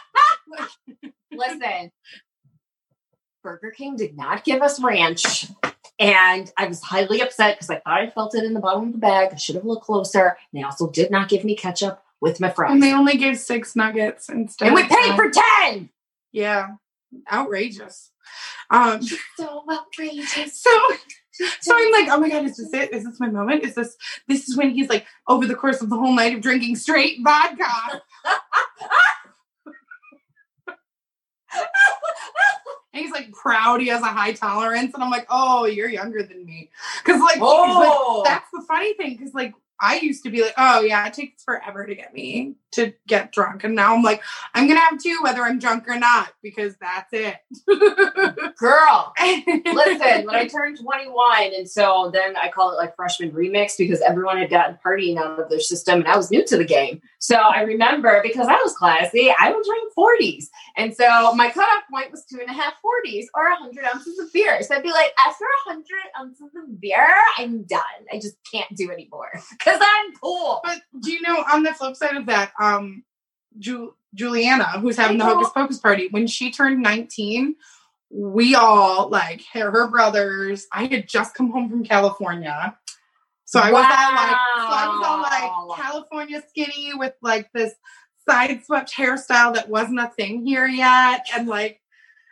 Listen, 1.33 1.93
Burger 3.47 3.71
King 3.71 3.95
did 3.95 4.17
not 4.17 4.43
give 4.43 4.61
us 4.61 4.83
ranch. 4.83 5.47
And 5.99 6.53
I 6.59 6.67
was 6.67 6.83
highly 6.83 7.21
upset 7.21 7.57
because 7.57 7.71
I 7.71 7.77
thought 7.77 8.01
I 8.01 8.11
felt 8.11 8.35
it 8.35 8.45
in 8.45 8.53
the 8.55 8.61
bottom 8.61 8.89
of 8.89 8.93
the 8.93 8.99
bag. 8.99 9.31
I 9.33 9.37
should 9.37 9.55
have 9.55 9.65
looked 9.65 9.85
closer. 9.85 10.37
And 10.53 10.61
they 10.61 10.63
also 10.63 10.91
did 10.91 11.11
not 11.11 11.29
give 11.29 11.45
me 11.45 11.57
ketchup 11.57 12.03
with 12.21 12.41
my 12.41 12.51
fries. 12.51 12.73
and 12.73 12.83
they 12.83 12.93
only 12.93 13.17
gave 13.17 13.39
six 13.39 13.75
nuggets 13.77 14.29
instead. 14.29 14.67
And 14.67 14.75
we 14.75 14.83
paid 14.83 14.91
10. 14.91 15.17
for 15.17 15.31
10. 15.31 15.91
Yeah, 16.33 16.69
outrageous. 17.33 18.11
Um, 18.71 19.01
So 19.37 19.65
outrageous. 19.71 20.61
so 20.61 20.71
so 21.61 21.75
I'm 21.77 21.93
like, 21.93 22.09
oh 22.11 22.19
my 22.19 22.29
god, 22.31 22.45
is 22.47 22.57
this 22.57 22.73
it? 22.73 22.93
Is 22.93 23.05
this 23.05 23.21
my 23.21 23.29
moment? 23.29 23.63
Is 23.63 23.75
this 23.75 23.97
this 24.27 24.49
is 24.49 24.57
when 24.57 24.71
he's 24.71 24.89
like 24.89 25.07
over 25.29 25.47
the 25.47 25.55
course 25.55 25.83
of 25.83 25.91
the 25.91 25.97
whole 25.97 26.15
night 26.15 26.35
of 26.35 26.41
drinking 26.41 26.77
straight 26.77 27.19
vodka? 27.23 28.03
And 32.97 33.05
he's 33.05 33.13
like 33.13 33.31
proud 33.33 33.83
he 33.83 33.89
has 33.89 34.01
a 34.01 34.07
high 34.07 34.33
tolerance, 34.33 34.95
and 34.95 35.05
I'm 35.05 35.11
like, 35.11 35.27
oh, 35.29 35.67
you're 35.67 35.91
younger 35.91 36.23
than 36.23 36.47
me, 36.47 36.71
because 37.05 37.21
like, 37.21 37.37
Oh. 37.43 38.23
that's 38.25 38.49
the 38.55 38.63
funny 38.67 38.95
thing, 38.95 39.17
because 39.19 39.35
like 39.35 39.53
I 39.81 39.99
used 40.01 40.25
to 40.25 40.31
be 40.31 40.43
like, 40.43 40.55
oh 40.57 40.81
yeah, 40.81 41.07
it 41.07 41.15
takes 41.15 41.43
forever 41.43 41.87
to 41.87 41.95
get 41.95 42.15
me 42.15 42.55
to 42.73 42.93
get 43.07 43.33
drunk, 43.33 43.65
and 43.65 43.75
now 43.75 43.95
I'm 43.95 44.03
like, 44.03 44.23
I'm 44.55 44.67
gonna 44.67 44.81
have 44.81 44.99
two 44.99 45.19
whether 45.23 45.43
I'm 45.43 45.59
drunk 45.59 45.89
or 45.89 45.99
not, 45.99 46.33
because 46.43 46.77
that's 46.81 47.13
it. 47.13 47.37
Girl, 48.59 49.13
Listen, 49.67 50.27
when 50.27 50.35
I 50.35 50.47
turned 50.53 50.79
21, 50.79 51.55
and 51.55 51.69
so 51.69 52.11
then 52.13 52.37
I 52.37 52.49
call 52.49 52.73
it 52.73 52.77
like 52.77 52.97
freshman 52.97 53.33
remix 53.33 53.77
because 53.79 54.01
everyone 54.01 54.39
had 54.39 54.51
gotten 54.51 54.79
partying 54.85 55.19
out 55.19 55.39
of 55.39 55.49
their 55.49 55.61
system 55.61 56.01
and 56.01 56.09
I 56.09 56.17
was 56.17 56.31
new 56.31 56.45
to 56.45 56.57
the 56.57 56.65
game. 56.65 57.01
So 57.19 57.37
I 57.37 57.63
remember 57.63 58.21
because 58.23 58.47
I 58.47 58.61
was 58.63 58.73
classy, 58.75 59.33
I 59.39 59.53
would 59.53 59.65
drink 59.65 59.93
40s. 59.97 60.47
And 60.77 60.95
so 60.95 61.35
my 61.35 61.51
cutoff 61.51 61.85
point 61.91 62.11
was 62.11 62.25
two 62.25 62.39
and 62.41 62.49
a 62.49 62.53
half 62.53 62.75
40s 62.75 63.25
or 63.35 63.49
100 63.51 63.85
ounces 63.85 64.19
of 64.19 64.33
beer. 64.33 64.63
So 64.63 64.75
I'd 64.75 64.83
be 64.83 64.91
like, 64.91 65.13
after 65.27 65.45
100 65.67 65.85
ounces 66.21 66.51
of 66.57 66.81
beer, 66.81 67.09
I'm 67.39 67.63
done. 67.65 67.81
I 68.13 68.19
just 68.19 68.37
can't 68.51 68.75
do 68.77 68.91
anymore 68.91 69.31
because 69.67 69.81
I'm 69.83 70.13
cool. 70.23 70.61
But 70.63 70.81
do 71.01 71.13
you 71.13 71.21
know 71.23 71.45
on 71.53 71.65
the 71.65 71.75
flip 71.75 71.97
side 71.97 72.17
of 72.17 72.27
that, 72.27 72.53
um, 72.61 73.03
Ju- 73.59 73.95
Juliana, 74.15 74.79
who's 74.81 74.97
having 74.97 75.19
the 75.19 75.25
Hocus 75.25 75.51
Pocus 75.53 75.79
party, 75.79 76.09
when 76.11 76.27
she 76.27 76.53
turned 76.53 76.83
19, 76.83 77.57
we 78.11 78.55
all 78.55 79.09
like 79.09 79.43
her, 79.53 79.71
her 79.73 79.89
brothers. 79.89 80.67
I 80.73 80.85
had 80.85 81.09
just 81.09 81.35
come 81.35 81.51
home 81.51 81.69
from 81.69 81.85
California. 81.85 82.77
So 83.45 83.61
I 83.61 83.73
was 83.73 83.85
all 83.85 84.15
like, 84.15 84.37
so 84.57 84.75
I 84.75 84.89
was 84.89 85.07
all 85.07 85.23
like 85.23 85.81
California 85.81 86.43
skinny 86.49 86.93
with 86.95 87.15
like 87.21 87.49
this 87.53 87.75
side 88.29 88.65
swept 88.65 88.93
hairstyle 88.93 89.55
that 89.55 89.69
wasn't 89.69 90.01
a 90.01 90.09
thing 90.09 90.47
here 90.47 90.67
yet. 90.67 91.27
And 91.35 91.49
like, 91.49 91.81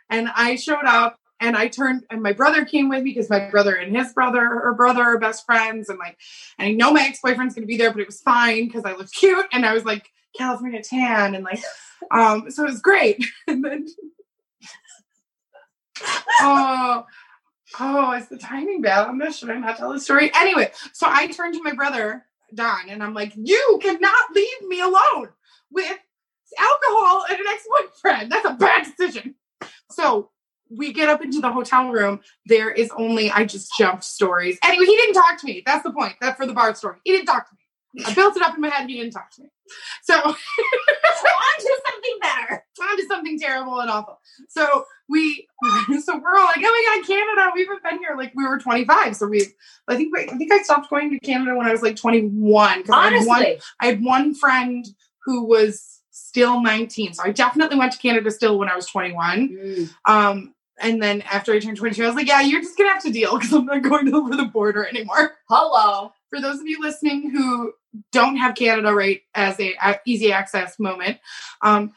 and 0.09 0.29
I 0.35 0.55
showed 0.55 0.85
up 0.85 1.17
and 1.39 1.57
I 1.57 1.67
turned, 1.67 2.05
and 2.09 2.21
my 2.23 2.31
brother 2.31 2.65
came 2.65 2.89
with 2.89 3.03
me 3.03 3.11
because 3.11 3.29
my 3.29 3.49
brother 3.49 3.75
and 3.75 3.95
his 3.95 4.13
brother, 4.13 4.39
her 4.39 4.73
brother, 4.73 5.01
are 5.03 5.19
best 5.19 5.45
friends. 5.45 5.89
And 5.89 5.99
like, 5.99 6.17
and 6.57 6.69
I 6.69 6.71
know 6.71 6.93
my 6.93 7.03
ex 7.03 7.19
boyfriend's 7.21 7.55
gonna 7.55 7.67
be 7.67 7.77
there, 7.77 7.91
but 7.91 8.01
it 8.01 8.07
was 8.07 8.21
fine 8.21 8.67
because 8.67 8.85
I 8.85 8.93
looked 8.93 9.13
cute 9.13 9.45
and 9.51 9.65
I 9.65 9.73
was 9.73 9.85
like 9.85 10.09
California 10.37 10.81
tan 10.81 11.35
and 11.35 11.43
like, 11.43 11.61
um, 12.11 12.49
so 12.49 12.63
it 12.63 12.69
was 12.69 12.81
great. 12.81 13.25
and 13.47 13.63
then, 13.63 13.87
oh, 16.41 17.05
oh, 17.79 18.13
is 18.13 18.29
the 18.29 18.37
timing 18.37 18.81
bad 18.81 19.07
on 19.07 19.17
this? 19.17 19.37
Should 19.37 19.49
I 19.49 19.57
not 19.57 19.77
tell 19.77 19.91
the 19.91 19.99
story? 19.99 20.31
Anyway, 20.35 20.71
so 20.93 21.07
I 21.09 21.27
turned 21.27 21.55
to 21.55 21.63
my 21.63 21.73
brother 21.73 22.25
Don 22.53 22.89
and 22.89 23.03
I'm 23.03 23.13
like, 23.13 23.33
you 23.35 23.79
cannot 23.81 24.31
leave 24.33 24.61
me 24.67 24.81
alone 24.81 25.29
with 25.71 25.97
alcohol 26.57 27.25
and 27.29 27.39
an 27.39 27.45
ex 27.49 27.67
boyfriend. 27.67 28.31
That's 28.31 28.45
a 28.45 28.53
bad 28.53 28.85
decision. 28.85 29.35
So 29.91 30.31
we 30.69 30.93
get 30.93 31.09
up 31.09 31.21
into 31.23 31.39
the 31.39 31.51
hotel 31.51 31.89
room. 31.91 32.21
There 32.45 32.71
is 32.71 32.89
only, 32.97 33.29
I 33.31 33.45
just 33.45 33.71
jumped 33.77 34.03
stories. 34.03 34.57
Anyway, 34.63 34.85
he 34.85 34.95
didn't 34.95 35.15
talk 35.15 35.39
to 35.39 35.45
me. 35.45 35.63
That's 35.65 35.83
the 35.83 35.91
point. 35.91 36.15
That's 36.21 36.37
for 36.37 36.45
the 36.45 36.53
bar 36.53 36.73
story. 36.75 36.97
He 37.03 37.11
didn't 37.11 37.27
talk 37.27 37.47
to 37.49 37.55
me. 37.55 38.03
I 38.05 38.13
built 38.15 38.35
it 38.35 38.41
up 38.43 38.55
in 38.55 38.61
my 38.61 38.69
head 38.69 38.81
and 38.81 38.89
he 38.89 38.97
didn't 38.99 39.13
talk 39.13 39.31
to 39.31 39.43
me. 39.43 39.49
So 40.03 40.13
On 40.23 40.33
to 41.59 41.81
something 41.89 42.17
better. 42.21 42.63
on 42.81 42.97
to 42.97 43.05
something 43.07 43.39
terrible 43.39 43.79
and 43.79 43.89
awful. 43.89 44.19
So 44.49 44.85
we, 45.09 45.47
so 46.03 46.17
we're 46.17 46.37
all 46.37 46.45
like, 46.45 46.57
oh 46.59 46.61
my 46.61 46.97
god, 46.99 47.07
Canada! 47.07 47.51
We 47.55 47.61
haven't 47.65 47.83
been 47.83 47.99
here 47.99 48.15
like 48.17 48.33
we 48.35 48.45
were 48.47 48.59
25. 48.59 49.15
So 49.15 49.27
we, 49.27 49.45
I 49.87 49.95
think, 49.95 50.15
I 50.17 50.25
think 50.37 50.51
I 50.51 50.61
stopped 50.61 50.89
going 50.89 51.09
to 51.11 51.19
Canada 51.19 51.55
when 51.55 51.65
I 51.67 51.71
was 51.71 51.81
like 51.81 51.95
21. 51.95 52.83
'cause 52.83 52.89
I 52.91 53.09
had 53.09 53.25
one, 53.25 53.37
Honestly, 53.37 53.59
I 53.79 53.85
had 53.87 54.03
one 54.03 54.35
friend 54.35 54.85
who 55.25 55.45
was 55.45 55.94
still 56.35 56.61
19. 56.61 57.13
So 57.13 57.23
I 57.23 57.31
definitely 57.31 57.77
went 57.77 57.93
to 57.93 57.97
Canada 57.97 58.29
still 58.29 58.59
when 58.59 58.67
I 58.67 58.75
was 58.75 58.87
21. 58.87 59.49
Mm. 59.49 59.89
Um, 60.03 60.53
and 60.81 61.01
then 61.01 61.21
after 61.21 61.53
I 61.53 61.59
turned 61.59 61.77
22, 61.77 62.03
I 62.03 62.07
was 62.07 62.15
like, 62.15 62.27
yeah, 62.27 62.41
you're 62.41 62.59
just 62.59 62.77
gonna 62.77 62.89
have 62.89 63.03
to 63.03 63.11
deal 63.11 63.37
because 63.37 63.53
I'm 63.53 63.65
not 63.65 63.81
going 63.89 64.13
over 64.13 64.35
the 64.35 64.43
border 64.43 64.85
anymore. 64.85 65.37
hello. 65.47 66.11
For 66.29 66.41
those 66.41 66.59
of 66.59 66.67
you 66.67 66.81
listening 66.81 67.29
who 67.29 67.71
don't 68.11 68.35
have 68.35 68.55
Canada 68.55 68.93
right 68.93 69.21
as 69.33 69.57
a, 69.61 69.75
a 69.81 69.97
easy 70.05 70.33
access 70.33 70.77
moment, 70.77 71.19
um, 71.61 71.93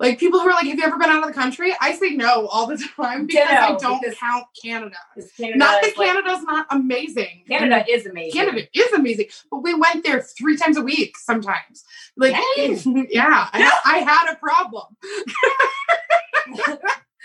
like 0.00 0.18
people 0.18 0.40
who 0.40 0.48
are 0.48 0.52
like, 0.52 0.66
have 0.66 0.78
you 0.78 0.84
ever 0.84 0.98
been 0.98 1.10
out 1.10 1.22
of 1.22 1.28
the 1.28 1.34
country? 1.34 1.74
I 1.80 1.92
say 1.94 2.10
no 2.10 2.46
all 2.46 2.66
the 2.66 2.76
time 2.96 3.26
because 3.26 3.46
I 3.48 3.76
don't 3.76 4.00
because- 4.00 4.16
count 4.16 4.46
Canada. 4.60 4.96
Canada 5.36 5.58
Not 5.58 5.82
that 5.82 5.96
like- 5.96 6.08
Canada's 6.08 6.42
not 6.42 6.66
amazing. 6.70 7.44
Canada 7.46 7.84
is 7.88 8.06
amazing. 8.06 8.32
Canada 8.32 8.66
is 8.74 8.92
amazing, 8.92 9.26
but 9.50 9.58
we 9.62 9.74
went 9.74 10.02
there 10.04 10.22
three 10.22 10.56
times 10.56 10.78
a 10.78 10.82
week 10.82 11.16
sometimes. 11.18 11.84
Like, 12.16 12.34
Dang. 12.56 13.06
yeah, 13.10 13.48
I, 13.52 13.80
I 13.84 13.98
had 13.98 14.32
a 14.32 14.36
problem. 14.36 14.96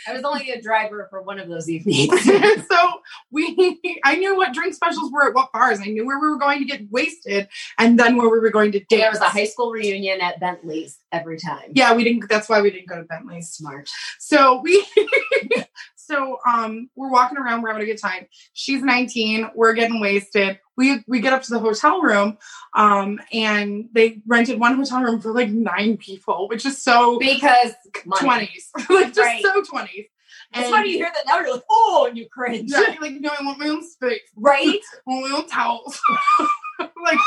I 0.08 0.14
was 0.14 0.24
only 0.24 0.52
a 0.52 0.62
driver 0.62 1.08
for 1.10 1.22
one 1.22 1.40
of 1.40 1.48
those 1.48 1.70
evenings. 1.70 2.24
so 2.24 2.78
we, 3.32 3.80
I 4.04 4.16
knew 4.16 4.36
what 4.36 4.54
drink 4.54 4.74
specials 4.74 5.12
were 5.12 5.28
at 5.28 5.34
what 5.34 5.52
bars. 5.52 5.80
I 5.80 5.86
knew 5.86 6.06
where 6.06 6.20
we 6.20 6.28
were 6.28 6.38
going 6.38 6.60
to 6.60 6.66
get 6.66 6.92
wasted, 6.92 7.48
and 7.78 8.00
then 8.00 8.18
where 8.18 8.30
we 8.30 8.40
were 8.40 8.50
going 8.50 8.72
to 8.74 8.80
dance. 8.80 9.02
there 9.02 9.12
was 9.12 9.20
a 9.20 9.30
high 9.30 9.46
school 9.46 9.72
reunion 9.72 10.22
at 10.22 10.40
Bentley's 10.40 11.00
every 11.12 11.38
time. 11.38 11.72
Yeah, 11.74 11.94
we 11.94 12.04
didn't. 12.04 12.30
That's 12.30 12.50
why 12.50 12.62
we 12.62 12.72
didn't 12.72 12.88
go 12.88 12.98
to 12.98 13.04
Bentley's. 13.04 13.50
Smart. 13.50 13.90
So 14.20 14.62
we, 14.62 14.86
so 16.06 16.40
um, 16.48 16.90
we're 16.96 17.10
walking 17.10 17.38
around. 17.38 17.62
We're 17.62 17.70
having 17.70 17.84
a 17.84 17.86
good 17.86 18.02
time. 18.02 18.28
She's 18.54 18.82
19. 18.82 19.52
We're 19.56 19.74
getting 19.74 20.00
wasted. 20.00 20.60
We 20.78 21.04
we 21.08 21.22
get 21.22 21.34
up 21.34 21.42
to 21.44 21.52
the 21.52 21.60
hotel 21.60 22.02
room, 22.02 22.38
um, 22.74 23.20
and 23.32 23.90
they 23.94 24.22
rented 24.28 24.60
one 24.60 24.76
hotel 24.76 25.02
room 25.02 25.22
for 25.22 25.32
like 25.32 25.50
nine 25.50 25.98
people, 25.98 26.48
which 26.50 26.66
is 26.66 26.82
so 26.82 27.18
Because. 27.20 27.74
20s, 27.94 28.50
like 28.90 29.08
just 29.08 29.18
Right. 29.20 29.42
so 29.42 29.62
20s. 29.62 30.08
That's 30.54 30.72
why 30.72 30.84
you 30.84 30.98
hear 30.98 31.12
that 31.14 31.26
now. 31.26 31.40
You're 31.40 31.54
like, 31.54 31.64
oh, 31.70 32.06
and 32.08 32.18
you 32.18 32.28
cringe. 32.30 32.72
Yeah, 32.72 32.94
you're 32.94 33.02
like, 33.02 33.20
no, 33.20 33.30
I 33.30 33.44
want 33.44 33.60
my 33.60 33.68
own 33.68 33.84
space. 33.84 34.22
Right? 34.36 34.80
I 35.08 35.12
want 35.12 35.30
my 35.32 35.38
own 35.38 35.48
towels. 35.50 36.00
like, 36.80 37.18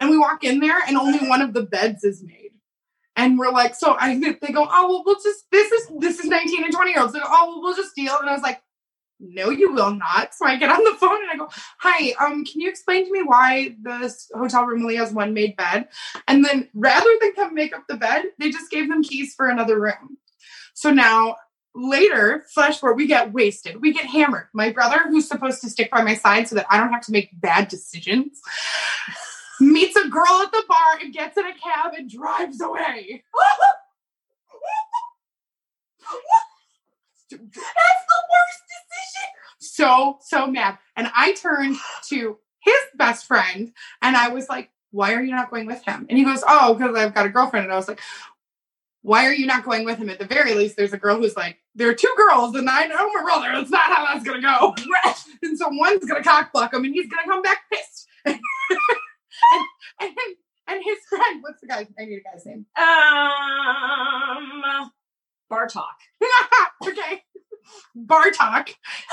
and 0.00 0.10
we 0.10 0.18
walk 0.18 0.44
in 0.44 0.60
there, 0.60 0.78
and 0.86 0.96
only 0.96 1.28
one 1.28 1.40
of 1.40 1.52
the 1.52 1.62
beds 1.62 2.04
is 2.04 2.22
made. 2.22 2.43
And 3.16 3.38
we're 3.38 3.52
like, 3.52 3.74
so 3.74 3.96
I 3.98 4.18
they 4.18 4.52
go, 4.52 4.66
oh 4.68 4.88
well, 4.88 5.02
we'll 5.06 5.20
just 5.22 5.44
this 5.50 5.70
is 5.70 5.90
this 5.98 6.18
is 6.18 6.26
19 6.26 6.64
and 6.64 6.72
20 6.72 6.90
year 6.90 7.00
olds. 7.00 7.12
Go, 7.12 7.20
oh 7.24 7.48
well, 7.48 7.62
we'll 7.62 7.76
just 7.76 7.94
deal. 7.94 8.16
And 8.20 8.28
I 8.28 8.32
was 8.32 8.42
like, 8.42 8.60
no, 9.20 9.50
you 9.50 9.72
will 9.72 9.92
not. 9.92 10.34
So 10.34 10.46
I 10.46 10.56
get 10.56 10.70
on 10.70 10.82
the 10.84 10.94
phone 11.00 11.22
and 11.22 11.30
I 11.30 11.36
go, 11.36 11.48
hi, 11.78 12.14
um, 12.20 12.44
can 12.44 12.60
you 12.60 12.68
explain 12.68 13.06
to 13.06 13.12
me 13.12 13.22
why 13.22 13.76
this 13.82 14.30
hotel 14.34 14.64
room 14.64 14.82
only 14.82 14.96
has 14.96 15.12
one 15.12 15.34
made 15.34 15.56
bed? 15.56 15.88
And 16.28 16.44
then 16.44 16.68
rather 16.74 17.10
than 17.20 17.32
come 17.34 17.54
make 17.54 17.74
up 17.74 17.84
the 17.88 17.96
bed, 17.96 18.24
they 18.38 18.50
just 18.50 18.70
gave 18.70 18.88
them 18.88 19.02
keys 19.02 19.34
for 19.34 19.48
another 19.48 19.80
room. 19.80 20.18
So 20.74 20.90
now 20.90 21.36
later, 21.74 22.44
flash 22.52 22.78
forward, 22.78 22.96
we 22.96 23.06
get 23.06 23.32
wasted. 23.32 23.80
We 23.80 23.92
get 23.92 24.06
hammered. 24.06 24.48
My 24.52 24.70
brother, 24.70 25.00
who's 25.08 25.28
supposed 25.28 25.60
to 25.62 25.70
stick 25.70 25.90
by 25.90 26.02
my 26.02 26.14
side 26.14 26.48
so 26.48 26.54
that 26.56 26.66
I 26.70 26.78
don't 26.78 26.92
have 26.92 27.04
to 27.06 27.12
make 27.12 27.30
bad 27.40 27.68
decisions, 27.68 28.40
meets 29.60 29.96
a 29.96 30.08
girl 30.08 30.42
at 30.42 30.52
the 30.52 30.62
bar 30.68 30.98
and 31.00 31.12
gets 31.12 31.36
in 31.36 31.46
a 31.46 31.52
cab 31.52 31.94
and 31.96 32.10
drives 32.10 32.60
away. 32.60 33.24
That's 37.30 37.42
the 37.42 38.22
worst 38.32 38.62
decision. 38.68 39.28
so 39.58 40.18
so 40.20 40.46
mad. 40.46 40.78
And 40.96 41.10
i 41.16 41.32
turned 41.32 41.76
to 42.08 42.38
his 42.60 42.80
best 42.96 43.26
friend 43.26 43.72
and 44.02 44.16
i 44.16 44.28
was 44.28 44.48
like 44.48 44.70
why 44.90 45.12
are 45.14 45.22
you 45.22 45.32
not 45.32 45.50
going 45.50 45.66
with 45.66 45.84
him? 45.84 46.06
And 46.08 46.16
he 46.16 46.24
goes 46.24 46.44
oh 46.46 46.74
because 46.74 46.94
i've 46.96 47.14
got 47.14 47.26
a 47.26 47.30
girlfriend. 47.30 47.64
And 47.64 47.72
i 47.72 47.76
was 47.76 47.88
like 47.88 48.00
why 49.02 49.26
are 49.26 49.34
you 49.34 49.46
not 49.46 49.64
going 49.64 49.84
with 49.84 49.98
him? 49.98 50.08
At 50.08 50.18
the 50.18 50.24
very 50.24 50.54
least 50.54 50.76
there's 50.76 50.94
a 50.94 50.98
girl 50.98 51.16
who's 51.18 51.36
like 51.36 51.58
there 51.74 51.88
are 51.88 51.94
two 51.94 52.14
girls 52.16 52.54
and 52.54 52.68
i 52.70 52.86
know 52.86 53.12
my 53.12 53.22
brother. 53.22 53.52
That's 53.52 53.70
not 53.70 53.82
how 53.82 54.06
that's 54.06 54.24
gonna 54.24 54.40
go. 54.40 54.74
And 55.42 55.58
so 55.58 55.68
one's 55.70 56.04
gonna 56.04 56.22
cock 56.22 56.52
block 56.52 56.72
him 56.72 56.84
and 56.84 56.94
he's 56.94 57.08
gonna 57.08 57.26
come 57.26 57.42
back 57.42 57.62
pissed 57.70 58.08
and, 59.52 59.64
and, 60.00 60.12
and 60.68 60.82
his 60.84 60.98
friend 61.08 61.42
what's 61.42 61.60
the 61.60 61.66
guy's 61.66 61.86
i 61.98 62.04
need 62.04 62.18
a 62.18 62.22
guy's 62.22 62.44
name 62.46 62.66
Um, 62.76 64.90
Bartok. 65.50 65.84
okay. 66.86 67.22
Bartok 67.96 68.68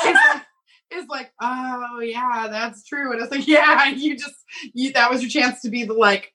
is 0.05 0.17
like, 0.33 0.43
is 0.91 1.07
like, 1.07 1.31
oh 1.41 1.99
yeah, 2.01 2.47
that's 2.49 2.83
true. 2.85 3.11
And 3.13 3.21
it's 3.21 3.31
like, 3.31 3.47
yeah, 3.47 3.87
you 3.89 4.17
just 4.17 4.35
you 4.73 4.91
that 4.93 5.09
was 5.11 5.21
your 5.21 5.29
chance 5.29 5.61
to 5.61 5.69
be 5.69 5.85
the 5.85 5.93
like, 5.93 6.33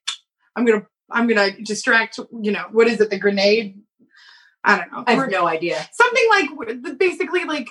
I'm 0.54 0.64
gonna 0.64 0.86
I'm 1.10 1.26
gonna 1.26 1.50
distract, 1.62 2.18
you 2.40 2.52
know, 2.52 2.66
what 2.72 2.86
is 2.88 3.00
it, 3.00 3.10
the 3.10 3.18
grenade? 3.18 3.80
I 4.64 4.78
don't 4.78 4.92
know. 4.92 5.04
I 5.06 5.12
have 5.12 5.30
no 5.30 5.46
idea. 5.46 5.86
Something 5.92 6.24
like 6.30 6.98
basically 6.98 7.44
like 7.44 7.68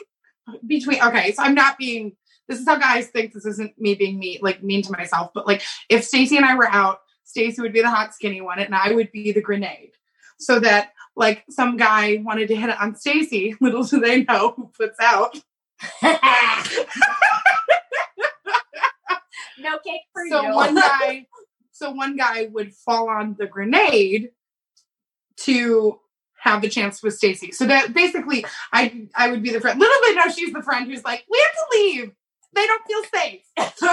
between 0.66 1.02
okay, 1.02 1.32
so 1.32 1.44
I'm 1.44 1.56
not 1.56 1.78
being 1.78 2.16
this 2.48 2.60
is 2.60 2.68
how 2.68 2.78
guys 2.78 3.08
think 3.08 3.34
this 3.34 3.46
isn't 3.46 3.80
me 3.80 3.96
being 3.96 4.20
me 4.20 4.40
like 4.42 4.62
mean 4.64 4.82
to 4.84 4.92
myself, 4.92 5.32
but 5.34 5.48
like 5.48 5.62
if 5.90 6.04
Stacy 6.04 6.38
and 6.38 6.46
I 6.46 6.56
were 6.56 6.70
out, 6.70 7.00
Stacy 7.24 7.62
would 7.62 7.74
be 7.74 7.82
the 7.82 7.90
hot 7.90 8.14
skinny 8.14 8.42
one 8.42 8.60
and 8.60 8.76
I 8.76 8.92
would 8.92 9.12
be 9.12 9.32
the 9.32 9.42
grenade. 9.42 9.92
So 10.38 10.60
that 10.60 10.92
like 11.16 11.44
some 11.50 11.78
guy 11.78 12.18
wanted 12.24 12.48
to 12.50 12.56
hit 12.56 12.70
it 12.70 12.80
on 12.80 12.96
Stacy, 12.96 13.56
little 13.62 13.84
do 13.84 14.00
they 14.00 14.24
know 14.24 14.54
who 14.56 14.72
puts 14.78 15.00
out. 15.00 15.38
no 19.60 19.78
cake 19.80 20.02
for 20.14 20.24
So 20.30 20.42
you. 20.44 20.54
one 20.56 20.76
guy 20.80 21.28
so 21.72 21.92
one 21.92 22.16
guy 22.16 22.48
would 22.52 22.74
fall 22.74 23.10
on 23.10 23.36
the 23.38 23.48
grenade 23.48 24.30
to 25.38 26.00
have 26.40 26.62
the 26.62 26.70
chance 26.70 27.02
with 27.04 27.16
Stacy. 27.16 27.52
So 27.52 27.66
that 27.66 27.94
basically 27.94 28.46
I 28.72 29.08
I 29.16 29.32
would 29.32 29.44
be 29.44 29.52
the 29.52 29.60
friend. 29.60 29.80
Little 29.80 29.98
bit 30.04 30.16
now 30.16 30.30
she's 30.32 30.54
the 30.54 30.62
friend 30.62 30.86
who's 30.86 31.04
like, 31.04 31.26
we 31.30 31.38
have 31.40 31.54
to 31.54 31.78
leave. 31.78 32.12
They 32.56 32.66
don't 32.66 32.84
feel 32.88 33.04
safe. 33.14 33.42
so 33.78 33.88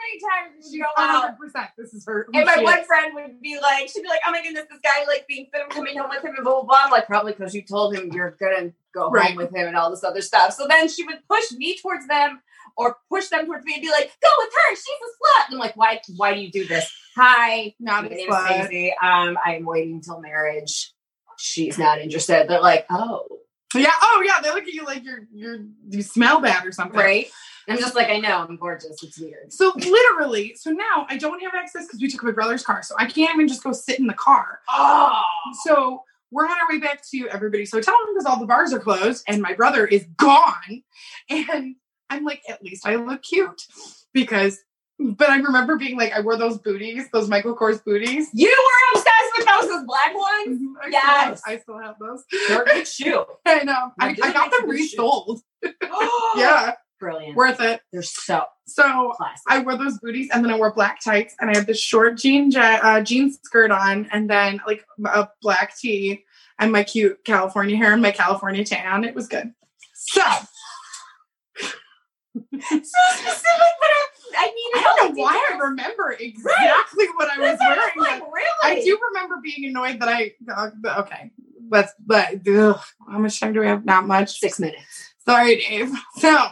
many 0.00 0.20
times 0.20 0.70
she 0.70 0.78
go 0.78 0.86
out. 0.96 1.34
100%. 1.38 1.68
This 1.76 1.94
is 1.94 2.04
her. 2.06 2.26
And 2.34 2.44
my 2.46 2.56
she 2.56 2.64
one 2.64 2.78
is. 2.80 2.86
friend 2.86 3.12
would 3.14 3.40
be 3.40 3.58
like, 3.60 3.88
she'd 3.88 4.02
be 4.02 4.08
like, 4.08 4.20
oh 4.26 4.30
my 4.32 4.42
goodness, 4.42 4.64
this 4.70 4.80
guy 4.82 5.04
like 5.06 5.26
being 5.28 5.46
fit, 5.52 5.62
I'm 5.64 5.70
coming 5.70 5.96
home 5.98 6.10
with 6.10 6.24
him 6.24 6.34
and 6.36 6.44
blah, 6.44 6.54
blah, 6.54 6.62
blah. 6.64 6.78
I'm 6.84 6.90
like, 6.90 7.06
probably 7.06 7.32
because 7.32 7.54
you 7.54 7.62
told 7.62 7.94
him 7.94 8.10
you're 8.12 8.36
gonna 8.40 8.72
go 8.94 9.10
Right. 9.10 9.28
home 9.28 9.36
with 9.36 9.54
him 9.54 9.66
and 9.68 9.76
all 9.76 9.90
this 9.90 10.04
other 10.04 10.22
stuff. 10.22 10.52
So 10.54 10.66
then 10.68 10.88
she 10.88 11.04
would 11.04 11.20
push 11.28 11.52
me 11.52 11.76
towards 11.80 12.06
them 12.06 12.40
or 12.76 12.96
push 13.10 13.28
them 13.28 13.46
towards 13.46 13.64
me 13.64 13.74
and 13.74 13.82
be 13.82 13.90
like, 13.90 14.10
go 14.22 14.28
with 14.38 14.48
her, 14.52 14.74
she's 14.74 14.86
a 14.86 15.40
slut. 15.40 15.46
And 15.48 15.54
I'm 15.54 15.60
like, 15.60 15.76
why 15.76 16.00
why 16.16 16.34
do 16.34 16.40
you 16.40 16.50
do 16.50 16.66
this? 16.66 16.90
Hi, 17.16 17.74
Not 17.80 18.04
my 18.04 18.08
name 18.10 18.30
is. 18.30 18.44
Stacey. 18.44 18.94
Um, 19.02 19.36
I'm 19.44 19.64
waiting 19.64 19.94
until 19.94 20.20
marriage. 20.20 20.92
She's 21.36 21.78
not 21.78 22.00
interested. 22.00 22.48
They're 22.48 22.60
like, 22.60 22.86
oh, 22.90 23.26
Yeah. 23.74 23.92
Oh, 24.02 24.22
yeah. 24.24 24.40
They 24.42 24.50
look 24.50 24.62
at 24.64 24.72
you 24.72 24.84
like 24.84 25.04
you're 25.04 25.26
you're 25.32 25.58
you 25.88 26.02
smell 26.02 26.40
bad 26.40 26.66
or 26.66 26.72
something. 26.72 26.98
right. 26.98 27.28
I'm 27.68 27.76
just 27.78 27.94
like, 27.94 28.08
I 28.08 28.18
know, 28.18 28.46
I'm 28.48 28.56
gorgeous. 28.56 29.02
It's 29.02 29.18
weird. 29.20 29.52
So 29.52 29.72
literally, 29.76 30.54
so 30.58 30.70
now 30.70 31.06
I 31.10 31.18
don't 31.18 31.38
have 31.42 31.52
access 31.54 31.86
because 31.86 32.00
we 32.00 32.08
took 32.08 32.22
my 32.22 32.30
brother's 32.30 32.62
car, 32.64 32.82
so 32.82 32.94
I 32.98 33.04
can't 33.04 33.34
even 33.34 33.46
just 33.46 33.62
go 33.62 33.72
sit 33.72 33.98
in 33.98 34.06
the 34.06 34.14
car. 34.14 34.60
Oh, 34.70 35.20
So 35.64 36.02
we're 36.30 36.44
on 36.46 36.50
our 36.52 36.68
way 36.70 36.78
back 36.78 37.02
to 37.10 37.28
everybody's 37.28 37.70
hotel 37.70 37.94
room 38.06 38.14
because 38.14 38.24
all 38.24 38.40
the 38.40 38.46
bars 38.46 38.72
are 38.72 38.78
closed, 38.78 39.22
and 39.28 39.42
my 39.42 39.52
brother 39.52 39.86
is 39.86 40.06
gone. 40.16 40.82
And 41.28 41.76
I'm 42.08 42.24
like, 42.24 42.40
at 42.48 42.62
least 42.62 42.86
I 42.86 42.94
look 42.96 43.22
cute 43.22 43.66
because. 44.14 44.58
But 45.00 45.30
I 45.30 45.36
remember 45.36 45.76
being 45.76 45.96
like, 45.96 46.12
I 46.12 46.20
wore 46.20 46.36
those 46.36 46.58
booties, 46.58 47.04
those 47.12 47.28
Michael 47.28 47.54
Kors 47.56 47.84
booties. 47.84 48.30
you 48.32 48.48
were 48.48 48.98
obsessed 48.98 49.07
with 49.38 49.68
those, 49.68 49.84
black 49.86 50.14
ones. 50.14 50.60
I 50.82 50.88
still 50.88 50.90
Yes. 50.92 51.02
have- 51.02 51.40
I 51.46 51.58
still 51.58 51.78
have 51.78 51.94
those. 52.00 52.24
They're 52.48 52.62
a 52.62 52.64
good 52.66 52.88
shoe. 52.88 53.24
I, 53.46 53.64
Now, 53.64 53.92
do 53.98 54.04
I 54.22 54.32
got 54.32 54.50
them 54.50 54.68
resold. 54.68 55.40
yeah, 56.36 56.74
brilliant. 57.00 57.36
worth 57.36 57.60
it. 57.60 57.80
They're 57.92 58.02
so 58.02 58.44
So 58.66 59.12
classic. 59.16 59.42
I 59.48 59.58
wore 59.60 59.76
those 59.76 59.98
booties 59.98 60.28
and 60.32 60.44
then 60.44 60.52
I 60.52 60.56
wore 60.56 60.72
black 60.72 61.00
tights 61.02 61.34
and 61.40 61.50
I 61.50 61.56
had 61.56 61.66
this 61.66 61.80
short 61.80 62.16
jean 62.18 62.54
uh, 62.56 63.00
jean 63.02 63.32
skirt 63.32 63.70
on 63.70 64.08
and 64.12 64.28
then 64.30 64.60
like 64.66 64.84
a 65.04 65.28
black 65.42 65.76
tee 65.78 66.24
and 66.58 66.70
my 66.72 66.82
cute 66.84 67.24
California 67.24 67.76
hair 67.76 67.92
and 67.92 68.02
my 68.02 68.10
California 68.10 68.64
tan. 68.64 69.04
It 69.04 69.14
was 69.14 69.26
good. 69.28 69.52
So 69.94 70.22
so 71.60 71.68
specific, 72.70 73.74
but 73.80 73.90
I, 73.90 74.06
I 74.40 74.44
mean, 74.46 74.70
I 74.76 74.82
don't 74.96 75.16
know 75.16 75.22
why 75.22 75.50
I 75.52 75.58
remember 75.58 76.12
exactly 76.18 77.06
what 77.16 77.28
I 77.30 77.38
was 77.38 77.58
wearing. 77.60 77.90
Like, 77.96 78.22
really? 78.32 78.46
I 78.62 78.82
do 78.84 78.98
remember 79.12 79.36
being 79.42 79.64
annoyed 79.68 80.00
that 80.00 80.08
I 80.08 80.32
uh, 80.54 81.00
okay. 81.02 81.30
Let's 81.70 81.92
but 82.06 82.46
ugh, 82.48 82.80
how 83.10 83.18
much 83.18 83.40
time 83.40 83.52
do 83.52 83.60
we 83.60 83.66
have? 83.66 83.84
Not 83.84 84.06
much. 84.06 84.38
Six 84.38 84.58
minutes. 84.60 84.82
Sorry, 85.26 85.56
Dave. 85.56 85.92
So 86.18 86.46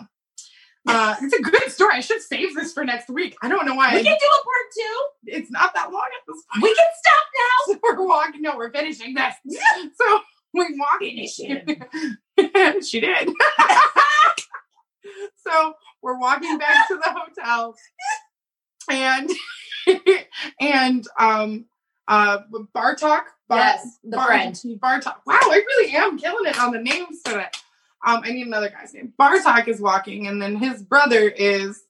uh, 0.89 1.16
it's 1.20 1.34
a 1.34 1.43
good 1.43 1.70
story. 1.72 1.95
I 1.97 2.01
should 2.01 2.22
save 2.22 2.55
this 2.55 2.72
for 2.72 2.84
next 2.84 3.09
week. 3.09 3.37
I 3.43 3.49
don't 3.49 3.66
know 3.66 3.74
why. 3.74 3.93
We 3.95 4.01
I- 4.01 4.03
can 4.05 4.16
do 4.20 4.26
a 4.26 4.45
part 4.45 4.66
two. 4.74 5.05
it's 5.39 5.51
not 5.51 5.74
that 5.74 5.91
long 5.93 6.07
at 6.16 6.22
this 6.32 6.43
point. 6.53 6.62
We 6.62 6.74
can 6.74 6.87
stop 6.99 7.24
now. 7.34 7.74
So 7.74 7.80
we're 7.82 8.07
walking. 8.07 8.43
No, 8.43 8.57
we're 8.57 8.70
finishing 8.72 9.14
this. 9.14 9.34
So 9.97 10.20
we 10.55 10.76
walk. 10.78 10.99
Finish 11.01 11.34
she 12.87 13.01
did. 13.01 13.28
so 15.37 15.75
we're 16.03 16.19
walking 16.19 16.59
back 16.59 16.89
to 16.89 16.97
the 16.97 17.15
hotel, 17.15 17.75
and 18.91 19.31
and 20.61 21.07
um 21.19 21.67
uh 22.09 22.39
Bartok. 22.75 23.25
Bar, 23.49 23.59
Yes, 23.59 23.99
the 24.03 24.21
friend. 24.21 24.55
Bartok. 24.55 25.19
Wow, 25.25 25.39
I 25.41 25.63
really 25.65 25.95
am 25.95 26.19
killing 26.19 26.47
it 26.47 26.59
on 26.59 26.73
the 26.73 26.81
names 26.81 27.23
today. 27.25 27.47
Um, 28.05 28.23
I 28.25 28.33
need 28.33 28.47
another 28.47 28.71
guy's 28.71 28.93
name. 28.93 29.13
Bartok 29.19 29.69
is 29.69 29.81
walking, 29.81 30.27
and 30.27 30.43
then 30.43 30.57
his 30.57 30.83
brother 30.83 31.29
is 31.29 31.85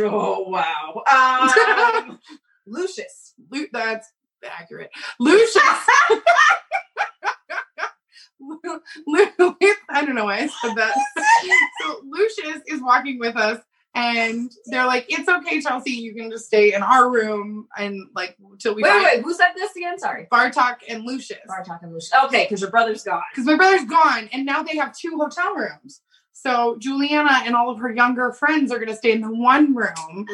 Oh 0.00 0.48
wow. 0.48 1.02
Um, 1.12 2.18
Lucius. 2.66 3.34
Lu- 3.50 3.68
that's 3.72 4.12
accurate. 4.44 4.90
Lucius. 5.18 5.86
I 9.88 10.04
don't 10.04 10.14
know 10.14 10.26
why 10.26 10.38
I 10.38 10.46
said 10.46 10.76
that. 10.76 10.94
so 11.80 12.00
Lucius 12.04 12.62
is 12.66 12.82
walking 12.82 13.18
with 13.18 13.36
us, 13.36 13.60
and 13.94 14.50
they're 14.66 14.86
like, 14.86 15.06
"It's 15.08 15.28
okay, 15.28 15.60
Chelsea. 15.60 15.92
You 15.92 16.14
can 16.14 16.30
just 16.30 16.46
stay 16.46 16.74
in 16.74 16.82
our 16.82 17.10
room 17.10 17.68
and 17.76 18.08
like 18.14 18.36
till 18.58 18.74
we 18.74 18.82
Wait, 18.82 18.92
wait, 18.92 19.04
wait. 19.04 19.24
Who 19.24 19.34
said 19.34 19.52
this 19.56 19.74
again? 19.76 19.98
Sorry. 19.98 20.26
Bartok 20.30 20.78
and 20.88 21.04
Lucius." 21.04 21.40
Bartok 21.48 21.82
and 21.82 21.92
Lucius. 21.92 22.12
Okay, 22.24 22.44
because 22.44 22.60
your 22.60 22.70
brother's 22.70 23.02
gone. 23.02 23.22
Because 23.32 23.46
my 23.46 23.56
brother's 23.56 23.84
gone, 23.84 24.28
and 24.32 24.44
now 24.44 24.62
they 24.62 24.76
have 24.76 24.96
two 24.96 25.16
hotel 25.16 25.54
rooms. 25.54 26.00
So 26.32 26.76
Juliana 26.78 27.42
and 27.44 27.54
all 27.54 27.70
of 27.70 27.78
her 27.78 27.94
younger 27.94 28.32
friends 28.32 28.72
are 28.72 28.78
going 28.78 28.88
to 28.88 28.96
stay 28.96 29.12
in 29.12 29.20
the 29.20 29.32
one 29.32 29.74
room. 29.74 30.26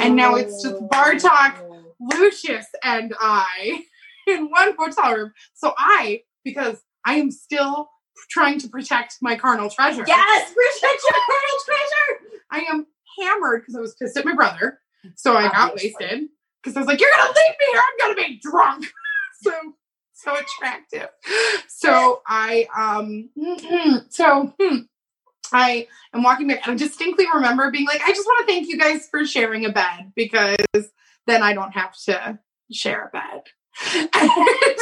And 0.00 0.14
now 0.14 0.36
it's 0.36 0.62
just 0.62 0.80
Bartok. 0.82 1.56
Oh. 1.58 1.76
Lucius 2.00 2.66
and 2.82 3.14
I 3.18 3.84
in 4.26 4.50
one 4.50 4.74
hotel 4.78 5.14
room. 5.14 5.32
So 5.54 5.74
I, 5.76 6.22
because 6.44 6.82
I 7.06 7.14
am 7.14 7.30
still 7.30 7.88
trying 8.28 8.58
to 8.58 8.68
protect 8.68 9.18
my 9.22 9.36
carnal 9.36 9.70
treasure. 9.70 10.04
Yes, 10.06 10.52
protect 10.52 11.02
your 11.04 11.12
carnal 11.26 11.58
treasure. 11.64 12.40
I 12.50 12.58
am 12.70 12.86
hammered 13.18 13.62
because 13.62 13.76
I 13.76 13.80
was 13.80 13.94
pissed 13.94 14.16
at 14.16 14.24
my 14.24 14.34
brother. 14.34 14.80
So 15.14 15.36
I 15.36 15.48
got 15.48 15.74
wasted 15.74 16.28
because 16.62 16.76
I 16.76 16.80
was 16.80 16.88
like, 16.88 17.00
"You're 17.00 17.10
gonna 17.16 17.28
leave 17.28 17.54
me 17.60 17.66
here. 17.70 17.80
I'm 17.80 18.14
gonna 18.14 18.28
be 18.28 18.40
drunk." 18.42 18.86
so 19.40 19.52
so 20.12 20.36
attractive. 20.36 21.08
So 21.68 22.22
I 22.26 22.66
um 22.76 23.30
so 24.08 24.52
hmm, 24.60 24.78
I 25.52 25.86
am 26.12 26.24
walking 26.24 26.48
back 26.48 26.66
and 26.66 26.74
I 26.74 26.76
distinctly 26.76 27.26
remember 27.32 27.70
being 27.70 27.86
like, 27.86 28.00
"I 28.02 28.12
just 28.12 28.26
want 28.26 28.46
to 28.46 28.52
thank 28.52 28.66
you 28.66 28.78
guys 28.78 29.08
for 29.08 29.24
sharing 29.24 29.64
a 29.64 29.70
bed 29.70 30.12
because 30.16 30.90
then 31.28 31.44
I 31.44 31.52
don't 31.52 31.72
have 31.72 31.94
to 32.06 32.40
share 32.72 33.12
a 33.12 33.16
bed." 33.16 33.42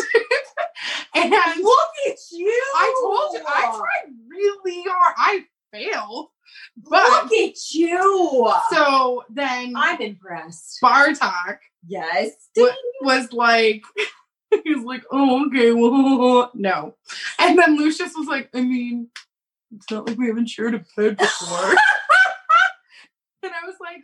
and 1.14 1.30
Look 1.30 1.88
at 2.08 2.16
you. 2.32 2.62
I 2.76 2.94
told 3.02 3.34
you 3.34 3.40
I 3.46 3.76
tried 3.76 4.12
really 4.28 4.82
hard. 4.88 5.14
I 5.18 5.44
failed, 5.72 6.28
but 6.76 7.02
Look 7.24 7.32
at 7.32 7.54
you. 7.72 8.52
so 8.70 9.24
then 9.30 9.74
I'm 9.76 10.00
impressed. 10.00 10.78
Bartok 10.82 11.58
Yes. 11.86 12.30
wa- 12.56 12.70
was 13.02 13.32
like, 13.32 13.82
he 14.64 14.74
was 14.74 14.84
like, 14.84 15.04
oh, 15.10 15.46
okay, 15.46 15.72
well, 15.72 16.50
no. 16.54 16.94
And 17.38 17.58
then 17.58 17.76
Lucius 17.76 18.12
was 18.16 18.26
like, 18.26 18.48
I 18.54 18.62
mean, 18.62 19.08
it's 19.76 19.90
not 19.90 20.06
like 20.08 20.16
we 20.16 20.28
haven't 20.28 20.48
shared 20.48 20.74
a 20.74 20.84
bed 20.96 21.16
before. 21.18 21.70
and 23.42 23.52
I 23.52 23.66
was 23.66 23.74
like, 23.80 24.02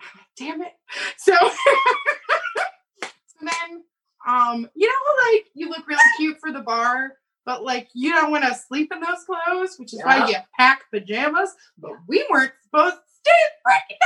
ah, 0.00 0.20
damn 0.38 0.62
it. 0.62 0.72
So, 1.18 1.34
so 1.34 3.08
then, 3.40 3.82
um, 4.26 4.68
you 4.74 4.86
know, 4.86 5.32
like 5.32 5.46
you 5.54 5.68
look 5.68 5.86
really 5.86 6.02
cute 6.16 6.38
for 6.40 6.52
the 6.52 6.60
bar, 6.60 7.12
but 7.44 7.64
like 7.64 7.88
you 7.94 8.10
don't 8.10 8.30
want 8.30 8.44
to 8.44 8.54
sleep 8.54 8.92
in 8.92 9.00
those 9.00 9.24
clothes, 9.24 9.76
which 9.78 9.94
is 9.94 10.02
why 10.02 10.28
you 10.28 10.36
pack 10.58 10.82
pajamas. 10.92 11.54
But 11.78 11.92
we 12.08 12.26
weren't 12.30 12.52
supposed 12.64 12.96
to 12.96 13.00
stay 13.20 13.32
freaking 13.66 13.98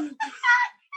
night. 0.00 0.12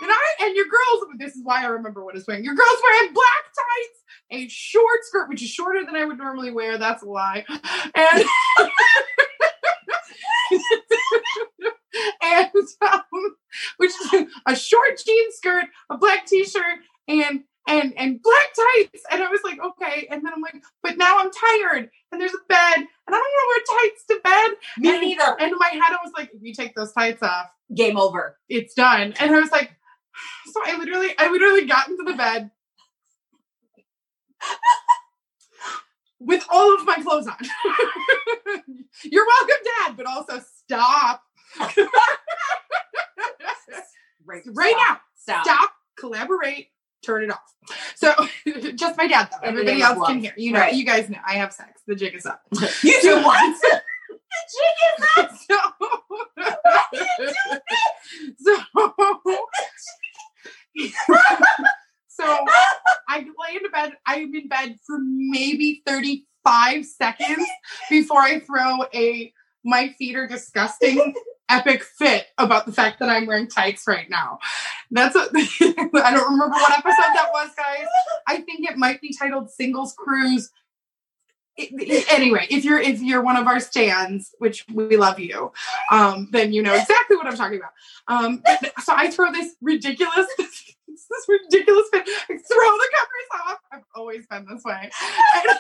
And 0.02 0.10
I 0.10 0.46
and 0.46 0.56
your 0.56 0.66
girls, 0.66 1.06
this 1.20 1.36
is 1.36 1.44
why 1.44 1.62
I 1.64 1.68
remember 1.68 2.04
what 2.04 2.16
I 2.16 2.18
was 2.18 2.26
wearing. 2.28 2.44
Your 2.44 2.56
girls 2.56 2.82
wearing 2.84 3.14
black 3.14 3.44
tights, 3.54 4.00
a 4.32 4.48
short 4.48 5.04
skirt, 5.04 5.30
which 5.30 5.44
is 5.44 5.50
shorter 5.50 5.86
than 5.86 5.96
I 5.96 6.06
would 6.06 6.18
normally 6.18 6.50
wear. 6.50 6.80
That's 6.80 7.04
a 7.04 7.06
lie. 7.06 7.46
And 7.94 8.26
and 12.24 12.50
um, 12.82 13.36
which 13.78 13.92
is 13.92 14.26
a 14.48 14.56
short 14.56 15.00
jean 15.06 15.32
skirt, 15.34 15.66
a 15.92 15.98
black 15.98 16.26
t-shirt, 16.26 16.80
and 17.08 17.44
and 17.68 17.94
and 17.98 18.22
black 18.22 18.48
tights. 18.56 19.04
And 19.12 19.24
I 19.24 19.30
was 19.30 19.42
like, 19.44 19.60
okay. 19.64 20.08
And 20.10 20.26
then 20.26 20.34
I'm 20.34 20.42
like, 20.42 20.62
but 20.84 20.98
now 20.98 21.20
I'm 21.20 21.32
tired, 21.32 21.90
and 22.12 22.22
there's 22.22 22.34
a 22.34 22.44
bed, 22.50 22.76
and 22.78 22.88
I 23.08 23.12
don't 23.12 23.22
want 23.22 23.66
to 23.68 23.74
wear 23.74 23.80
tights 23.82 24.06
to 24.08 24.20
bed. 24.24 24.52
Me 24.80 24.90
and, 24.92 25.02
neither. 25.02 25.36
And 25.40 25.52
in 25.52 25.58
my 25.60 25.70
head, 25.70 25.92
I 25.94 25.98
was 26.04 26.14
like, 26.18 26.32
if 26.34 26.42
you 26.42 26.54
take 26.54 26.76
those 26.76 26.92
tights 26.94 27.22
off, 27.24 27.48
Game 27.76 27.98
over. 27.98 28.38
it's 28.50 28.74
done. 28.74 29.14
And 29.20 29.34
I 29.36 29.40
was 29.40 29.52
like, 29.52 29.72
so 30.54 30.62
I 30.66 30.78
literally, 30.78 31.10
I 31.18 31.30
literally 31.32 31.66
got 31.66 31.88
into 31.88 32.04
the 32.04 32.14
bed 32.18 32.52
with 36.20 36.46
all 36.52 36.74
of 36.76 36.86
my 36.86 36.96
clothes 36.98 37.28
on. 37.28 37.38
You're 39.04 39.26
welcome, 39.26 39.56
Dad, 39.80 39.98
but 39.98 40.06
also 40.06 40.40
stop 40.64 41.24
Right, 44.26 44.44
right 44.54 44.76
stop. 44.78 44.88
now. 44.90 45.00
Stop. 45.16 45.46
Stop, 45.46 45.72
collaborate, 46.00 46.68
turn 47.06 47.24
it 47.24 47.32
off. 47.32 47.56
So 47.96 48.14
just 48.76 48.98
my 48.98 49.08
dad, 49.08 49.30
though. 49.31 49.31
In 49.31 49.31
the 49.31 49.31
Everybody 49.44 49.82
else 49.82 50.08
can 50.08 50.20
hear. 50.20 50.34
You 50.38 50.54
know, 50.54 50.60
Right. 50.60 50.74
you 50.74 50.86
guys 50.86 51.10
know. 51.10 51.20
I 51.26 51.34
have 51.36 51.54
sex. 51.54 51.82
The 51.88 51.96
jig 51.96 52.16
is 52.16 52.26
up. 52.26 52.42
You 52.84 53.02
do 53.02 53.22
what? 53.24 53.56
The 54.32 54.42
jig 55.18 55.30
is 55.30 55.40
so, 55.48 55.58
so, 58.40 58.56
so 62.08 62.46
I 63.10 63.20
lay 63.20 63.56
in 63.56 63.72
bed. 63.72 63.94
I'm 64.06 64.34
in 64.34 64.48
bed 64.48 64.76
for 64.86 65.00
maybe 65.02 65.82
35 65.86 66.86
seconds 66.86 67.46
before 67.90 68.22
I 68.22 68.40
throw 68.40 68.86
a 68.94 69.34
my 69.64 69.90
feet 69.98 70.16
are 70.16 70.28
disgusting 70.28 71.14
epic 71.52 71.84
fit 71.84 72.28
about 72.38 72.66
the 72.66 72.72
fact 72.72 73.00
that 73.00 73.10
I'm 73.10 73.26
wearing 73.26 73.48
tights 73.48 73.84
right 73.88 74.10
now. 74.10 74.40
That's 74.90 75.16
a, 75.16 75.22
I 75.34 76.12
don't 76.14 76.32
remember 76.32 76.50
what 76.54 76.72
episode 76.72 77.14
that 77.14 77.30
was, 77.34 77.50
guys. 77.56 77.86
I 78.28 78.38
think 78.42 78.70
it 78.70 78.78
might 78.78 79.02
be 79.02 79.14
titled 79.18 79.50
Singles 79.50 79.94
Cruise. 79.98 80.50
It- 81.58 81.70
it- 81.74 82.14
anyway, 82.14 82.48
if 82.50 82.64
you're 82.64 82.80
if 82.80 83.02
you're 83.02 83.22
one 83.22 83.36
of 83.36 83.46
our 83.48 83.60
stands, 83.60 84.34
which 84.40 84.66
we 84.74 84.96
love 84.98 85.20
you, 85.20 85.52
um, 85.92 86.30
then 86.32 86.54
you 86.54 86.62
know 86.64 86.74
exactly 86.74 87.18
what 87.18 87.28
I'm 87.28 87.36
talking 87.36 87.60
about. 87.60 87.74
Um, 88.08 88.42
so 88.84 88.94
I 88.96 89.12
throw 89.12 89.32
this 89.32 89.56
ridiculous, 89.62 90.28
this 90.38 91.26
ridiculous 91.28 91.88
fit, 91.92 92.04
I 92.08 92.38
throw 92.38 92.38
the 92.38 92.90
covers 92.96 93.48
off. 93.48 93.60
I've 93.72 93.84
always 93.96 94.26
been 94.28 94.46
this 94.50 94.64
way. 94.64 94.82
And 94.82 94.92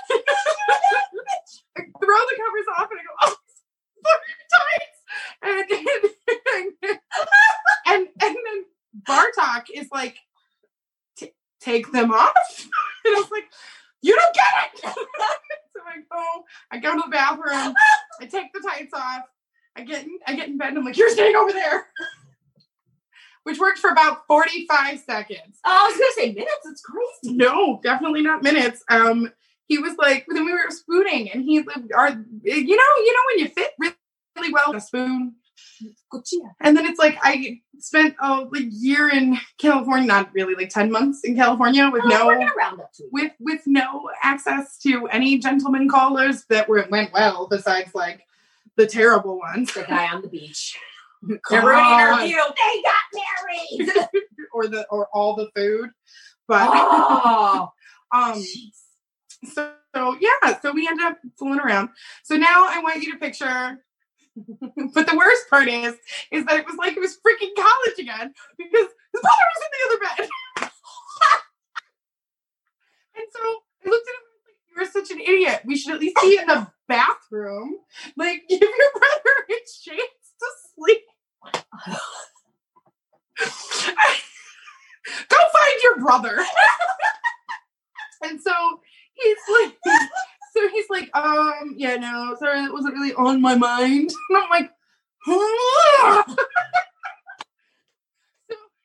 I 1.77 1.81
throw 1.81 2.17
the 2.17 2.37
covers 2.37 2.67
off 2.77 2.87
and 2.89 2.99
I 2.99 3.03
go, 3.03 3.13
oh, 3.23 3.35
tights. 4.05 4.90
And, 5.41 5.65
and, 5.71 6.73
and, 7.87 8.07
and 8.21 8.35
then 8.35 8.65
Bartok 9.07 9.65
is 9.73 9.87
like, 9.91 10.17
"T- 11.17 11.33
take 11.59 11.91
them 11.91 12.11
off. 12.11 12.67
And 13.03 13.15
I 13.15 13.19
was 13.19 13.31
like, 13.31 13.45
you 14.01 14.15
don't 14.15 14.35
get 14.35 14.45
it. 14.75 14.93
so 15.73 15.81
I 15.87 16.01
go, 16.11 16.43
I 16.71 16.77
go 16.77 16.93
to 16.93 17.01
the 17.03 17.09
bathroom, 17.09 17.73
I 18.19 18.25
take 18.25 18.53
the 18.53 18.59
tights 18.59 18.93
off, 18.93 19.23
I 19.75 19.81
get 19.83 20.03
in, 20.03 20.19
I 20.27 20.35
get 20.35 20.49
in 20.49 20.57
bed 20.59 20.69
and 20.69 20.77
I'm 20.77 20.85
like, 20.85 20.97
you're 20.97 21.09
staying 21.09 21.35
over 21.35 21.51
there. 21.51 21.87
Which 23.43 23.57
worked 23.57 23.79
for 23.79 23.89
about 23.89 24.27
45 24.27 24.99
seconds. 24.99 25.59
Oh, 25.65 25.85
I 25.85 25.87
was 25.87 25.97
gonna 25.97 26.11
say 26.15 26.31
minutes. 26.31 26.65
It's 26.65 26.81
crazy. 26.81 27.35
No, 27.35 27.79
definitely 27.81 28.21
not 28.21 28.43
minutes. 28.43 28.83
Um, 28.87 29.31
he 29.65 29.79
was 29.79 29.95
like, 29.97 30.27
then 30.27 30.45
we 30.45 30.53
were 30.53 30.69
spooning, 30.69 31.31
and 31.31 31.43
he 31.43 31.61
lived 31.61 31.91
our, 31.91 32.09
you 32.09 32.15
know, 32.53 32.53
you 32.53 33.13
know 33.13 33.21
when 33.33 33.39
you 33.39 33.47
fit 33.47 33.71
really, 33.79 33.95
really 34.35 34.53
well 34.53 34.75
a 34.75 34.81
spoon, 34.81 35.35
and 36.61 36.77
then 36.77 36.85
it's 36.85 36.99
like 36.99 37.17
I 37.21 37.59
spent 37.79 38.15
oh 38.21 38.49
like 38.51 38.63
year 38.69 39.09
in 39.09 39.37
California, 39.57 40.07
not 40.07 40.31
really 40.33 40.55
like 40.55 40.69
ten 40.69 40.91
months 40.91 41.23
in 41.23 41.35
California 41.35 41.89
with 41.91 42.03
Oh, 42.05 42.07
no 42.07 42.17
gonna 42.25 42.51
round 42.57 42.81
up 42.81 42.91
to 42.93 43.03
it. 43.03 43.09
with 43.11 43.31
with 43.39 43.61
no 43.65 44.09
access 44.23 44.77
to 44.79 45.07
any 45.07 45.37
gentleman 45.37 45.89
callers 45.89 46.45
that 46.49 46.67
were 46.69 46.85
went 46.89 47.11
well 47.13 47.47
besides 47.49 47.93
like 47.93 48.25
the 48.77 48.85
terrible 48.85 49.37
ones 49.39 49.73
the 49.73 49.83
guy 49.83 50.07
on 50.07 50.21
the 50.21 50.27
beach. 50.27 50.77
God. 51.27 51.57
Everybody 51.57 52.31
interview. 52.31 52.37
They 52.37 52.81
got 52.81 53.83
married. 53.83 54.09
or 54.53 54.67
the 54.67 54.87
or 54.89 55.07
all 55.13 55.35
the 55.35 55.49
food, 55.55 55.89
but 56.47 56.67
oh, 56.71 57.71
um. 58.11 58.43
So, 59.43 59.71
so 59.95 60.17
yeah, 60.19 60.59
so 60.61 60.71
we 60.71 60.87
ended 60.87 61.05
up 61.05 61.17
fooling 61.39 61.59
around. 61.59 61.89
So 62.23 62.35
now 62.35 62.67
I 62.69 62.79
want 62.83 63.01
you 63.01 63.11
to 63.13 63.17
picture. 63.17 63.79
but 64.93 65.07
the 65.07 65.17
worst 65.17 65.49
part 65.49 65.67
is, 65.67 65.95
is 66.31 66.45
that 66.45 66.57
it 66.57 66.65
was 66.65 66.75
like 66.77 66.95
it 66.95 66.99
was 66.99 67.17
freaking 67.17 67.53
college 67.55 67.99
again 67.99 68.33
because 68.57 68.87
his 69.11 69.21
brother 69.21 69.47
was 69.51 69.63
in 69.65 69.71
the 69.73 69.85
other 69.87 69.99
bed. 69.99 70.29
and 73.15 73.27
so 73.31 73.39
I 73.85 73.89
looked 73.89 74.07
at 74.07 74.15
him 74.15 74.25
like, 74.45 74.57
"You're 74.75 74.91
such 74.91 75.11
an 75.11 75.19
idiot. 75.19 75.61
We 75.65 75.75
should 75.75 75.93
at 75.93 75.99
least 75.99 76.17
be 76.21 76.37
in 76.39 76.47
the 76.47 76.67
bathroom. 76.87 77.75
Like, 78.15 78.43
give 78.49 78.61
your 78.61 78.91
brother 78.93 79.33
a 79.49 79.53
chance 79.53 80.35
to 80.39 80.47
sleep." 80.75 81.01
Go 85.29 85.37
find 85.53 85.81
your 85.83 85.99
brother. 85.99 86.45
and 88.23 88.39
so 88.41 88.53
he's 89.13 89.37
like, 89.61 89.77
so 90.55 90.67
he's 90.69 90.89
like, 90.89 91.09
um, 91.15 91.75
yeah, 91.77 91.95
no, 91.95 92.35
sorry, 92.39 92.61
that 92.61 92.73
wasn't 92.73 92.93
really 92.93 93.13
on 93.13 93.41
my 93.41 93.55
mind. 93.55 94.11
And 94.29 94.37
I'm 94.37 94.49
like, 94.49 94.71
so, 95.25 95.33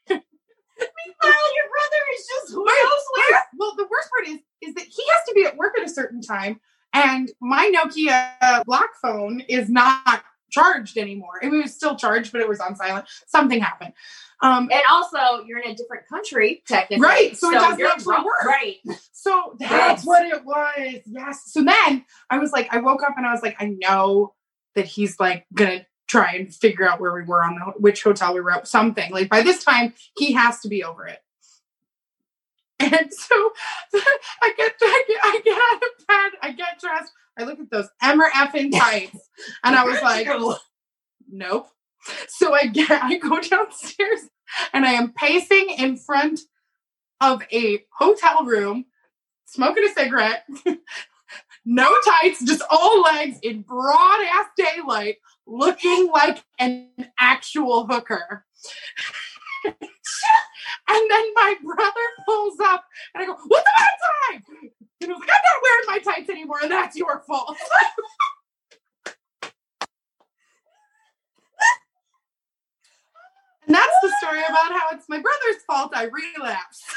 meanwhile, 0.08 1.54
your 1.54 1.68
brother 1.72 2.02
is 2.14 2.26
just 2.26 2.52
who 2.52 2.64
knows 2.64 3.04
where. 3.16 3.40
well, 3.58 3.74
the 3.76 3.86
worst 3.90 4.10
part 4.10 4.28
is, 4.28 4.38
is 4.60 4.74
that 4.74 4.84
he 4.84 5.02
has 5.08 5.22
to 5.28 5.34
be 5.34 5.44
at 5.44 5.56
work 5.56 5.74
at 5.78 5.86
a 5.86 5.88
certain 5.88 6.20
time, 6.20 6.60
and 6.92 7.30
my 7.40 7.72
Nokia 7.74 8.64
block 8.64 8.90
phone 9.00 9.40
is 9.48 9.70
not 9.70 10.24
charged 10.50 10.96
anymore. 10.98 11.38
It 11.42 11.48
was 11.48 11.74
still 11.74 11.96
charged, 11.96 12.32
but 12.32 12.40
it 12.40 12.48
was 12.48 12.60
on 12.60 12.76
silent. 12.76 13.06
Something 13.26 13.60
happened. 13.60 13.92
Um, 14.42 14.68
And 14.70 14.82
also, 14.90 15.44
you're 15.46 15.60
in 15.60 15.70
a 15.70 15.74
different 15.74 16.06
country, 16.08 16.62
technically. 16.68 17.02
Right, 17.02 17.36
so 17.36 17.50
it 17.50 17.54
doesn't 17.54 17.82
actually 17.86 18.16
work. 18.24 18.44
Right. 18.44 18.76
So 19.12 19.56
that's 19.58 20.04
Yes. 20.04 20.06
what 20.06 20.26
it 20.26 20.44
was. 20.44 21.00
Yes. 21.06 21.42
So 21.52 21.62
then 21.64 22.04
I 22.30 22.38
was 22.38 22.52
like, 22.52 22.68
I 22.72 22.78
woke 22.78 23.02
up 23.02 23.14
and 23.16 23.26
I 23.26 23.32
was 23.32 23.42
like, 23.42 23.56
I 23.60 23.74
know 23.80 24.34
that 24.74 24.84
he's 24.84 25.18
like 25.18 25.46
gonna 25.54 25.86
try 26.06 26.32
and 26.34 26.54
figure 26.54 26.86
out 26.88 27.00
where 27.00 27.12
we 27.14 27.22
were 27.22 27.42
on 27.42 27.54
the 27.56 27.72
which 27.80 28.02
hotel 28.02 28.34
we 28.34 28.40
were 28.40 28.52
at, 28.52 28.68
something. 28.68 29.10
Like 29.10 29.28
by 29.30 29.40
this 29.42 29.64
time, 29.64 29.94
he 30.16 30.32
has 30.34 30.60
to 30.60 30.68
be 30.68 30.84
over 30.84 31.06
it. 31.06 31.18
And 32.78 33.12
so 33.12 33.34
I 33.94 34.52
get 34.56 34.74
I 34.82 35.04
get, 35.08 35.20
I 35.24 35.40
get 35.42 35.58
out 35.58 35.82
of 35.82 36.06
bed, 36.06 36.38
I 36.42 36.52
get 36.52 36.78
dressed, 36.78 37.10
I 37.38 37.44
look 37.44 37.60
at 37.60 37.70
those 37.70 37.88
Emmer 38.02 38.28
effing 38.34 38.72
tights, 38.78 39.28
and 39.64 39.76
I 39.76 39.84
was 39.84 40.00
like, 40.02 40.28
nope. 41.28 41.68
So 42.28 42.54
I 42.54 42.66
get 42.66 42.90
I 43.02 43.16
go 43.16 43.40
downstairs 43.40 44.20
and 44.72 44.86
I 44.86 44.92
am 44.92 45.12
pacing 45.12 45.70
in 45.78 45.96
front 45.96 46.40
of 47.20 47.42
a 47.52 47.84
hotel 47.98 48.44
room, 48.44 48.86
smoking 49.46 49.84
a 49.84 49.92
cigarette, 49.92 50.46
no 51.64 51.92
tights, 52.06 52.44
just 52.44 52.62
all 52.70 53.02
legs 53.02 53.38
in 53.42 53.62
broad 53.62 54.20
ass 54.22 54.46
daylight, 54.56 55.16
looking 55.46 56.10
like 56.12 56.44
an 56.58 56.88
actual 57.18 57.86
hooker. 57.86 58.44
and 59.64 59.74
then 61.10 61.34
my 61.34 61.54
brother 61.64 62.06
pulls 62.24 62.60
up 62.60 62.84
and 63.14 63.24
I 63.24 63.26
go, 63.26 63.36
What's 63.46 63.64
the 63.64 63.70
matter 63.78 64.42
time? 64.44 64.70
And 65.02 65.10
I 65.10 65.14
was 65.14 65.20
like, 65.20 65.30
I'm 65.30 65.44
not 65.44 65.62
wearing 65.62 66.04
my 66.04 66.12
tights 66.12 66.30
anymore, 66.30 66.58
and 66.62 66.70
that's 66.70 66.96
your 66.96 67.22
fault. 67.26 67.56
And 73.66 73.74
that's 73.74 73.96
the 74.00 74.12
story 74.20 74.38
about 74.48 74.70
how 74.70 74.86
it's 74.92 75.08
my 75.08 75.20
brother's 75.20 75.62
fault 75.66 75.92
I 75.94 76.04
relapsed. 76.04 76.84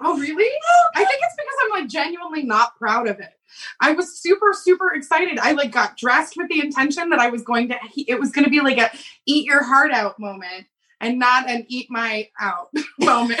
Oh, 0.00 0.16
really? 0.16 0.48
I 0.94 1.04
think 1.04 1.20
it's 1.22 1.34
because 1.34 1.54
I'm 1.64 1.70
like 1.70 1.88
genuinely 1.88 2.44
not 2.44 2.76
proud 2.76 3.08
of 3.08 3.18
it. 3.18 3.32
I 3.80 3.92
was 3.92 4.18
super, 4.20 4.54
super 4.54 4.94
excited. 4.94 5.38
I 5.38 5.52
like 5.52 5.72
got 5.72 5.96
dressed 5.96 6.36
with 6.36 6.48
the 6.48 6.60
intention 6.60 7.10
that 7.10 7.18
I 7.18 7.30
was 7.30 7.42
going 7.42 7.68
to, 7.70 7.76
it 7.96 8.20
was 8.20 8.30
going 8.30 8.44
to 8.44 8.50
be 8.50 8.60
like 8.60 8.78
a 8.78 8.90
eat 9.26 9.44
your 9.44 9.64
heart 9.64 9.90
out 9.90 10.18
moment 10.20 10.66
and 11.00 11.18
not 11.18 11.48
an 11.48 11.64
eat 11.68 11.90
my 11.90 12.28
out 12.40 12.70
moment. 12.98 13.40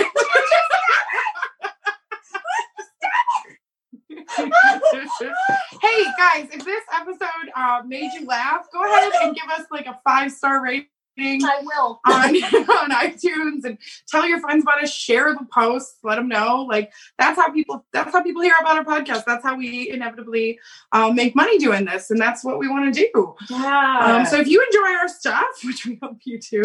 hey 4.38 6.04
guys, 6.16 6.48
if 6.52 6.64
this 6.64 6.84
episode 6.94 7.50
uh, 7.56 7.82
made 7.86 8.10
you 8.12 8.26
laugh, 8.26 8.66
go 8.72 8.84
ahead 8.84 9.12
and 9.22 9.34
give 9.34 9.48
us 9.50 9.66
like 9.70 9.86
a 9.86 9.98
five 10.04 10.30
star 10.30 10.62
rating 10.62 10.86
I 11.18 11.62
will. 11.62 12.00
on, 12.06 12.14
on 12.14 12.90
iTunes 12.90 13.64
and 13.64 13.78
tell 14.08 14.26
your 14.26 14.40
friends 14.40 14.62
about 14.62 14.82
us. 14.82 14.92
Share 14.92 15.34
the 15.34 15.46
posts. 15.52 15.98
Let 16.02 16.16
them 16.16 16.28
know. 16.28 16.66
Like 16.68 16.92
that's 17.18 17.38
how 17.38 17.50
people. 17.52 17.84
That's 17.92 18.12
how 18.12 18.22
people 18.22 18.42
hear 18.42 18.54
about 18.60 18.78
our 18.78 18.84
podcast. 18.84 19.24
That's 19.24 19.44
how 19.44 19.56
we 19.56 19.90
inevitably 19.90 20.58
um, 20.92 21.14
make 21.14 21.34
money 21.34 21.58
doing 21.58 21.84
this, 21.84 22.10
and 22.10 22.20
that's 22.20 22.44
what 22.44 22.58
we 22.58 22.68
want 22.68 22.94
to 22.94 23.10
do. 23.12 23.34
Yeah. 23.50 23.98
Um, 24.00 24.26
so 24.26 24.38
if 24.38 24.48
you 24.48 24.64
enjoy 24.64 24.96
our 24.96 25.08
stuff, 25.08 25.46
which 25.64 25.86
we 25.86 25.98
hope 26.02 26.18
you 26.24 26.38
do, 26.38 26.62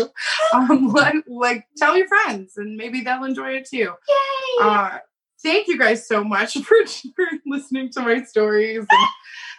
um, 0.54 0.88
let, 0.94 1.16
like 1.28 1.66
tell 1.78 1.98
your 1.98 2.08
friends, 2.08 2.58
and 2.58 2.78
maybe 2.78 3.02
they'll 3.02 3.24
enjoy 3.24 3.52
it 3.52 3.68
too. 3.68 3.78
Yay. 3.78 4.62
Uh, 4.62 4.98
thank 5.42 5.68
you 5.68 5.78
guys 5.78 6.08
so 6.08 6.24
much 6.24 6.54
for, 6.60 6.76
for 7.16 7.26
listening 7.46 7.90
to 7.92 8.02
my 8.02 8.24
stories 8.24 8.86
and 8.90 9.08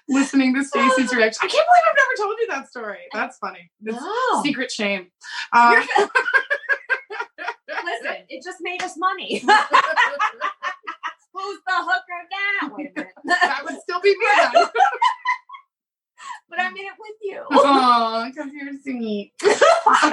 listening 0.08 0.54
to 0.54 0.64
Stacey's 0.64 1.12
reaction. 1.14 1.40
I 1.42 1.48
can't 1.48 1.66
believe 1.66 1.82
I've 1.88 1.96
never 1.96 2.14
told 2.22 2.36
you 2.40 2.46
that 2.48 2.68
story. 2.68 2.98
That's 3.12 3.38
funny. 3.38 3.70
It's 3.84 3.96
No. 4.00 4.42
secret 4.42 4.70
shame. 4.70 5.08
Uh, 5.52 5.84
Listen, 7.84 8.16
it 8.28 8.42
just 8.42 8.58
made 8.62 8.82
us 8.82 8.94
money. 8.96 9.38
Who's 9.40 9.48
the 11.66 11.72
hooker 11.72 12.22
now? 12.30 12.74
Wait 12.76 12.92
a 12.96 13.00
minute. 13.00 13.12
that 13.26 13.62
would 13.64 13.78
still 13.80 14.00
be 14.00 14.10
me 14.10 14.26
but 16.48 16.60
I'm 16.60 16.72
in 16.76 16.84
it 16.84 16.92
with 16.98 17.16
you. 17.22 17.40
Aw, 17.50 18.26
because 18.26 18.50
you're 18.52 18.72
sweet. 18.82 19.32
I 19.42 19.46
was 19.48 19.58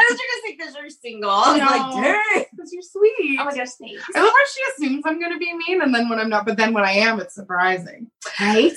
gonna 0.09 0.41
say 0.43 0.55
because 0.57 0.75
you're 0.75 0.89
single. 0.89 1.29
I 1.29 1.51
was 1.51 1.59
No. 1.59 1.65
like, 1.65 2.03
dang. 2.33 2.45
Because 2.55 2.73
you're 2.73 2.81
sweet. 2.81 3.37
Oh 3.39 3.45
my 3.45 3.55
gosh, 3.55 3.69
thanks. 3.79 4.03
I 4.15 4.19
love 4.21 4.31
how 4.31 4.45
she 4.53 4.61
assumes 4.87 5.03
I'm 5.05 5.19
going 5.19 5.31
to 5.33 5.37
be 5.37 5.53
mean, 5.67 5.81
and 5.81 5.93
then 5.93 6.09
when 6.09 6.19
I'm 6.19 6.29
not, 6.29 6.45
but 6.45 6.57
then 6.57 6.73
when 6.73 6.83
I 6.83 6.93
am, 6.93 7.19
it's 7.19 7.35
surprising. 7.35 8.09
Right? 8.39 8.73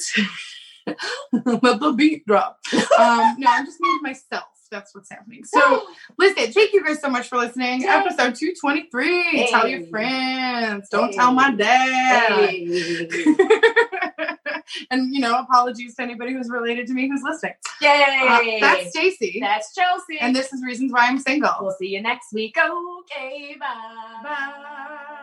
Let 1.32 1.80
the 1.80 1.94
beat 1.96 2.26
drop. 2.26 2.58
Um, 2.98 3.36
no, 3.38 3.46
I'm 3.50 3.64
just 3.66 3.80
mean 3.80 3.98
to 3.98 4.02
myself. 4.02 4.44
That's 4.70 4.94
what's 4.94 5.10
happening. 5.10 5.44
So, 5.44 5.84
listen, 6.18 6.52
thank 6.52 6.72
you 6.72 6.84
guys 6.84 7.00
so 7.00 7.08
much 7.08 7.28
for 7.28 7.36
listening. 7.38 7.82
Yay. 7.82 7.86
Episode 7.88 8.34
223. 8.34 9.48
Tell 9.50 9.68
your 9.68 9.86
friends. 9.86 10.88
Don't 10.90 11.10
Hey. 11.10 11.16
tell 11.16 11.32
my 11.32 11.54
dad. 11.54 12.48
Hey. 12.50 13.06
And 14.90 15.14
you 15.14 15.20
know, 15.20 15.38
apologies 15.38 15.94
to 15.96 16.02
anybody 16.02 16.32
who's 16.32 16.48
related 16.48 16.86
to 16.88 16.94
me 16.94 17.06
who's 17.08 17.22
listening. 17.22 17.52
Yay! 17.80 18.26
Uh, 18.26 18.60
that's 18.60 18.90
Stacy, 18.90 19.38
That's 19.40 19.74
Chelsea. 19.74 20.18
and 20.20 20.34
this 20.34 20.52
is 20.52 20.62
reasons 20.64 20.90
why 20.92 21.06
I'm 21.06 21.18
single. 21.18 21.50
we'll 21.60 21.70
see 21.72 21.88
you 21.88 22.00
next 22.02 22.32
week. 22.32 22.56
Okay, 22.58 23.56
bye. 23.60 24.20
Bye. 24.24 25.20